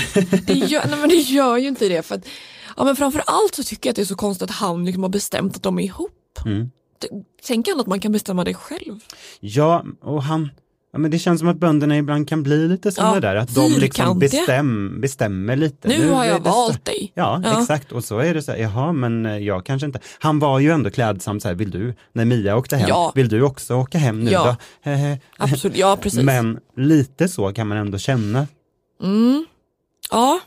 det 0.46 0.54
gör, 0.54 0.86
nej 0.88 0.98
men 0.98 1.08
det 1.08 1.14
gör 1.14 1.56
ju 1.56 1.68
inte 1.68 1.88
det. 1.88 2.02
För 2.02 2.14
att, 2.14 2.26
ja, 2.76 2.84
men 2.84 2.96
framför 2.96 3.22
allt 3.26 3.54
så 3.54 3.62
tycker 3.62 3.88
jag 3.88 3.92
att 3.92 3.96
det 3.96 4.02
är 4.02 4.06
så 4.06 4.16
konstigt 4.16 4.50
att 4.50 4.56
han 4.56 4.84
liksom 4.84 5.02
har 5.02 5.10
bestämt 5.10 5.56
att 5.56 5.62
de 5.62 5.78
är 5.78 5.82
ihop. 5.82 6.38
Mm. 6.44 6.70
Tänk 7.46 7.68
han 7.68 7.80
att 7.80 7.86
man 7.86 8.00
kan 8.00 8.12
bestämma 8.12 8.44
det 8.44 8.54
själv. 8.54 9.00
Ja, 9.40 9.84
och 10.02 10.22
han, 10.22 10.50
ja, 10.96 11.00
men 11.00 11.10
det 11.10 11.18
känns 11.18 11.38
som 11.40 11.48
att 11.48 11.56
bönderna 11.56 11.96
ibland 11.96 12.28
kan 12.28 12.42
bli 12.42 12.68
lite 12.68 12.92
sådana 12.92 13.14
Ja, 13.14 13.20
där, 13.20 13.36
att 13.36 13.54
de 13.54 13.68
liksom 13.78 14.18
bestäm, 14.18 15.00
bestämmer 15.00 15.56
lite. 15.56 15.88
Nu 15.88 16.10
har 16.10 16.24
är 16.24 16.28
jag 16.28 16.36
så- 16.36 16.50
valt 16.50 16.84
dig. 16.84 17.12
Ja, 17.14 17.40
Ja. 17.44 17.60
exakt. 17.60 17.92
Och 17.92 18.04
så 18.04 18.18
är 18.18 18.34
det 18.34 18.42
så 18.42 18.52
här, 18.52 18.58
jaha, 18.58 18.92
men 18.92 19.26
eh, 19.26 19.36
jag 19.38 19.66
kanske 19.66 19.86
inte. 19.86 19.98
Han 20.18 20.38
var 20.38 20.58
ju 20.58 20.70
ändå 20.70 20.90
klädsam 20.90 21.40
så 21.40 21.48
här, 21.48 21.54
vill 21.54 21.70
du, 21.70 21.94
när 22.12 22.24
Mia 22.24 22.56
åkte 22.56 22.76
hem, 22.76 22.88
Ja. 22.88 23.12
vill 23.14 23.28
du 23.28 23.42
också 23.42 23.74
åka 23.74 23.98
hem 23.98 24.24
nu 24.24 24.30
Ja. 24.30 24.56
då? 24.84 24.90
Absolut, 25.38 25.76
ja 25.76 25.96
precis. 26.00 26.22
Men 26.22 26.58
lite 26.76 27.28
så 27.28 27.52
kan 27.52 27.66
man 27.68 27.78
ändå 27.78 27.98
känna. 27.98 28.46
Mm. 29.02 29.46
Ja, 30.10 30.40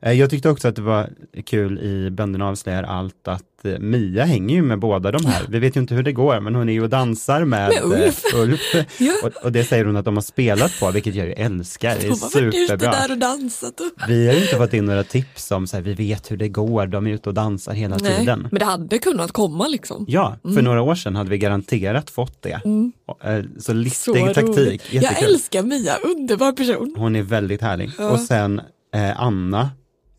Jag 0.00 0.30
tyckte 0.30 0.48
också 0.50 0.68
att 0.68 0.76
det 0.76 0.82
var 0.82 1.10
kul 1.46 1.78
i 1.78 2.10
Bönderna 2.10 2.48
avslöjar 2.48 2.82
allt 2.82 3.28
att 3.28 3.64
eh, 3.64 3.78
Mia 3.78 4.24
hänger 4.24 4.54
ju 4.54 4.62
med 4.62 4.78
båda 4.78 5.12
de 5.12 5.26
här. 5.26 5.42
Vi 5.48 5.58
vet 5.58 5.76
ju 5.76 5.80
inte 5.80 5.94
hur 5.94 6.02
det 6.02 6.12
går, 6.12 6.40
men 6.40 6.54
hon 6.54 6.68
är 6.68 6.72
ju 6.72 6.82
och 6.82 6.88
dansar 6.88 7.44
med, 7.44 7.68
Med 7.68 7.84
Ulf. 7.84 8.34
eh, 8.34 8.40
Ulf. 8.40 8.60
Ja. 8.98 9.12
Och, 9.24 9.44
och 9.44 9.52
det 9.52 9.64
säger 9.64 9.84
hon 9.84 9.96
att 9.96 10.04
de 10.04 10.16
har 10.16 10.22
spelat 10.22 10.80
på, 10.80 10.90
vilket 10.90 11.14
jag 11.14 11.26
ju 11.26 11.32
älskar. 11.32 11.94
Det 12.00 12.00
de 12.00 12.06
är 12.08 12.42
ute 12.48 12.56
superbra. 12.58 12.90
där 12.90 13.10
och 13.10 13.18
dansat. 13.18 13.80
Och... 13.80 14.08
Vi 14.08 14.26
har 14.26 14.34
ju 14.34 14.40
inte 14.42 14.56
fått 14.56 14.74
in 14.74 14.84
några 14.84 15.04
tips 15.04 15.50
om 15.50 15.66
så 15.66 15.76
här, 15.76 15.82
vi 15.84 15.94
vet 15.94 16.30
hur 16.30 16.36
det 16.36 16.48
går, 16.48 16.86
de 16.86 17.06
är 17.06 17.10
ute 17.10 17.28
och 17.28 17.34
dansar 17.34 17.72
hela 17.72 17.96
Nej, 17.96 18.18
tiden. 18.18 18.48
men 18.50 18.58
det 18.58 18.64
hade 18.64 18.98
kunnat 18.98 19.32
komma 19.32 19.68
liksom. 19.68 20.04
Ja, 20.08 20.36
för 20.42 20.48
Mm. 20.50 20.64
några 20.64 20.82
år 20.82 20.94
sedan 20.94 21.16
hade 21.16 21.30
vi 21.30 21.38
garanterat 21.38 22.10
fått 22.10 22.42
det. 22.42 22.60
Mm. 22.64 22.92
Eh, 23.24 23.44
Så 23.58 23.72
listig 23.72 24.14
Så 24.14 24.26
taktik, 24.34 24.44
roligt. 24.58 24.82
Jag 24.92 25.02
jättekul. 25.02 25.28
älskar 25.28 25.62
Mia, 25.62 25.96
underbar 25.96 26.52
person. 26.52 26.94
Hon 26.96 27.16
är 27.16 27.22
väldigt 27.22 27.60
härlig. 27.62 27.90
Ja. 27.98 28.10
Och 28.10 28.20
sen 28.20 28.60
eh, 28.94 29.20
Anna 29.20 29.70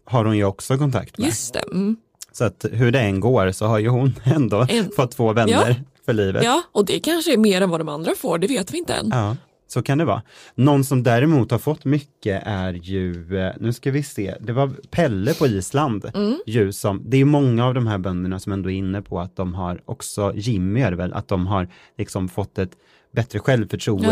har 0.05 0.25
hon 0.25 0.37
ju 0.37 0.43
också 0.43 0.77
kontakt 0.77 1.17
med. 1.17 1.25
Just 1.25 1.53
det. 1.53 1.59
Mm. 1.71 1.95
Så 2.31 2.43
att 2.43 2.65
hur 2.71 2.91
det 2.91 2.99
än 2.99 3.19
går 3.19 3.51
så 3.51 3.65
har 3.65 3.79
ju 3.79 3.87
hon 3.87 4.13
ändå 4.23 4.65
En- 4.69 4.91
fått 4.95 5.11
två 5.11 5.33
vänner 5.33 5.51
Ja. 5.69 5.75
för 6.05 6.13
livet. 6.13 6.43
Ja, 6.43 6.61
och 6.71 6.85
det 6.85 6.99
kanske 6.99 7.33
är 7.33 7.37
mer 7.37 7.61
än 7.61 7.69
vad 7.69 7.79
de 7.79 7.89
andra 7.89 8.11
får, 8.17 8.37
det 8.37 8.47
vet 8.47 8.73
vi 8.73 8.77
inte 8.77 8.93
än. 8.93 9.09
Ja, 9.13 9.35
så 9.67 9.81
kan 9.83 9.97
det 9.97 10.05
vara. 10.05 10.21
Någon 10.55 10.83
som 10.83 11.03
däremot 11.03 11.51
har 11.51 11.59
fått 11.59 11.85
mycket 11.85 12.43
är 12.45 12.73
ju, 12.73 13.37
eh, 13.39 13.53
nu 13.59 13.73
ska 13.73 13.91
vi 13.91 14.03
se, 14.03 14.35
det 14.39 14.53
var 14.53 14.67
Pelle 14.89 15.33
på 15.33 15.47
Island. 15.47 16.11
Mm. 16.13 16.37
Ju 16.45 16.71
som, 16.71 17.01
det 17.05 17.17
är 17.17 17.25
många 17.25 17.65
av 17.65 17.73
de 17.73 17.87
här 17.87 17.97
bönderna 17.97 18.39
som 18.39 18.51
ändå 18.51 18.71
är 18.71 18.75
inne 18.75 19.01
på 19.01 19.19
att 19.19 19.35
de 19.35 19.53
har, 19.53 19.81
också 19.85 20.33
Jimmy 20.35 20.81
är 20.81 20.91
det 20.91 20.97
väl, 20.97 21.13
att 21.13 21.27
de 21.27 21.47
har 21.47 21.67
liksom 21.97 22.29
fått 22.29 22.57
ett 22.57 22.71
bättre 23.13 23.39
självförtroende 23.39 24.07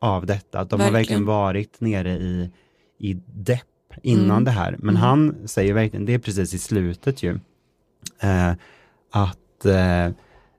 Ja. 0.00 0.08
av 0.08 0.26
detta. 0.26 0.58
Att 0.60 0.70
de 0.70 0.80
har 0.80 0.90
Verkligen. 0.90 0.94
verkligen 1.00 1.24
varit 1.26 1.80
nere 1.80 2.12
i, 2.12 2.50
i 2.98 3.14
depp 3.26 3.62
innan 4.02 4.30
Mm. 4.30 4.44
det 4.44 4.50
här. 4.50 4.70
Men 4.78 4.88
Mm. 4.96 5.02
han 5.02 5.34
säger 5.48 5.74
verkligen, 5.74 6.06
det 6.06 6.14
är 6.14 6.18
precis 6.18 6.54
i 6.54 6.58
slutet 6.58 7.22
ju, 7.22 7.38
eh, 8.20 8.50
att 9.12 9.64
eh, 9.64 10.04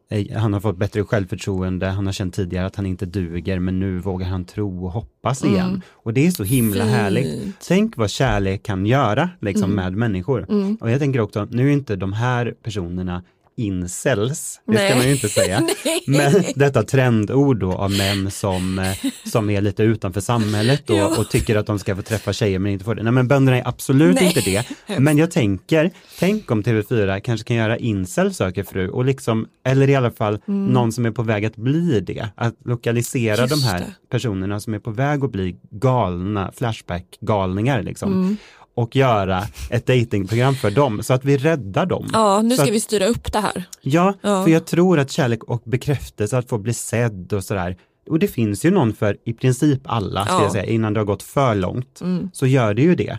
eh, 0.10 0.38
han 0.40 0.54
har 0.54 0.60
fått 0.60 0.78
bättre 0.78 1.04
självförtroende, 1.04 1.88
han 1.88 2.06
har 2.06 2.14
känt 2.14 2.34
tidigare 2.34 2.66
att 2.66 2.76
han 2.76 2.86
inte 2.86 3.06
duger, 3.06 3.60
men 3.60 3.80
nu 3.80 3.98
vågar 4.00 4.28
han 4.28 4.46
tro 4.46 4.86
och 4.86 4.92
hoppas 4.92 5.44
Mm. 5.44 5.56
igen. 5.56 5.82
Och 5.92 6.14
det 6.14 6.28
är 6.28 6.32
så 6.32 6.44
himla 6.44 6.84
Fint. 6.84 6.96
härligt. 6.96 7.56
Tänk 7.68 7.98
vad 7.98 8.10
kärlek 8.10 8.64
kan 8.64 8.86
göra 8.86 9.30
liksom, 9.40 9.72
Mm. 9.72 9.76
med 9.76 9.94
människor. 9.94 10.46
Mm. 10.50 10.76
Och 10.82 10.92
jag 10.92 11.00
tänker 11.00 11.20
också, 11.20 11.48
nu 11.52 11.68
är 11.70 11.74
inte 11.74 11.96
de 11.96 12.14
här 12.14 12.54
personerna 12.64 13.24
incels, 13.58 14.60
det 14.68 14.74
ska 14.74 14.84
Nej. 14.84 14.96
man 14.96 15.06
ju 15.06 15.12
inte 15.14 15.30
säga. 15.30 15.68
Men 16.08 16.44
detta 16.56 16.84
trendord 16.84 17.60
då 17.60 17.74
av 17.74 17.92
män 17.92 18.32
som, 18.32 18.80
eh, 18.80 18.98
som 19.26 19.50
är 19.50 19.62
lite 19.62 19.84
utanför 19.84 20.22
samhället 20.22 20.82
då, 20.86 21.04
och 21.20 21.30
tycker 21.30 21.56
att 21.56 21.66
de 21.66 21.80
ska 21.80 21.96
få 21.96 22.02
träffa 22.02 22.34
tjejer 22.34 22.60
men 22.60 22.72
inte 22.72 22.86
får 22.86 22.96
det. 22.96 23.04
Nej 23.04 23.14
men 23.14 23.28
bönderna 23.28 23.58
är 23.58 23.68
absolut 23.68 24.16
Nej. 24.16 24.26
inte 24.26 24.42
det. 24.42 24.66
Men 25.00 25.18
jag 25.18 25.32
tänker, 25.32 25.92
tänk 26.20 26.52
om 26.52 26.64
TV4 26.64 27.20
kanske 27.20 27.48
kan 27.48 27.58
göra 27.58 27.78
incel 27.78 28.34
söker 28.34 28.64
fru 28.64 28.90
och 28.90 29.06
liksom, 29.06 29.48
eller 29.66 29.90
i 29.90 29.96
alla 29.96 30.12
fall 30.12 30.40
Mm. 30.48 30.66
någon 30.66 30.92
som 30.92 31.06
är 31.06 31.12
på 31.12 31.24
väg 31.24 31.46
att 31.46 31.56
bli 31.56 32.00
det. 32.00 32.30
Att 32.36 32.56
lokalisera 32.66 33.42
Just 33.42 33.50
de 33.50 33.64
här 33.68 33.80
det. 33.80 33.94
personerna 34.10 34.60
som 34.60 34.74
är 34.74 34.80
på 34.80 34.92
väg 34.92 35.24
att 35.24 35.32
bli 35.32 35.56
galna, 35.72 36.52
flashback-galningar 36.58 37.82
liksom. 37.84 38.14
Mm. 38.14 38.38
Och 38.82 38.96
göra 38.96 39.44
ett 39.70 39.86
datingprogram 39.86 40.56
för 40.56 40.72
dem 40.72 41.04
så 41.04 41.14
att 41.14 41.26
vi 41.26 41.38
räddar 41.38 41.86
dem. 41.86 42.10
Ja, 42.14 42.42
nu 42.42 42.50
Så 42.50 42.56
ska 42.56 42.64
att, 42.64 42.76
vi 42.76 42.80
styra 42.80 43.06
upp 43.06 43.34
det 43.34 43.40
här. 43.40 43.64
Ja, 43.82 44.14
Ja. 44.22 44.44
för 44.44 44.52
jag 44.52 44.66
tror 44.66 45.00
att 45.00 45.12
kärlek 45.12 45.44
och 45.44 45.62
bekräftelse, 45.66 46.38
att 46.38 46.50
få 46.50 46.58
bli 46.58 46.74
sedd 46.74 47.34
och 47.34 47.44
sådär, 47.44 47.78
och 48.10 48.20
det 48.20 48.28
finns 48.28 48.66
ju 48.66 48.72
någon 48.72 48.94
för 48.94 49.18
i 49.26 49.34
princip 49.34 49.82
alla, 49.86 50.26
ska 50.26 50.34
Ja. 50.34 50.44
jag 50.44 50.52
säga, 50.52 50.66
innan 50.66 50.94
det 50.94 51.00
har 51.00 51.06
gått 51.06 51.24
för 51.24 51.56
långt, 51.56 52.02
Mm. 52.02 52.30
så 52.34 52.48
gör 52.48 52.74
det 52.74 52.82
ju 52.82 52.96
det. 52.96 53.18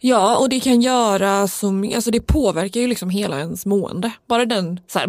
Ja, 0.00 0.36
och 0.36 0.48
det 0.48 0.60
kan 0.60 0.80
göra 0.82 1.48
som, 1.48 1.92
alltså 1.94 2.10
det 2.10 2.20
påverkar 2.20 2.80
ju 2.80 2.86
liksom 2.86 3.10
hela 3.10 3.38
ens 3.38 3.66
mående. 3.66 4.10
Bara 4.28 4.44
den 4.44 4.80
så 4.86 4.98
här, 4.98 5.06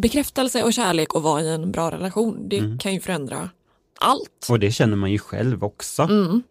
bekräftelse 0.00 0.62
och 0.62 0.72
kärlek 0.72 1.14
och 1.14 1.22
vara 1.22 1.42
i 1.42 1.48
en 1.54 1.72
bra 1.72 1.90
relation, 1.90 2.48
det 2.48 2.58
Mm. 2.58 2.78
kan 2.78 2.94
ju 2.94 3.00
förändra 3.00 3.50
allt. 4.00 4.46
Och 4.50 4.58
det 4.60 4.70
känner 4.70 4.96
man 4.96 5.10
ju 5.12 5.18
själv 5.18 5.64
också. 5.64 6.02
Mm. 6.02 6.42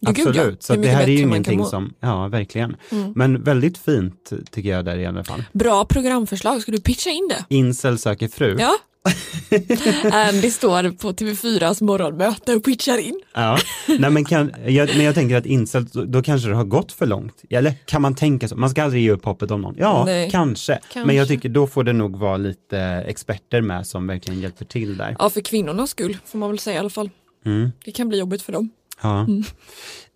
Gud, 0.00 0.18
ja. 0.18 0.28
Absolut, 0.28 0.62
så 0.62 0.76
det 0.76 0.88
här 0.88 1.02
är 1.02 1.08
ju 1.08 1.18
ingenting 1.18 1.64
som, 1.64 1.94
ja 2.00 2.28
verkligen. 2.28 2.76
Mm. 2.90 3.12
Men 3.16 3.42
väldigt 3.42 3.78
fint 3.78 4.32
tycker 4.50 4.70
jag 4.70 4.84
där 4.84 4.98
i 4.98 5.06
alla 5.06 5.24
fall. 5.24 5.44
Bra 5.52 5.84
programförslag, 5.84 6.62
ska 6.62 6.72
du 6.72 6.80
pitcha 6.80 7.10
in 7.10 7.28
det? 7.28 7.54
Incel 7.54 7.98
söker 7.98 8.28
fru. 8.28 8.56
Ja. 8.60 8.72
Andy 10.12 10.50
står 10.50 10.96
på 10.96 11.12
TV4s 11.12 11.82
morgonmöte 11.82 12.54
och 12.54 12.64
pitchar 12.64 12.98
in. 12.98 13.20
Ja, 13.34 13.58
Nej, 13.98 14.10
men, 14.10 14.24
kan, 14.24 14.52
jag, 14.66 14.88
men 14.96 15.04
jag 15.04 15.14
tänker 15.14 15.36
att 15.36 15.46
incel, 15.46 15.84
då, 15.84 16.04
då 16.04 16.22
kanske 16.22 16.48
det 16.48 16.54
har 16.54 16.64
gått 16.64 16.92
för 16.92 17.06
långt. 17.06 17.42
Eller 17.50 17.74
kan 17.84 18.02
man 18.02 18.14
tänka 18.14 18.48
så? 18.48 18.56
Man 18.56 18.70
ska 18.70 18.82
aldrig 18.82 19.02
ge 19.02 19.10
upp 19.10 19.24
hoppet 19.24 19.50
om 19.50 19.60
någon. 19.60 19.74
Ja, 19.78 20.06
kanske. 20.30 20.78
Kanske. 20.92 21.06
Men 21.06 21.16
jag 21.16 21.28
tycker 21.28 21.48
då 21.48 21.66
får 21.66 21.84
det 21.84 21.92
nog 21.92 22.16
vara 22.16 22.36
lite 22.36 22.78
experter 23.06 23.60
med 23.60 23.86
som 23.86 24.06
verkligen 24.06 24.40
hjälper 24.40 24.64
till 24.64 24.96
där. 24.96 25.16
Ja, 25.18 25.30
för 25.30 25.40
kvinnornas 25.40 25.90
skull 25.90 26.16
får 26.24 26.38
man 26.38 26.50
väl 26.50 26.58
säga 26.58 26.76
i 26.76 26.78
alla 26.78 26.90
fall. 26.90 27.10
Mm. 27.46 27.70
Det 27.84 27.92
kan 27.92 28.08
bli 28.08 28.18
jobbigt 28.18 28.42
för 28.42 28.52
dem. 28.52 28.70
Ja. 29.02 29.20
Mm. 29.20 29.42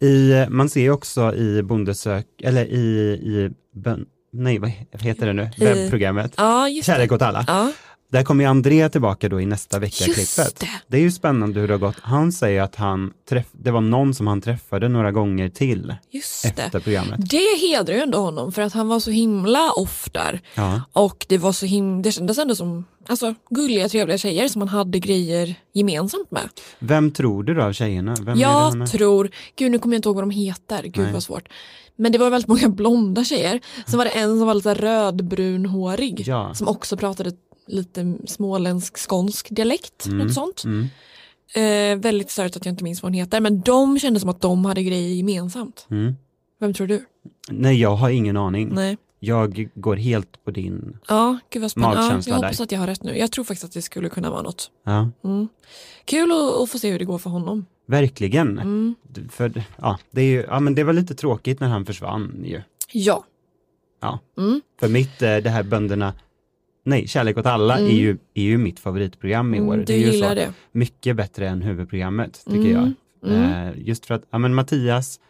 I, 0.01 0.47
man 0.49 0.69
ser 0.69 0.81
ju 0.81 0.91
också 0.91 1.35
i 1.35 1.63
bondesök, 1.63 2.27
eller 2.43 2.65
i, 2.65 3.11
i 3.11 3.51
nej 4.33 4.59
vad 4.59 4.71
heter 5.01 5.27
det 5.27 5.33
nu, 5.33 5.51
webbprogrammet, 5.59 6.35
Ja, 6.37 6.69
Kärlek 6.83 7.13
åt 7.13 7.23
alla. 7.23 7.45
Ja. 7.47 7.73
Där 8.15 8.23
kommer 8.23 8.45
ju 8.45 8.51
André 8.51 8.89
tillbaka 8.89 9.29
då 9.29 9.41
i 9.41 9.47
nästa 9.47 9.79
vecka 9.79 10.05
Just 10.05 10.37
klippet. 10.37 10.61
det. 10.61 10.69
Det 10.87 10.97
är 10.97 11.01
ju 11.01 11.11
spännande 11.11 11.61
hur 11.61 11.69
det 11.69 11.75
har 11.75 11.79
gått. 11.79 11.97
Han 12.03 12.33
säger 12.33 12.63
att 12.63 12.77
han 12.77 13.13
träff, 13.29 13.47
det 13.53 13.71
var 13.71 13.81
någon 13.81 14.15
som 14.15 14.27
han 14.27 14.41
träffade 14.41 14.89
några 14.89 15.13
gånger 15.13 15.49
till 15.49 15.95
Just 16.11 16.45
efter 16.45 16.71
det. 16.73 16.81
programmet. 16.81 17.31
Det 17.31 17.59
hedrar 17.61 17.95
ju 17.95 18.01
ändå 18.01 18.19
honom 18.19 18.53
för 18.53 18.63
att 18.63 18.73
han 18.73 18.89
var 18.89 19.01
så 19.01 19.11
himla 19.11 19.73
off 19.73 20.09
där. 20.13 20.41
Ja. 20.55 20.83
Och 20.93 21.27
det 21.29 21.39
var 21.39 21.53
så 21.53 21.67
himla, 21.67 22.03
det 22.03 22.13
kändes 22.13 22.39
ändå 22.39 22.55
som 22.55 22.85
alltså, 23.09 23.35
gulliga 23.51 23.89
trevliga 23.89 24.19
tjejer 24.19 24.49
som 24.49 24.59
man 24.59 24.69
hade 24.69 24.99
grejer 24.99 25.55
gemensamt 25.73 26.31
med. 26.31 26.49
Vem 26.79 27.11
tror 27.11 27.43
du 27.43 27.55
då 27.55 27.63
av 27.63 27.73
tjejerna? 27.73 28.17
Vem 28.23 28.39
jag 28.39 28.91
tror, 28.91 29.31
gud 29.57 29.71
nu 29.71 29.79
kommer 29.79 29.95
jag 29.95 29.99
inte 29.99 30.09
ihåg 30.09 30.17
vad 30.17 30.25
de 30.25 30.31
heter, 30.31 30.83
gud 30.83 31.05
Nej. 31.05 31.13
vad 31.13 31.23
svårt. 31.23 31.49
Men 31.97 32.13
det 32.13 32.19
var 32.19 32.31
väldigt 32.31 32.49
många 32.49 32.69
blonda 32.69 33.25
tjejer. 33.25 33.61
Sen 33.87 33.99
var 33.99 34.05
det 34.05 34.11
en 34.11 34.39
som 34.39 34.47
var 34.47 34.55
lite 34.55 34.75
rödbrunhårig. 34.75 36.25
Ja. 36.27 36.55
Som 36.55 36.69
också 36.69 36.97
pratade 36.97 37.33
lite 37.67 38.15
småländsk 38.27 38.97
skånsk 39.09 39.49
dialekt, 39.51 40.07
Mm, 40.07 40.19
något 40.19 40.35
sånt. 40.35 40.65
Mm. 40.65 40.87
Eh, 41.55 42.03
väldigt 42.03 42.31
stört 42.31 42.57
att 42.57 42.65
jag 42.67 42.73
inte 42.73 42.85
minns 42.85 43.03
vad 43.03 43.13
hon 43.13 43.15
heter. 43.19 43.41
Men 43.41 43.61
de 43.61 43.99
kände 43.99 44.21
som 44.21 44.29
att 44.31 44.41
de 44.41 44.65
hade 44.65 44.83
grejer 44.83 45.15
gemensamt. 45.15 45.87
Mm. 45.91 46.15
Vem 46.61 46.75
tror 46.75 46.87
du? 46.87 47.05
Nej, 47.51 47.81
jag 47.81 47.97
har 47.97 48.11
ingen 48.11 48.37
aning. 48.37 48.69
Nej. 48.75 48.97
Jag 49.21 49.69
går 49.75 49.97
helt 49.97 50.45
på 50.45 50.51
din. 50.51 50.99
Ja, 51.09 51.39
gud 51.51 51.63
vad 51.63 51.71
spännande. 51.71 51.97
Ja, 51.97 52.03
Magkänsla 52.03 52.31
jag 52.31 52.37
hoppas 52.37 52.57
där. 52.57 52.65
att 52.65 52.73
jag 52.73 52.79
har 52.79 52.87
rätt 52.87 53.03
nu. 53.03 53.19
Jag 53.19 53.33
tror 53.33 53.45
faktiskt 53.45 53.65
att 53.65 53.73
det 53.73 53.83
skulle 53.83 54.09
kunna 54.09 54.31
vara 54.31 54.43
något. 54.43 54.71
Ja, 54.85 55.11
Mm. 55.25 55.49
Kul 56.05 56.33
att, 56.33 56.55
att 56.63 56.71
få 56.71 56.79
se 56.79 56.91
hur 56.91 56.99
det 56.99 57.05
går 57.05 57.19
för 57.19 57.31
honom. 57.31 57.67
verkligen. 57.87 58.59
Mm. 58.59 58.95
För, 59.31 59.63
ja, 59.81 59.99
det 60.11 60.21
är 60.21 60.25
ju, 60.27 60.45
ja, 60.49 60.61
men 60.61 60.75
det 60.75 60.85
var 60.85 60.93
lite 60.93 61.15
tråkigt 61.15 61.61
när 61.61 61.69
han 61.69 61.87
försvann 61.87 62.43
ju. 62.45 62.63
Ja. 62.93 63.25
Ja. 64.01 64.19
Mm. 64.39 64.61
För 64.81 64.89
mitt, 64.89 65.23
eh, 65.23 65.37
det 65.37 65.51
här 65.51 65.63
bönderna, 65.63 66.13
nej, 66.85 67.09
Kärlek 67.09 67.39
åt 67.39 67.47
alla 67.47 67.79
Mm. 67.79 67.91
är, 67.91 67.95
ju, 67.95 68.19
är 68.35 68.43
ju 68.43 68.59
mitt 68.59 68.81
favoritprogram 68.81 69.55
i 69.55 69.59
Mm, 69.59 69.69
år. 69.71 69.77
du 69.77 69.85
det 69.85 69.95
är 69.95 70.13
ju 70.13 70.21
så 70.23 70.35
det. 70.35 70.53
mycket 70.73 71.17
bättre 71.17 71.49
än 71.49 71.63
huvudprogrammet, 71.63 72.43
tycker 72.45 72.71
Mm. 72.71 72.73
jag. 72.73 72.93
Mm. 73.33 73.69
Eh, 73.69 73.73
just 73.77 74.07
för 74.07 74.15
att, 74.15 74.23
ja 74.31 74.39
men 74.39 74.55
Mattias, 74.55 75.21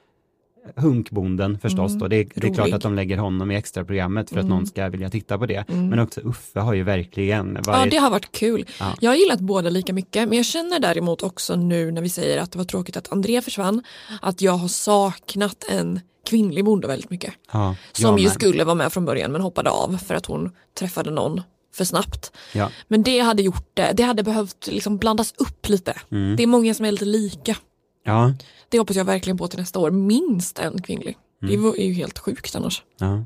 hunkbonden 0.77 1.59
förstås 1.59 1.91
Mm. 1.91 1.99
då, 1.99 2.09
det, 2.09 2.17
är- 2.17 2.27
det 2.35 2.47
är 2.47 2.55
klart 2.55 2.73
att 2.73 2.81
de 2.83 2.95
lägger 2.95 3.19
honom 3.19 3.51
i 3.51 3.57
extraprogrammet 3.57 4.31
för 4.31 4.37
att 4.37 4.45
Mm. 4.45 4.57
någon 4.57 4.67
ska 4.67 4.89
vilja 4.89 5.11
titta 5.11 5.39
på 5.39 5.47
det. 5.47 5.65
Mm. 5.71 5.89
Men 5.89 5.99
också 5.99 6.21
Uffe 6.21 6.61
har 6.61 6.75
ju 6.75 6.83
verkligen 6.83 7.59
Ja, 7.65 7.73
varit, 7.73 7.91
det 7.91 7.97
har 7.97 8.11
varit 8.11 8.33
kul. 8.33 8.65
Ja. 8.81 8.95
Jag 9.01 9.11
har 9.11 9.17
gillat 9.17 9.41
båda 9.41 9.71
lika 9.71 9.93
mycket, 9.93 10.29
men 10.29 10.37
jag 10.37 10.47
känner 10.47 10.81
däremot 10.81 11.23
också 11.23 11.57
nu 11.57 11.91
när 11.91 12.03
vi 12.03 12.09
säger 12.09 12.39
att 12.43 12.53
det 12.53 12.59
var 12.59 12.65
tråkigt 12.65 12.97
att 12.97 13.13
André 13.13 13.41
försvann, 13.43 13.83
att 14.23 14.43
jag 14.43 14.53
har 14.53 14.69
saknat 14.69 15.65
en 15.71 16.01
kvinnlig 16.25 16.65
bonde 16.65 16.89
väldigt 16.89 17.11
mycket. 17.11 17.35
ja, 17.53 17.77
Som 17.93 18.19
ju 18.19 18.29
skulle 18.31 18.65
vara 18.65 18.75
med 18.75 18.93
från 18.93 19.05
början 19.05 19.33
men 19.33 19.41
hoppade 19.41 19.71
av 19.71 19.99
för 20.07 20.15
att 20.15 20.27
hon 20.27 20.51
träffade 20.79 21.11
någon 21.11 21.43
för 21.75 21.85
snabbt. 21.85 22.33
Ja. 22.53 22.71
Men 22.89 23.03
det 23.03 23.19
hade 23.19 23.43
gjort 23.43 23.69
det, 23.75 23.93
det 23.95 24.03
hade 24.03 24.23
behövt 24.23 24.67
liksom 24.67 24.99
blandas 24.99 25.35
upp 25.37 25.69
lite. 25.69 25.97
Mm. 26.11 26.37
Det 26.37 26.43
är 26.43 26.47
många 26.47 26.75
som 26.75 26.85
är 26.87 26.93
lite 26.93 27.05
lika. 27.05 27.57
Ja, 28.05 28.35
Det 28.69 28.79
hoppas 28.79 28.97
jag 28.97 29.05
verkligen 29.05 29.39
på 29.39 29.49
till 29.49 29.59
nästa 29.59 29.79
år, 29.79 29.91
minst 29.91 30.59
en 30.59 30.83
kvinnlig. 30.83 31.17
Mm. 31.43 31.63
Det 31.75 31.83
är 31.83 31.87
ju 31.87 31.93
helt 31.93 32.19
sjukt 32.19 32.57
annars. 32.57 32.83
ja. 32.99 33.25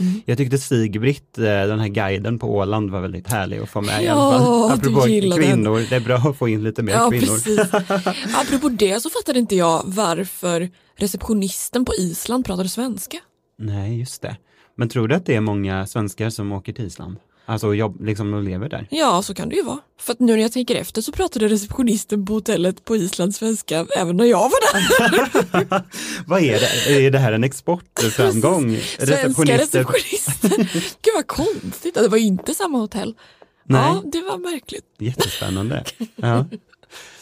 Mm. 0.00 0.20
Jag 0.26 0.38
tyckte 0.38 0.58
Sigbritt, 0.58 1.38
eh, 1.38 1.44
den 1.44 1.80
här 1.80 1.88
guiden 1.88 2.38
på 2.38 2.54
Åland 2.56 2.90
var 2.90 3.00
väldigt 3.00 3.28
härlig 3.28 3.58
att 3.58 3.68
få 3.68 3.80
med 3.80 4.02
i 4.02 4.06
Ja, 4.06 4.12
alla 4.12 4.38
fall. 4.44 4.70
Apropå 4.72 5.08
gillar 5.08 5.36
den. 5.38 5.46
kvinnor, 5.46 5.86
det 5.90 5.96
är 5.96 6.00
bra 6.00 6.16
att 6.16 6.38
få 6.38 6.48
in 6.48 6.64
lite 6.64 6.82
mer 6.82 6.92
Ja, 6.92 7.10
kvinnor. 7.10 7.26
precis. 7.26 7.58
Apropå 8.36 8.68
det 8.68 9.02
så 9.02 9.10
fattade 9.10 9.38
inte 9.38 9.56
jag 9.56 9.82
varför 9.86 10.68
receptionisten 10.96 11.84
på 11.84 11.94
Island 11.94 12.44
pratade 12.44 12.68
svenska. 12.68 13.16
Nej, 13.58 13.98
just 13.98 14.22
det. 14.22 14.36
Men 14.76 14.88
tror 14.88 15.08
du 15.08 15.14
att 15.14 15.26
det 15.26 15.34
är 15.34 15.40
många 15.40 15.86
svenskar 15.86 16.30
som 16.30 16.52
åker 16.52 16.72
till 16.72 16.84
Island? 16.86 17.16
Alltså 17.48 17.74
jobb, 17.74 18.04
liksom 18.04 18.34
och 18.34 18.42
lever 18.42 18.68
där? 18.68 18.86
Ja, 18.90 19.22
så 19.22 19.34
kan 19.34 19.48
det 19.48 19.56
ju 19.56 19.62
vara. 19.62 19.78
För 20.00 20.12
att 20.12 20.20
nu 20.20 20.32
när 20.32 20.42
jag 20.42 20.52
tänker 20.52 20.74
efter 20.74 21.02
så 21.02 21.12
pratade 21.12 21.48
receptionisten 21.48 22.26
på 22.26 22.32
hotellet 22.32 22.84
på 22.84 22.96
Island 22.96 23.34
svenska 23.34 23.86
även 23.96 24.16
när 24.16 24.24
jag 24.24 24.38
var 24.38 24.72
där. 24.72 25.82
Vad 26.26 26.42
är 26.42 26.60
det? 26.60 27.06
Är 27.06 27.10
det 27.10 27.18
här 27.18 27.32
en 27.32 27.44
exportframgång? 27.44 28.76
Svenska 28.98 29.58
receptionister. 29.58 30.56
Gud 31.02 31.14
vad 31.14 31.26
konstigt, 31.26 31.94
det 31.94 32.08
var 32.08 32.18
ju 32.18 32.24
inte 32.24 32.54
samma 32.54 32.78
hotell. 32.78 33.14
Nej. 33.64 33.80
Ja, 33.82 34.02
det 34.12 34.20
var 34.20 34.38
märkligt. 34.38 34.84
Jättespännande. 34.98 35.84
Ja. 36.16 36.44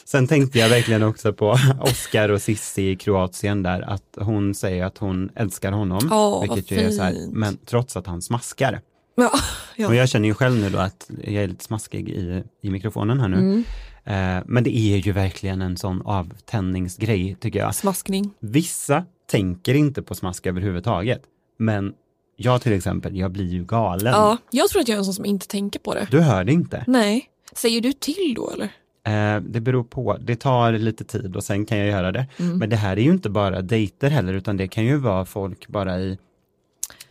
Sen 0.05 0.27
tänkte 0.29 0.59
jag 0.59 0.69
verkligen 0.69 1.03
också 1.03 1.33
på 1.33 1.59
Oscar 1.81 2.29
och 2.29 2.43
Sissi 2.43 2.91
i 2.91 2.97
Kroatien 2.97 3.63
där, 3.63 3.81
att 3.83 4.19
hon 4.21 4.55
säger 4.55 4.85
att 4.85 4.99
hon 4.99 5.31
älskar 5.37 5.73
honom. 5.73 6.09
Åh, 6.13 6.41
vilket 6.41 6.71
ju 6.71 6.87
är 6.87 6.91
så 6.91 7.03
här, 7.03 7.13
fint. 7.13 7.33
men 7.33 7.59
trots 7.67 7.97
att 7.97 8.07
han 8.07 8.23
smaskar. 8.23 8.81
Ja, 9.15 9.31
ja. 9.77 9.89
Och 9.89 9.95
jag 9.95 10.09
känner 10.09 10.29
ju 10.29 10.35
själv 10.35 10.61
nu 10.61 10.71
då 10.71 10.79
att 10.79 11.11
jag 11.25 11.45
är 11.45 11.49
lite 11.49 11.65
smaskig 11.65 12.09
i, 12.09 12.45
i 12.63 12.71
mikrofonen 12.71 13.21
här 13.21 13.29
nu. 13.29 13.37
Mm. 13.37 13.65
Eh, 14.05 14.45
men 14.47 14.65
det 14.65 14.77
är 14.77 14.97
ju 14.97 15.13
verkligen 15.13 15.63
en 15.63 15.77
sån 15.77 16.03
avtändningsgrej 16.05 17.37
tycker 17.41 17.59
jag. 17.59 17.75
Smaskning. 17.75 18.31
Vissa 18.41 19.05
tänker 19.31 19.75
inte 19.75 20.03
på 20.03 20.15
smask 20.15 20.47
överhuvudtaget. 20.47 21.23
Men 21.59 21.95
jag 22.37 22.63
till 22.63 22.73
exempel, 22.73 23.17
jag 23.17 23.31
blir 23.31 23.49
ju 23.49 23.65
galen. 23.65 24.13
Ja, 24.13 24.39
jag 24.51 24.69
tror 24.69 24.83
att 24.83 24.89
jag 24.89 24.95
är 24.95 24.99
en 24.99 25.05
sån 25.05 25.15
som 25.15 25.25
inte 25.25 25.47
tänker 25.47 25.81
på 25.81 25.95
det. 25.95 26.09
Du 26.11 26.21
hör 26.21 26.45
det 26.45 26.53
inte. 26.53 26.85
Nej. 26.87 27.29
Säger 27.53 27.81
du 27.81 27.93
till 27.93 28.35
då 28.37 28.51
eller? 28.51 28.69
Eh, 29.07 29.41
det 29.41 29.61
beror 29.61 29.85
på, 29.85 30.17
det 30.21 30.37
tar 30.37 30.73
lite 30.73 31.05
tid 31.05 31.37
och 31.37 31.45
sen 31.45 31.67
kan 31.67 31.79
jag 31.79 31.89
göra 31.89 32.13
det. 32.13 32.27
Mm. 32.37 32.59
Men 32.59 32.71
det 32.71 32.77
här 32.77 32.97
är 32.97 33.03
ju 33.03 33.11
inte 33.11 33.31
bara 33.31 33.63
dejter 33.63 34.11
heller 34.11 34.35
utan 34.35 34.57
det 34.57 34.69
kan 34.69 34.85
ju 34.85 34.97
vara 34.97 35.25
folk 35.25 35.69
bara 35.69 36.01
i, 36.01 36.19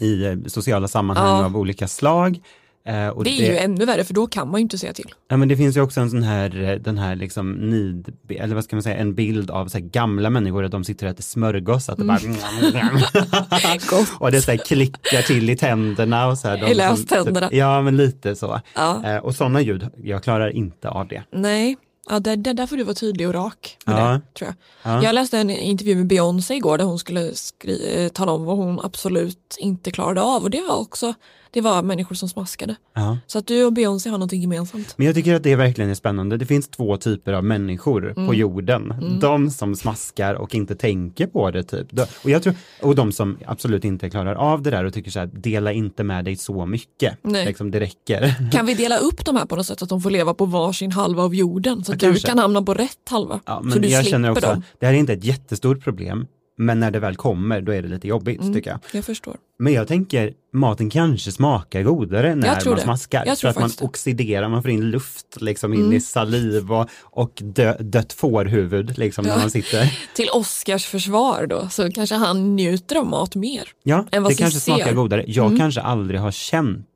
i 0.03 0.25
eh, 0.25 0.35
sociala 0.47 0.87
sammanhang 0.87 1.39
Ja. 1.39 1.45
av 1.45 1.57
olika 1.57 1.87
slag. 1.87 2.39
Eh, 2.85 3.21
det 3.23 3.29
är 3.29 3.51
ju 3.51 3.57
ännu 3.57 3.85
värre 3.85 4.03
för 4.03 4.13
då 4.13 4.27
kan 4.27 4.47
man 4.51 4.59
ju 4.59 4.61
inte 4.61 4.77
säga 4.77 4.93
till. 4.93 5.13
Ja 5.29 5.37
men 5.37 5.47
det 5.47 5.57
finns 5.57 5.77
ju 5.77 5.81
också 5.81 5.99
en 6.01 6.09
sån 6.09 6.23
här, 6.23 6.63
eh, 6.63 6.75
den 6.75 6.97
här 6.97 7.15
liksom 7.15 7.51
nid, 7.51 8.13
eller 8.29 8.55
vad 8.55 8.63
ska 8.63 8.75
man 8.75 8.83
säga, 8.83 8.95
en 8.97 9.15
bild 9.15 9.51
av 9.51 9.67
så 9.67 9.77
gamla 9.81 10.29
människor 10.29 10.63
att 10.65 10.71
de 10.71 10.83
sitter 10.83 11.05
och 11.05 11.11
äter 11.11 11.23
smörgås, 11.23 11.89
att 11.89 11.97
det 11.97 12.03
bara 12.05 12.19
och 14.19 14.31
det 14.31 14.41
så 14.41 14.51
här 14.51 14.57
klickar 14.57 15.21
till 15.21 15.49
i 15.49 15.55
tänderna 15.57 16.27
och 16.27 16.37
så 16.37 16.47
här. 16.47 16.57
de 16.57 16.67
I 16.67 16.73
löständerna. 16.73 17.49
Ja 17.51 17.81
men 17.81 17.97
lite 17.97 18.35
så. 18.35 18.61
Ja. 18.75 19.05
Eh, 19.05 19.17
och 19.17 19.35
sådana 19.35 19.61
ljud, 19.61 19.87
jag 20.03 20.23
klarar 20.23 20.49
inte 20.49 20.89
av 20.89 21.07
det. 21.07 21.23
Nej, 21.31 21.77
Ja, 22.09 22.19
det, 22.19 22.35
det 22.35 22.49
är 22.49 22.53
därför 22.53 22.77
du 22.77 22.83
var 22.83 22.93
tydlig 22.93 23.27
och 23.27 23.33
rak 23.33 23.77
med 23.85 23.99
Ja. 23.99 24.07
det, 24.11 24.21
tror 24.33 24.47
jag. 24.83 24.93
Ja. 24.93 25.03
Jag 25.03 25.15
läste 25.15 25.37
en 25.37 25.49
intervju 25.49 25.95
med 25.95 26.07
Beyoncé 26.07 26.53
igår 26.55 26.77
där 26.77 26.85
hon 26.85 26.99
skulle 26.99 27.31
skri- 27.35 28.03
eh, 28.05 28.09
tala 28.09 28.31
om 28.31 28.45
vad 28.45 28.57
hon 28.57 28.79
absolut 28.83 29.57
inte 29.59 29.91
klarade 29.91 30.21
av 30.21 30.43
och 30.43 30.49
det 30.49 30.61
var 30.61 30.75
också 30.75 31.13
det 31.53 31.61
var 31.61 31.83
människor 31.83 32.15
som 32.15 32.29
smaskade. 32.29 32.75
Ja. 32.93 33.17
Så 33.27 33.39
att 33.39 33.47
du 33.47 33.65
och 33.65 33.73
Beyoncé 33.73 34.09
har 34.09 34.17
någonting 34.17 34.41
gemensamt. 34.41 34.93
Men 34.97 35.05
jag 35.07 35.15
tycker 35.15 35.35
att 35.35 35.43
det 35.43 35.55
verkligen 35.55 35.89
är 35.89 35.93
spännande. 35.95 36.37
Det 36.37 36.45
finns 36.45 36.67
två 36.67 36.97
typer 36.97 37.33
av 37.33 37.43
människor 37.43 38.13
på 38.13 38.19
Mm. 38.21 38.33
jorden. 38.35 38.91
Mm. 38.91 39.19
De 39.19 39.49
som 39.49 39.75
smaskar 39.75 40.33
och 40.35 40.55
inte 40.55 40.75
tänker 40.75 41.27
på 41.27 41.51
det 41.51 41.63
typ. 41.63 41.87
Och, 42.23 42.29
jag 42.29 42.43
tror, 42.43 42.55
och 42.81 42.95
de 42.95 43.11
som 43.11 43.37
absolut 43.45 43.85
inte 43.85 44.09
klarar 44.09 44.35
av 44.35 44.61
det 44.61 44.69
där 44.69 44.83
och 44.83 44.93
tycker 44.93 45.11
så 45.11 45.19
här, 45.19 45.27
dela 45.33 45.71
inte 45.71 46.03
med 46.03 46.25
dig 46.25 46.35
så 46.35 46.65
mycket. 46.65 47.17
Nej. 47.21 47.45
Liksom, 47.45 47.71
det 47.71 47.79
räcker. 47.79 48.35
Kan 48.51 48.65
vi 48.65 48.73
dela 48.73 48.97
upp 48.97 49.25
de 49.25 49.35
här 49.35 49.45
på 49.45 49.55
något 49.55 49.65
sätt 49.65 49.79
så 49.79 49.85
att 49.85 49.89
de 49.89 50.01
får 50.01 50.09
leva 50.11 50.33
på 50.33 50.45
varsin 50.45 50.91
halva 50.91 51.23
av 51.23 51.35
jorden 51.35 51.83
så 51.83 51.93
att 51.93 52.01
Ja, 52.01 52.07
du 52.07 52.13
kanske. 52.13 52.27
kan 52.27 52.39
hamna 52.39 52.61
på 52.61 52.73
rätt 52.73 53.09
halva? 53.09 53.39
Ja, 53.45 53.57
så 53.59 53.65
men 53.67 53.81
du 53.81 53.87
jag 53.87 54.01
slipper 54.03 54.11
känner 54.11 54.31
också, 54.31 54.47
dem. 54.47 54.63
det 54.79 54.85
här 54.85 54.93
är 54.93 54.97
inte 54.97 55.13
ett 55.13 55.23
jättestort 55.23 55.83
problem. 55.83 56.27
Men 56.57 56.79
när 56.79 56.91
det 56.91 56.99
väl 56.99 57.15
kommer, 57.15 57.61
då 57.61 57.71
är 57.73 57.81
det 57.81 57.87
lite 57.87 58.07
jobbigt 58.07 58.41
Mm, 58.41 58.53
tycker 58.53 58.69
jag. 58.71 58.79
Jag 58.93 59.05
förstår. 59.05 59.35
Men 59.59 59.73
jag 59.73 59.87
tänker, 59.87 60.33
maten 60.53 60.89
kanske 60.89 61.31
smakar 61.31 61.81
godare 61.83 62.35
när 62.35 62.65
man 62.65 62.75
det. 62.75 62.81
smaskar. 62.81 63.23
Jag 63.25 63.37
för 63.37 63.41
tror 63.41 63.49
att 63.49 63.59
man 63.59 63.69
det. 63.79 63.85
oxiderar, 63.85 64.49
man 64.49 64.61
får 64.61 64.71
in 64.71 64.91
luft 64.91 65.41
liksom 65.41 65.73
in 65.73 65.79
Mm. 65.81 65.93
i 65.93 65.99
saliv 66.01 66.71
och, 66.71 66.89
och 67.01 67.31
dö, 67.41 67.77
dött 67.79 68.13
fårhuvud 68.13 68.97
liksom 68.97 69.25
Ja. 69.25 69.33
när 69.35 69.41
man 69.41 69.51
sitter. 69.51 69.99
Till 70.15 70.29
Oscars 70.33 70.85
försvar 70.85 71.45
då 71.47 71.69
så 71.69 71.91
kanske 71.91 72.15
han 72.15 72.55
njuter 72.55 72.95
av 72.95 73.05
mat 73.05 73.35
mer. 73.35 73.63
Ja, 73.83 74.05
än 74.11 74.23
vad 74.23 74.31
det 74.31 74.35
kanske 74.35 74.59
Cissi 74.59 74.71
smakar 74.71 74.93
godare. 74.93 75.23
Jag 75.27 75.45
Mm. 75.45 75.59
kanske 75.59 75.81
aldrig 75.81 76.19
har 76.19 76.31
känt 76.31 76.87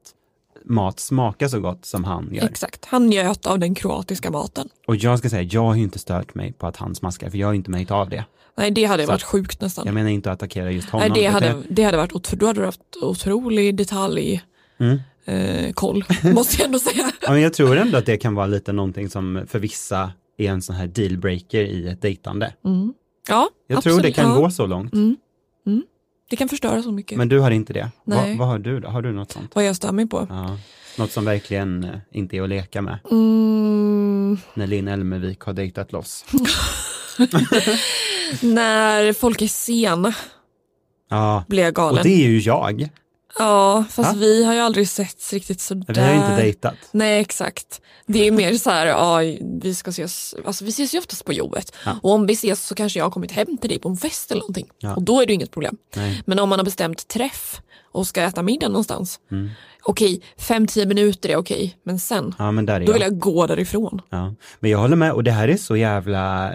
mat 0.65 0.99
smaka 0.99 1.49
så 1.49 1.59
gott 1.59 1.85
som 1.85 2.03
han 2.03 2.29
gör. 2.33 2.43
Exakt, 2.45 2.85
han 2.85 3.07
njöt 3.07 3.45
av 3.45 3.59
den 3.59 3.75
kroatiska 3.75 4.31
maten. 4.31 4.69
Och 4.87 4.95
jag 4.95 5.19
ska 5.19 5.29
säga, 5.29 5.41
jag 5.41 5.63
har 5.63 5.75
ju 5.75 5.83
inte 5.83 5.99
stört 5.99 6.35
mig 6.35 6.53
på 6.53 6.67
att 6.67 6.77
han 6.77 6.95
smaskar, 6.95 7.29
för 7.29 7.37
jag 7.37 7.47
har 7.47 7.53
inte 7.53 7.71
märkt 7.71 7.91
av 7.91 8.09
det. 8.09 8.25
Nej 8.57 8.71
det 8.71 8.83
hade 8.85 9.03
Så 9.05 9.11
varit 9.11 9.23
sjukt 9.23 9.61
nästan. 9.61 9.85
Jag 9.85 9.93
menar 9.95 10.09
inte 10.09 10.31
att 10.31 10.37
attackera 10.37 10.71
just 10.71 10.89
honom. 10.89 11.07
Nej, 11.13 11.21
det, 11.23 11.27
hade, 11.27 11.47
jag- 11.47 11.63
det 11.69 11.83
hade 11.83 11.97
varit 11.97 12.13
otro, 12.13 12.37
då 12.37 12.45
hade 12.47 12.59
du 12.59 12.65
haft 12.65 12.81
otrolig 13.01 13.75
detalj 13.75 14.41
Mm. 14.79 14.99
eh, 15.25 15.73
koll, 15.73 16.03
måste 16.33 16.55
jag 16.57 16.65
ändå 16.65 16.79
säga. 16.79 17.11
Ja, 17.21 17.31
men 17.31 17.41
jag 17.41 17.53
tror 17.53 17.77
ändå 17.77 17.97
att 17.97 18.05
det 18.05 18.17
kan 18.17 18.35
vara 18.35 18.47
lite 18.47 18.73
någonting 18.73 19.09
som 19.09 19.43
för 19.47 19.59
vissa 19.59 20.11
är 20.37 20.49
en 20.49 20.61
sån 20.61 20.75
här 20.75 20.87
dealbreaker 20.87 21.61
i 21.61 21.87
ett 21.87 22.01
dejtande. 22.01 22.53
Mm. 22.65 22.93
Ja, 23.29 23.49
Jag 23.67 23.77
absolut. 23.77 23.95
tror 23.95 24.03
det 24.03 24.11
kan 24.11 24.29
ja. 24.29 24.35
gå 24.37 24.49
så 24.51 24.65
långt. 24.65 24.93
Mm. 24.93 25.15
Mm. 25.67 25.83
Det 26.29 26.35
kan 26.35 26.49
förstöra 26.49 26.83
så 26.83 26.91
mycket. 26.91 27.17
Men 27.17 27.29
du 27.29 27.39
har 27.39 27.51
inte 27.51 27.73
det? 27.73 27.91
Nej. 28.03 28.29
Vad, 28.29 28.37
vad 28.37 28.47
har 28.47 28.59
du 28.59 28.79
då? 28.79 28.87
Har 28.89 29.01
du 29.01 29.11
något 29.13 29.31
sånt? 29.31 29.51
Vad 29.55 29.65
jag 29.65 29.75
stör 29.75 29.91
mig 29.91 30.07
på? 30.07 30.27
Ja. 30.29 30.57
Något 30.97 31.11
som 31.11 31.25
verkligen 31.25 31.83
eh, 31.83 31.89
inte 32.11 32.37
är 32.37 32.41
att 32.41 32.49
leka 32.49 32.81
med? 32.81 32.99
Mm, 33.11 34.37
När 34.53 34.67
Linn 34.67 34.87
Elmervik 34.87 35.39
har 35.39 35.53
dejtat 35.53 35.91
loss? 35.91 36.25
när 38.41 39.13
folk 39.13 39.41
är 39.41 39.47
sena 39.47 40.13
Ja, 41.09 41.43
blir 41.47 41.63
jag 41.63 41.73
galen. 41.73 41.97
och 41.97 42.03
det 42.03 42.23
är 42.25 42.27
ju 42.27 42.39
jag. 42.39 42.89
Ja, 43.39 43.85
fast 43.89 44.13
Ja. 44.13 44.19
vi 44.19 44.43
har 44.45 44.53
ju 44.53 44.59
aldrig 44.59 44.89
setts 44.89 45.33
riktigt 45.33 45.61
sådär. 45.61 45.93
Vi 45.93 46.01
har 46.01 46.09
ju 46.09 46.15
inte 46.15 46.35
dejtat. 46.35 46.75
Nej, 46.91 47.19
exakt. 47.19 47.81
Det 48.05 48.27
är 48.27 48.31
mer 48.31 48.53
så 48.53 48.69
här, 48.69 48.85
ja, 48.87 49.19
vi 49.61 49.75
ska 49.75 49.89
ses, 49.89 50.35
alltså 50.45 50.63
vi 50.65 50.69
ses 50.69 50.93
ju 50.95 50.99
oftast 50.99 51.25
på 51.25 51.33
jobbet. 51.33 51.73
Ja. 51.85 51.99
Och 52.03 52.11
om 52.11 52.27
vi 52.27 52.33
ses 52.33 52.63
så 52.67 52.75
kanske 52.75 52.99
jag 52.99 53.05
har 53.05 53.11
kommit 53.11 53.31
hem 53.31 53.57
till 53.57 53.69
dig 53.69 53.79
på 53.79 53.89
en 53.89 53.97
fest 53.97 54.31
eller 54.31 54.41
någonting. 54.41 54.67
Ja. 54.79 54.95
Och 54.95 55.01
då 55.03 55.21
är 55.21 55.25
det 55.25 55.33
inget 55.33 55.51
problem. 55.51 55.77
Nej. 55.95 56.23
Men 56.25 56.39
om 56.39 56.49
man 56.49 56.59
har 56.59 56.63
bestämt 56.63 57.07
träff 57.07 57.61
och 57.91 58.07
ska 58.07 58.21
äta 58.21 58.43
middag 58.43 58.67
någonstans. 58.67 59.19
Mm. 59.31 59.49
Okej, 59.83 60.21
fem, 60.37 60.67
tio 60.67 60.85
minuter 60.85 61.29
är 61.29 61.35
okej. 61.35 61.77
Men 61.83 61.99
sen, 61.99 62.35
Ja, 62.37 62.51
men 62.51 62.65
där 62.65 62.81
är 62.81 62.85
då 62.85 62.93
vill 62.93 63.01
jag. 63.01 63.11
jag 63.11 63.19
gå 63.19 63.47
därifrån. 63.47 64.01
Ja. 64.09 64.33
Men 64.59 64.71
jag 64.71 64.77
håller 64.79 64.95
med 64.95 65.11
och 65.11 65.23
det 65.23 65.31
här 65.31 65.47
är 65.47 65.57
så 65.57 65.75
jävla 65.77 66.53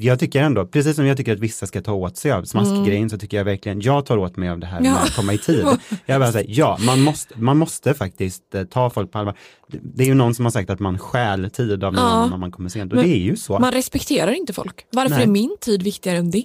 jag 0.00 0.18
tycker 0.20 0.42
ändå, 0.42 0.66
precis 0.66 0.96
som 0.96 1.06
jag 1.06 1.16
tycker 1.16 1.32
att 1.32 1.38
vissa 1.40 1.66
ska 1.66 1.80
ta 1.82 1.92
åt 1.92 2.16
sig 2.16 2.32
av 2.32 2.44
smaskgrejen 2.44 3.10
så 3.10 3.18
tycker 3.18 3.36
jag 3.36 3.44
verkligen, 3.44 3.80
jag 3.80 4.06
tar 4.06 4.16
åt 4.18 4.36
mig 4.36 4.48
av 4.48 4.58
det 4.58 4.66
här 4.66 4.78
Mm. 4.78 4.92
Ja. 4.92 4.98
med 4.98 5.04
att 5.04 5.16
komma 5.16 5.32
i 5.32 5.38
tid. 5.38 5.66
Jag 6.06 6.20
bara 6.20 6.32
säger, 6.32 6.58
ja, 6.58 6.78
man 6.86 7.00
måste, 7.00 7.34
man 7.40 7.56
måste 7.58 7.94
faktiskt 7.94 8.54
eh, 8.54 8.64
ta 8.64 8.90
folk 8.90 9.12
på 9.12 9.18
allvar. 9.18 9.34
Det, 9.68 9.78
det 9.82 10.02
är 10.02 10.06
ju 10.06 10.14
någon 10.14 10.34
som 10.34 10.44
har 10.44 10.50
sagt 10.52 10.70
att 10.70 10.80
man 10.80 10.98
stjäl 10.98 11.50
tid 11.50 11.84
av 11.84 11.92
någon 11.92 12.04
Ja. 12.04 12.26
när 12.26 12.36
man 12.36 12.50
kommer 12.52 12.68
sent 12.68 12.92
och 12.92 12.96
Men 12.96 13.04
det 13.06 13.16
är 13.16 13.20
ju 13.20 13.36
så. 13.36 13.58
Man 13.58 13.72
respekterar 13.72 14.32
inte 14.32 14.52
folk. 14.52 14.86
Varför 14.92 15.14
Nej. 15.14 15.22
är 15.22 15.26
min 15.26 15.56
tid 15.60 15.82
viktigare 15.82 16.18
än 16.18 16.30
din? 16.30 16.44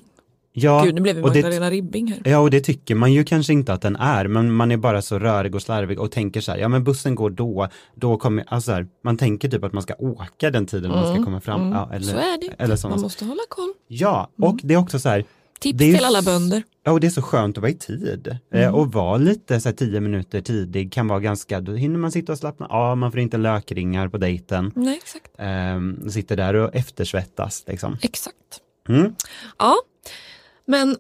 Ja, 0.60 0.84
Gud, 0.84 0.96
nu 0.96 1.02
blev 1.02 1.16
vi 1.16 1.22
Magdalena 1.22 1.70
Ribbing 1.70 2.08
här. 2.12 2.32
Ja, 2.32 2.40
och 2.40 2.50
det 2.50 2.60
tycker 2.60 2.96
man 2.96 3.14
ju 3.14 3.24
kanske 3.24 3.54
inte 3.54 3.74
att 3.74 3.82
den 3.82 3.96
är, 3.96 4.28
men 4.28 4.54
man 4.54 4.72
är 4.72 4.78
bara 4.78 5.02
så 5.02 5.20
rörig 5.20 5.56
och 5.56 5.62
slarvig 5.62 6.00
och 6.00 6.12
tänker 6.12 6.42
så 6.42 6.52
här, 6.52 6.60
ja 6.60 6.68
men 6.68 6.84
bussen 6.84 7.16
går 7.16 7.30
då, 7.30 7.68
då 7.96 8.18
kommer, 8.18 8.44
alltså 8.48 8.66
så 8.72 8.76
här, 8.76 8.88
man 9.04 9.18
tänker 9.18 9.50
typ 9.50 9.64
att 9.64 9.74
man 9.74 9.84
ska 9.84 9.94
åka 10.00 10.52
den 10.52 10.66
tiden 10.66 10.92
man 10.92 11.04
ska 11.04 11.12
Mm, 11.12 11.26
komma 11.26 11.42
fram. 11.42 11.62
mm. 11.62 11.74
Ja, 11.74 11.90
eller, 11.94 12.06
så 12.06 12.18
är 12.18 12.42
det. 12.42 12.64
eller 12.64 12.90
Man 12.90 13.02
måste 13.02 13.26
hålla 13.26 13.42
koll. 13.50 13.74
Ja, 13.88 14.30
och 14.42 14.60
det 14.64 14.74
är 14.74 14.78
också 14.78 15.00
så 15.00 15.10
här. 15.10 15.24
Tips 15.60 15.78
till 15.80 16.06
alla 16.06 16.22
bönder. 16.22 16.64
Ja, 16.84 16.92
och 16.92 17.00
det 17.00 17.08
är 17.08 17.12
så 17.12 17.22
skönt 17.22 17.58
att 17.58 17.62
vara 17.62 17.72
i 17.72 17.76
tid. 17.76 18.38
Mm. 18.54 18.64
Eh, 18.68 18.76
och 18.76 18.92
vara 18.94 19.18
lite 19.18 19.60
så 19.60 19.70
här 19.70 19.76
tio 19.76 20.00
minuter 20.00 20.42
tidig 20.42 20.94
kan 20.94 21.08
vara 21.08 21.20
ganska, 21.20 21.62
då 21.62 21.72
hinner 21.74 22.00
man 22.00 22.12
sitta 22.12 22.32
och 22.32 22.38
slappna 22.38 22.66
av, 22.66 22.98
man 22.98 23.12
får 23.12 23.20
inte 23.20 23.38
lökringar 23.38 24.08
på 24.08 24.18
dejten. 24.18 24.72
Nej, 24.76 24.98
exakt. 25.04 25.32
Ehm, 25.38 26.10
sitter 26.10 26.38
där 26.38 26.54
och 26.54 26.76
eftersvettas 26.76 27.64
liksom. 27.68 27.98
Exakt. 28.02 28.36
Mm. 28.90 29.16
Ja, 29.60 29.76
men 30.68 30.98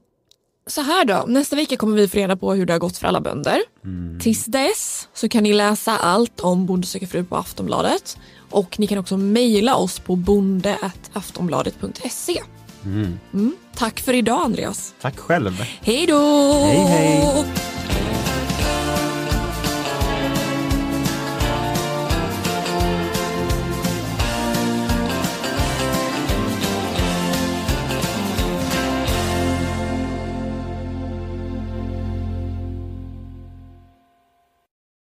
så 0.67 0.81
här 0.81 1.05
då. 1.05 1.25
Nästa 1.27 1.55
vecka 1.55 1.77
kommer 1.77 1.97
vi 1.97 2.07
få 2.07 2.17
reda 2.17 2.35
på 2.35 2.53
hur 2.53 2.65
det 2.65 2.73
har 2.73 2.79
gått 2.79 2.97
för 2.97 3.07
alla 3.07 3.21
bönder. 3.21 3.61
Mm. 3.83 4.19
Tills 4.19 4.45
dess 4.45 5.07
så 5.13 5.29
kan 5.29 5.43
ni 5.43 5.53
läsa 5.53 5.97
allt 5.97 6.39
om 6.39 6.65
Bonde 6.65 6.87
söker 6.87 7.07
fru 7.07 7.23
på 7.23 7.35
Aftonbladet. 7.35 8.17
Och 8.49 8.79
ni 8.79 8.87
kan 8.87 8.97
också 8.97 9.17
mejla 9.17 9.75
oss 9.75 9.99
på 9.99 10.15
bonde.aftonbladet.se. 10.15 12.41
Mm. 12.85 13.19
Mm. 13.33 13.55
Tack 13.75 13.99
för 13.99 14.13
idag 14.13 14.45
Andreas. 14.45 14.93
Tack 15.01 15.19
själv. 15.19 15.51
Hej 15.81 16.05
då! 16.05 16.53
Hej, 16.53 16.77
hej. 16.77 17.45